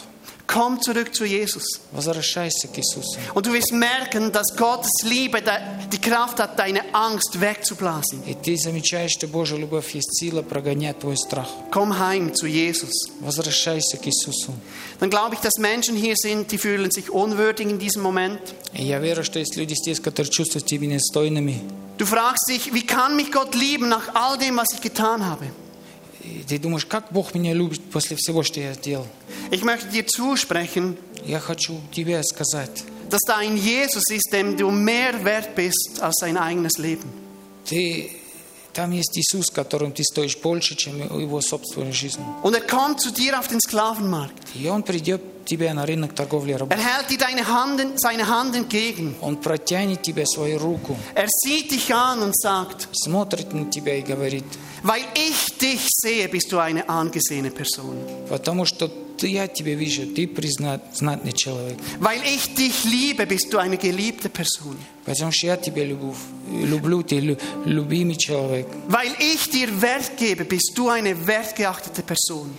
Komm 0.52 0.82
zurück 0.82 1.14
zu 1.14 1.26
Jesus. 1.26 1.66
Возвращайся 1.92 2.70
к 2.70 2.78
Иисусу. 2.78 3.20
Und 3.34 3.46
du 3.46 3.52
wirst 3.54 3.74
merken, 3.74 4.32
dass 4.32 4.56
Gottes 4.56 4.92
Liebe 5.04 5.42
da- 5.42 5.60
die 5.92 6.00
Kraft 6.00 6.40
hat, 6.40 6.58
deine 6.58 6.84
Angst 6.94 7.40
wegzublasen. 7.42 8.24
И 8.26 8.34
ты 8.34 8.56
замечаешь, 8.56 9.12
что 9.12 9.28
Божья 9.28 9.58
любовь 9.58 9.94
есть 9.94 10.18
сила 10.18 10.42
прогонять 10.44 11.00
твой 11.00 11.18
страх. 11.18 11.50
Komm 11.70 12.00
heim 12.00 12.34
zu 12.34 12.46
Jesus. 12.48 13.10
Возвращайся 13.20 13.98
к 13.98 14.08
Иисусу. 14.08 14.54
Dann 15.02 15.10
glaube 15.10 15.36
ich, 15.36 15.42
dass 15.42 15.58
Menschen 15.58 15.98
hier 15.98 16.16
sind, 16.16 16.50
die 16.52 16.58
fühlen 16.58 16.92
sich 16.92 17.10
unwürdig 17.10 17.68
in 17.70 17.78
diesem 17.78 18.02
Moment. 18.02 18.40
И 18.74 18.84
я 18.86 19.00
верю, 19.00 19.26
что 19.26 19.40
есть 19.40 19.58
люди 19.58 19.74
здесь, 19.76 20.00
которые 20.00 20.32
чувствуют 20.32 20.68
себя 20.70 20.88
недостойными. 20.88 21.60
Du 21.98 22.06
fragst 22.06 22.48
dich, 22.48 22.74
wie 22.74 22.86
kann 22.86 23.16
mich 23.18 23.32
Gott 23.34 23.54
lieben 23.54 23.90
nach 23.90 24.16
all 24.16 24.38
dem, 24.38 24.56
was 24.56 24.68
ich 24.74 24.80
getan 24.82 25.26
habe? 25.26 25.48
И 26.42 26.44
ты 26.48 26.58
думаешь, 26.60 26.86
как 26.86 27.12
Бог 27.12 27.34
меня 27.34 27.54
любит 27.54 27.82
после 27.92 28.16
всего, 28.18 28.44
что 28.44 28.60
я 28.60 28.74
сделал? 28.74 29.08
Ich 29.52 29.64
möchte 29.64 29.90
dir 29.90 30.06
zusprechen, 30.06 30.98
Я 31.26 31.40
хочу 31.40 31.80
тебе 31.92 32.22
сказать, 32.24 32.84
dass 33.10 33.22
da 33.28 33.38
ein 33.38 33.58
Jesus 33.58 34.04
ist, 34.12 34.32
dem 34.32 34.56
du 34.58 34.70
mehr 34.72 35.24
wert 35.24 35.56
bist 35.56 36.00
als 36.02 36.18
dein 36.22 36.38
eigenes 36.38 36.78
Leben. 36.78 37.10
ты, 37.66 38.12
там 38.74 38.92
есть 38.92 39.18
Иисус, 39.18 39.50
которым 39.50 39.92
ты 39.92 40.04
стоишь 40.04 40.38
больше, 40.38 40.76
чем 40.76 41.00
его 41.00 41.42
собственной 41.42 41.92
жизнью. 41.92 42.28
Und 42.44 42.54
er 42.54 42.62
kommt 42.62 43.02
zu 43.02 43.12
dir 43.12 43.40
auf 43.40 43.48
den 43.48 43.60
Sklavenmarkt. 43.60 44.41
И 44.56 44.68
Он 44.68 44.84
придет 44.84 45.22
к 45.44 45.46
тебе 45.50 45.72
на 45.74 45.86
рынок 45.86 46.14
торговли 46.14 46.54
рабов. 46.54 46.78
Er 46.78 46.84
hält 46.84 47.10
dir 47.10 47.18
deine 47.18 47.48
Hand, 47.48 47.82
seine 48.00 48.28
Hand 48.28 48.56
entgegen. 48.56 49.16
Он 49.22 49.38
протянет 49.38 50.02
тебе 50.02 50.26
свою 50.26 50.60
руку, 50.60 50.98
Er 51.16 51.28
sieht 51.30 51.72
dich 51.72 51.94
an 51.94 52.22
und 52.22 52.36
sagt, 52.36 52.88
смотрит 52.94 53.54
на 53.54 53.70
тебя 53.72 53.96
и 53.96 54.02
говорит, 54.02 54.44
weil 54.84 55.02
ich 55.16 55.58
dich 55.58 55.88
sehe, 55.90 56.28
bist 56.28 56.52
du 56.52 56.60
eine 56.60 56.88
angesehene 56.90 57.52
Person. 57.52 57.96
потому 58.30 58.66
что 58.66 58.90
ты, 59.18 59.28
я 59.30 59.48
тебя 59.48 59.74
вижу, 59.74 60.06
ты 60.14 60.28
признат, 60.28 60.84
знатный 60.96 61.32
человек. 61.32 61.78
Weil 62.00 62.20
ich 62.24 62.54
dich 62.54 62.84
liebe, 62.84 63.26
bist 63.26 63.52
du 63.52 63.58
eine 63.58 63.78
geliebte 63.78 64.30
Person. 64.30 64.76
Потому 65.06 65.32
что 65.32 65.48
я 65.48 65.56
тебя 65.58 65.86
люблю, 65.86 66.14
люблю 66.52 67.02
ты 67.02 67.20
лю- 67.20 67.38
любимый 67.66 68.16
человек. 68.18 68.68
Weil 68.90 69.16
ich 69.20 69.50
dir 69.50 69.82
Wert 69.82 70.18
gebe, 70.18 70.44
bist 70.46 70.74
du 70.76 70.90
eine 70.90 71.16
wertgeachtete 71.26 72.04
Person. 72.04 72.54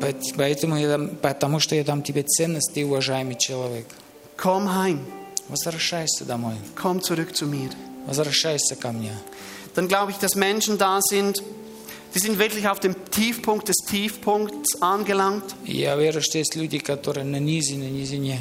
Поэт- 0.00 0.34
Поэтому 0.36 0.76
я 0.76 0.88
дам- 0.88 1.16
потому 1.16 1.58
что 1.60 1.74
я 1.74 1.84
дам 1.84 2.02
тебе 2.02 2.22
ценность, 2.22 2.72
ты 2.74 2.84
уважаемый 2.84 3.36
человек. 3.36 3.86
Komm 4.36 4.66
heim, 4.68 5.00
Возвращайся 5.48 6.24
домой. 6.24 6.54
komm 6.74 7.00
zurück 7.00 7.32
zu 7.34 7.46
mir. 7.46 7.70
Возвращайся 8.06 8.76
ко 8.76 8.92
мне. 8.92 9.12
Dann 9.74 9.88
glaube 9.88 10.10
ich, 10.12 10.18
dass 10.18 10.34
Menschen 10.34 10.76
da 10.78 11.00
sind, 11.02 11.42
die 12.14 12.18
sind 12.18 12.38
wirklich 12.38 12.68
auf 12.68 12.80
dem 12.80 12.94
Tiefpunkt 13.10 13.68
des 13.68 13.76
Tiefpunkts 13.88 14.80
angelangt. 14.82 15.54
И 15.66 15.76
Я 15.78 15.96
верю, 15.96 16.20
что 16.22 16.38
есть 16.38 16.56
люди, 16.56 16.78
которые 16.78 17.24
на 17.24 17.38
низе, 17.38 17.76
на 17.76 17.88
низине. 17.88 18.38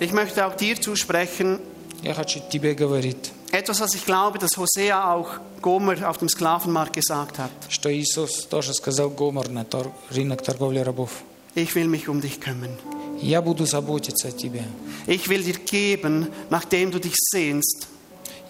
Ich 0.00 0.12
möchte 0.12 0.46
auch 0.46 0.54
dir 0.56 0.80
zusprechen, 0.80 1.60
Я 2.02 2.14
хочу 2.14 2.40
тебе 2.50 2.74
говорить, 2.74 3.32
etwas, 3.52 3.80
was 3.80 3.94
ich 3.94 4.04
glaube, 4.04 4.38
dass 4.38 4.56
Hosea 4.56 5.12
auch 5.14 5.28
Gomer 5.62 6.08
auf 6.08 6.18
dem 6.18 6.28
Sklavenmarkt 6.28 6.92
gesagt 6.94 7.38
hat. 7.38 7.50
что 7.68 7.90
Иисус 7.92 8.46
тоже 8.46 8.74
сказал 8.74 9.10
Гомор 9.10 9.48
на 9.48 9.64
тор- 9.64 9.92
рынок 10.10 10.42
торговли 10.42 10.78
рабов. 10.80 11.10
Ich 11.54 11.74
will 11.74 11.88
mich 11.88 12.08
um 12.08 12.20
dich 12.20 12.40
kümmern. 12.40 12.76
Я 13.20 13.42
буду 13.42 13.66
заботиться 13.66 14.28
о 14.28 14.30
тебе. 14.32 14.62
Ich 15.06 15.28
will 15.28 15.42
dir 15.42 15.58
geben, 15.58 16.28
nachdem 16.50 16.90
du 16.90 17.00
dich 17.00 17.14
sehnst 17.32 17.88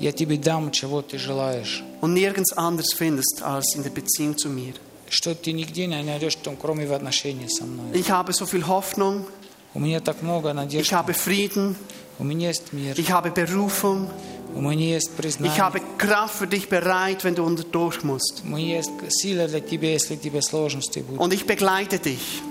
Я 0.00 0.12
тебе 0.12 0.36
дам, 0.36 0.70
чего 0.70 1.00
ты 1.02 1.18
желаешь. 1.18 1.82
und 2.00 2.12
nirgends 2.14 2.52
anders 2.56 2.92
findest 2.92 3.42
als 3.42 3.74
in 3.74 3.82
der 3.82 3.90
Beziehung 3.90 4.36
zu 4.36 4.48
mir. 4.48 4.74
Что 5.10 5.34
ты 5.34 5.52
нигде 5.52 5.86
не 5.86 6.02
найдешь, 6.02 6.36
в 6.36 6.40
том, 6.40 6.54
кроме 6.56 6.86
в 6.86 6.92
отношении 6.92 7.46
со 7.48 7.64
мной. 7.64 7.92
Ich 7.98 8.10
habe 8.10 8.32
so 8.34 8.44
viel 8.46 8.66
Hoffnung, 8.66 9.24
У 9.74 9.80
меня 9.80 10.00
так 10.00 10.20
много 10.22 10.50
ich 10.50 10.54
надежд. 10.54 10.92
habe 10.92 11.14
Frieden, 11.14 11.76
У 12.18 12.24
меня 12.24 12.48
есть 12.48 12.72
мир. 12.72 12.94
ich 12.98 13.10
habe 13.10 13.30
Berufung, 13.30 14.06
У 14.06 14.06
меня 14.06 14.10
есть 14.10 14.31
Ich 15.53 15.59
habe 15.59 15.81
Kraft 15.97 16.35
für 16.35 16.47
dich 16.47 16.69
bereit, 16.69 17.23
wenn 17.23 17.35
du 17.35 17.45
durch 17.71 18.03
musst. 18.03 18.43
Und 21.17 21.33
ich 21.33 21.45
begleite 21.45 21.99
dich 21.99 22.41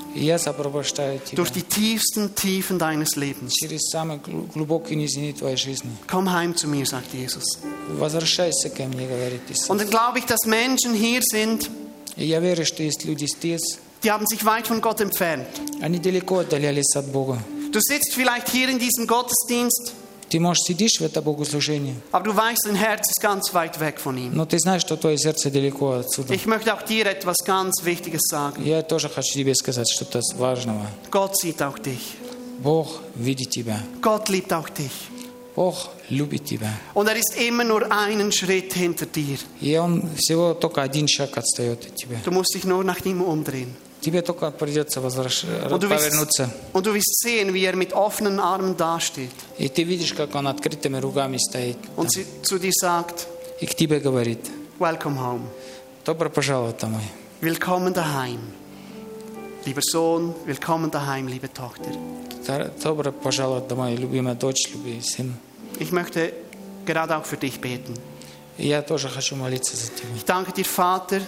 durch 1.36 1.50
die 1.52 1.62
tiefsten 1.62 2.34
Tiefen 2.34 2.78
deines 2.78 3.16
Lebens. 3.16 3.54
Komm 6.06 6.30
heim 6.32 6.54
zu 6.56 6.68
mir, 6.68 6.84
sagt 6.86 7.14
Jesus. 7.14 7.58
Und 9.70 9.80
dann 9.80 9.88
glaube 9.90 10.18
ich, 10.18 10.26
dass 10.26 10.44
Menschen 10.46 10.94
hier 10.94 11.20
sind, 11.22 11.70
die 12.16 14.10
haben 14.10 14.26
sich 14.26 14.44
weit 14.44 14.66
von 14.66 14.80
Gott 14.80 15.00
entfernt. 15.00 15.46
Du 17.72 17.78
sitzt 17.80 18.12
vielleicht 18.14 18.50
hier 18.50 18.68
in 18.68 18.78
diesem 18.78 19.06
Gottesdienst. 19.06 19.94
Ты, 20.32 20.40
может, 20.40 20.64
сидишь 20.64 20.98
в 20.98 21.02
это 21.04 21.20
Богослужение, 21.20 21.94
aber 22.10 22.24
du 22.24 22.34
weißt, 22.34 22.64
dein 22.66 22.74
Herz 22.76 23.06
ist 23.10 23.20
ganz 23.20 23.52
weit 23.52 23.78
weg 23.80 24.00
von 24.00 24.16
ihm. 24.16 24.32
но 24.34 24.46
ты 24.46 24.58
знаешь, 24.58 24.80
что 24.80 24.96
твое 24.96 25.18
сердце 25.18 25.50
далеко 25.50 25.92
отсюда. 25.92 26.32
Ich 26.32 26.46
möchte 26.46 26.72
auch 26.72 26.80
dir 26.80 27.04
etwas 27.06 27.36
ganz 27.44 27.84
Wichtiges 27.84 28.22
sagen. 28.30 28.64
Я 28.64 28.80
тоже 28.82 29.10
хочу 29.10 29.34
тебе 29.34 29.54
сказать 29.54 29.90
что-то 29.90 30.20
важного. 30.36 30.86
Gott 31.10 31.36
sieht 31.36 31.60
auch 31.60 31.78
dich. 31.78 32.16
Бог 32.62 33.00
видит 33.14 33.50
тебя. 33.50 33.78
Gott 34.00 34.30
liebt 34.30 34.52
auch 34.54 34.70
dich. 34.70 34.92
Бог 35.54 35.90
любит 36.08 36.46
тебя. 36.46 36.72
Und 36.94 37.08
er 37.08 37.16
ist 37.16 37.36
immer 37.36 37.64
nur 37.64 37.92
einen 37.92 38.32
Schritt 38.32 38.72
hinter 38.72 39.04
dir. 39.04 39.36
И 39.60 39.76
Он 39.76 40.08
всего 40.16 40.54
только 40.54 40.80
один 40.80 41.06
шаг 41.08 41.36
отстает 41.36 41.84
от 41.84 41.94
тебя. 41.94 42.16
Du 42.24 42.30
musst 42.30 42.54
dich 42.54 42.64
nur 42.64 42.82
nach 42.82 43.04
ihm 43.04 43.20
umdrehen. 43.20 43.76
Тебе 44.01 44.21
только 44.21 44.51
придется 44.51 45.01
возвращ... 45.01 45.43
Und 45.69 45.81
du, 45.83 45.89
wirst, 45.89 46.05
повернуться. 46.09 46.49
und 46.73 46.85
du 46.85 46.93
wirst 46.93 47.19
sehen, 47.23 47.53
wie 47.53 47.65
er 47.65 47.75
mit 47.75 47.93
offenen 47.93 48.39
Armen 48.39 48.77
dasteht 48.77 49.31
И 49.57 49.67
ты 49.69 49.83
видишь, 49.83 50.13
как 50.13 50.35
Он 50.35 50.47
открытыми 50.47 50.97
ругами 50.99 51.37
стоит. 51.37 51.77
und 51.95 52.11
sie, 52.11 52.25
zu 52.43 52.59
dir 52.59 52.71
sagt, 52.73 53.27
И 53.59 53.65
к 53.65 53.73
тебе 53.75 53.99
говорит, 53.99 54.39
Welcome 54.79 55.17
home. 55.17 55.47
добро 56.05 56.29
пожаловать 56.29 56.77
домой. 56.77 57.01
Willkommen 57.41 57.93
daheim. 57.93 58.39
Lieber 59.65 59.81
Sohn, 59.81 60.33
willkommen 60.45 60.91
daheim, 60.91 61.27
liebe 61.27 61.51
Tochter. 61.51 61.91
Дар- 62.45 62.71
Добро 62.81 63.11
пожаловать 63.11 63.67
домой, 63.67 63.95
любимая 63.95 64.35
дочь, 64.35 64.69
любимый 64.73 65.01
сын. 65.01 65.33
Ich 65.79 65.91
möchte 65.91 66.33
gerade 66.85 67.17
auch 67.17 67.25
für 67.25 67.37
dich 67.37 67.59
beten. 67.59 67.95
И 68.57 68.67
я 68.67 68.81
тоже 68.81 69.09
хочу 69.09 69.35
молиться 69.35 69.75
за 69.75 69.87
тебя. 69.87 70.07
Ich 70.15 70.23
danke 70.23 70.51
dir, 70.53 70.65
Vater, 70.65 71.21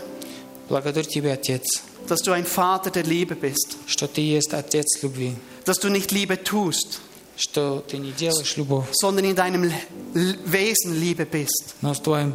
Благодарю 0.70 1.04
тебя, 1.08 1.34
Отец, 1.34 1.82
dass 2.08 2.22
du 2.22 2.32
ein 2.32 2.46
Vater 2.46 2.90
der 2.92 3.04
Liebe 3.04 3.36
bist, 3.36 3.78
что 3.88 4.08
ты 4.08 4.22
есть 4.22 4.54
Отец 4.54 5.02
любви, 5.04 5.36
dass 5.66 5.78
du 5.80 5.90
nicht 5.90 6.12
Liebe 6.12 6.44
tust, 6.44 7.00
что 7.38 7.84
ты 7.88 7.98
не 7.98 8.12
делаешь 8.12 8.58
любовь, 8.58 8.88
sondern 8.92 9.26
in 9.26 9.36
deinem 9.36 9.64
L- 9.64 10.38
Wesen 10.46 11.00
Liebe 11.00 11.26
bist. 11.26 11.76
но 11.82 11.94
в 11.94 12.00
твоем 12.02 12.34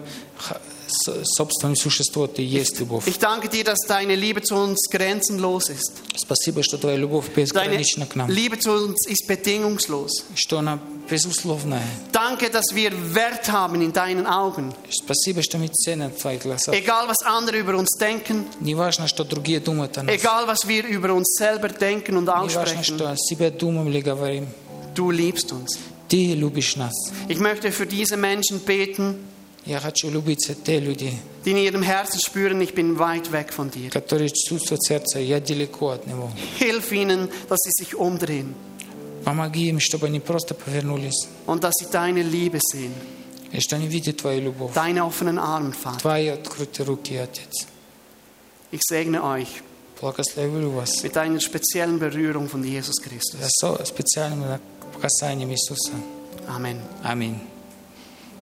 х- 0.88 1.12
с- 1.12 1.24
собственном 1.36 1.76
существе 1.76 2.26
ты 2.26 2.42
есть 2.42 2.78
любовь. 2.80 3.06
Ich 3.06 3.18
danke 3.18 3.48
dir, 3.48 3.64
dass 3.64 3.78
deine 3.88 4.14
Liebe 4.14 4.42
zu 4.42 4.54
uns 4.54 4.88
grenzenlos 4.90 5.68
ist. 5.70 5.92
Спасибо, 6.16 6.62
что 6.62 6.78
твоя 6.78 6.96
любовь 6.96 7.26
Deine 7.28 7.34
безгранична 7.36 8.06
к 8.06 8.14
нам, 8.16 8.30
Liebe 8.30 8.58
zu 8.58 8.70
uns 8.72 9.06
ist 9.06 9.26
bedingungslos. 9.26 10.10
что 10.34 10.58
она 10.58 10.78
безусловная. 11.10 11.82
Danke, 12.12 12.50
dass 12.50 12.74
wir 12.74 12.92
Wert 13.14 13.50
haben 13.50 13.80
in 13.82 13.92
deinen 13.92 14.26
Augen. 14.26 14.72
Спасибо, 14.90 15.42
что 15.42 15.58
мы 15.58 15.68
ценим 15.68 16.10
в 16.10 16.16
твоих 16.20 16.42
глазах. 16.42 16.74
Egal, 16.74 17.08
was 17.08 17.22
andere 17.24 17.58
über 17.58 17.74
uns 17.76 17.90
denken, 17.98 18.44
Не 18.60 18.74
важно, 18.74 19.06
что 19.08 19.24
другие 19.24 19.60
думают 19.60 19.96
о 19.98 20.02
нас. 20.02 20.14
egal, 20.14 20.46
was 20.46 20.66
wir 20.66 20.84
über 20.86 21.12
uns 21.14 21.34
selber 21.38 21.68
denken 21.68 22.16
und 22.16 22.24
Не 22.24 22.30
важно, 22.30 22.60
aussprechen, 22.62 22.84
что 22.84 23.10
о 23.10 23.16
себе 23.16 23.50
думаем 23.50 23.88
или 23.88 24.00
говорим. 24.00 24.46
du 24.94 25.10
liebst 25.10 25.52
uns. 25.52 25.78
Ты 26.08 26.34
любишь 26.34 26.76
нас. 26.76 26.92
Ich 27.28 27.38
möchte 27.40 27.72
für 27.72 27.86
diese 27.86 28.16
Menschen 28.16 28.60
beten, 28.60 29.16
Die 31.45 31.51
in 31.51 31.57
ihrem 31.57 31.81
Herzen 31.83 32.19
spüren, 32.19 32.59
ich 32.61 32.73
bin 32.73 32.97
weit 32.99 33.31
weg 33.31 33.53
von 33.53 33.69
dir. 33.69 33.89
Hilf 36.57 36.91
ihnen, 36.91 37.29
dass 37.47 37.59
sie 37.63 37.71
sich 37.83 37.95
umdrehen. 37.95 38.55
Und 41.45 41.63
dass 41.63 41.73
sie 41.79 41.87
deine 41.91 42.23
Liebe 42.23 42.59
sehen. 42.61 42.93
Deine 44.73 45.03
offenen 45.05 45.37
Arme, 45.39 45.73
Vater. 45.73 45.99
Ich 48.71 48.81
segne 48.87 49.23
euch. 49.23 49.61
Mit 51.03 51.17
einer 51.17 51.39
speziellen 51.41 51.99
Berührung 51.99 52.47
von 52.47 52.63
Jesus 52.63 53.01
Christus. 53.01 53.39
Amen. 56.47 56.79
Amen. 57.03 57.58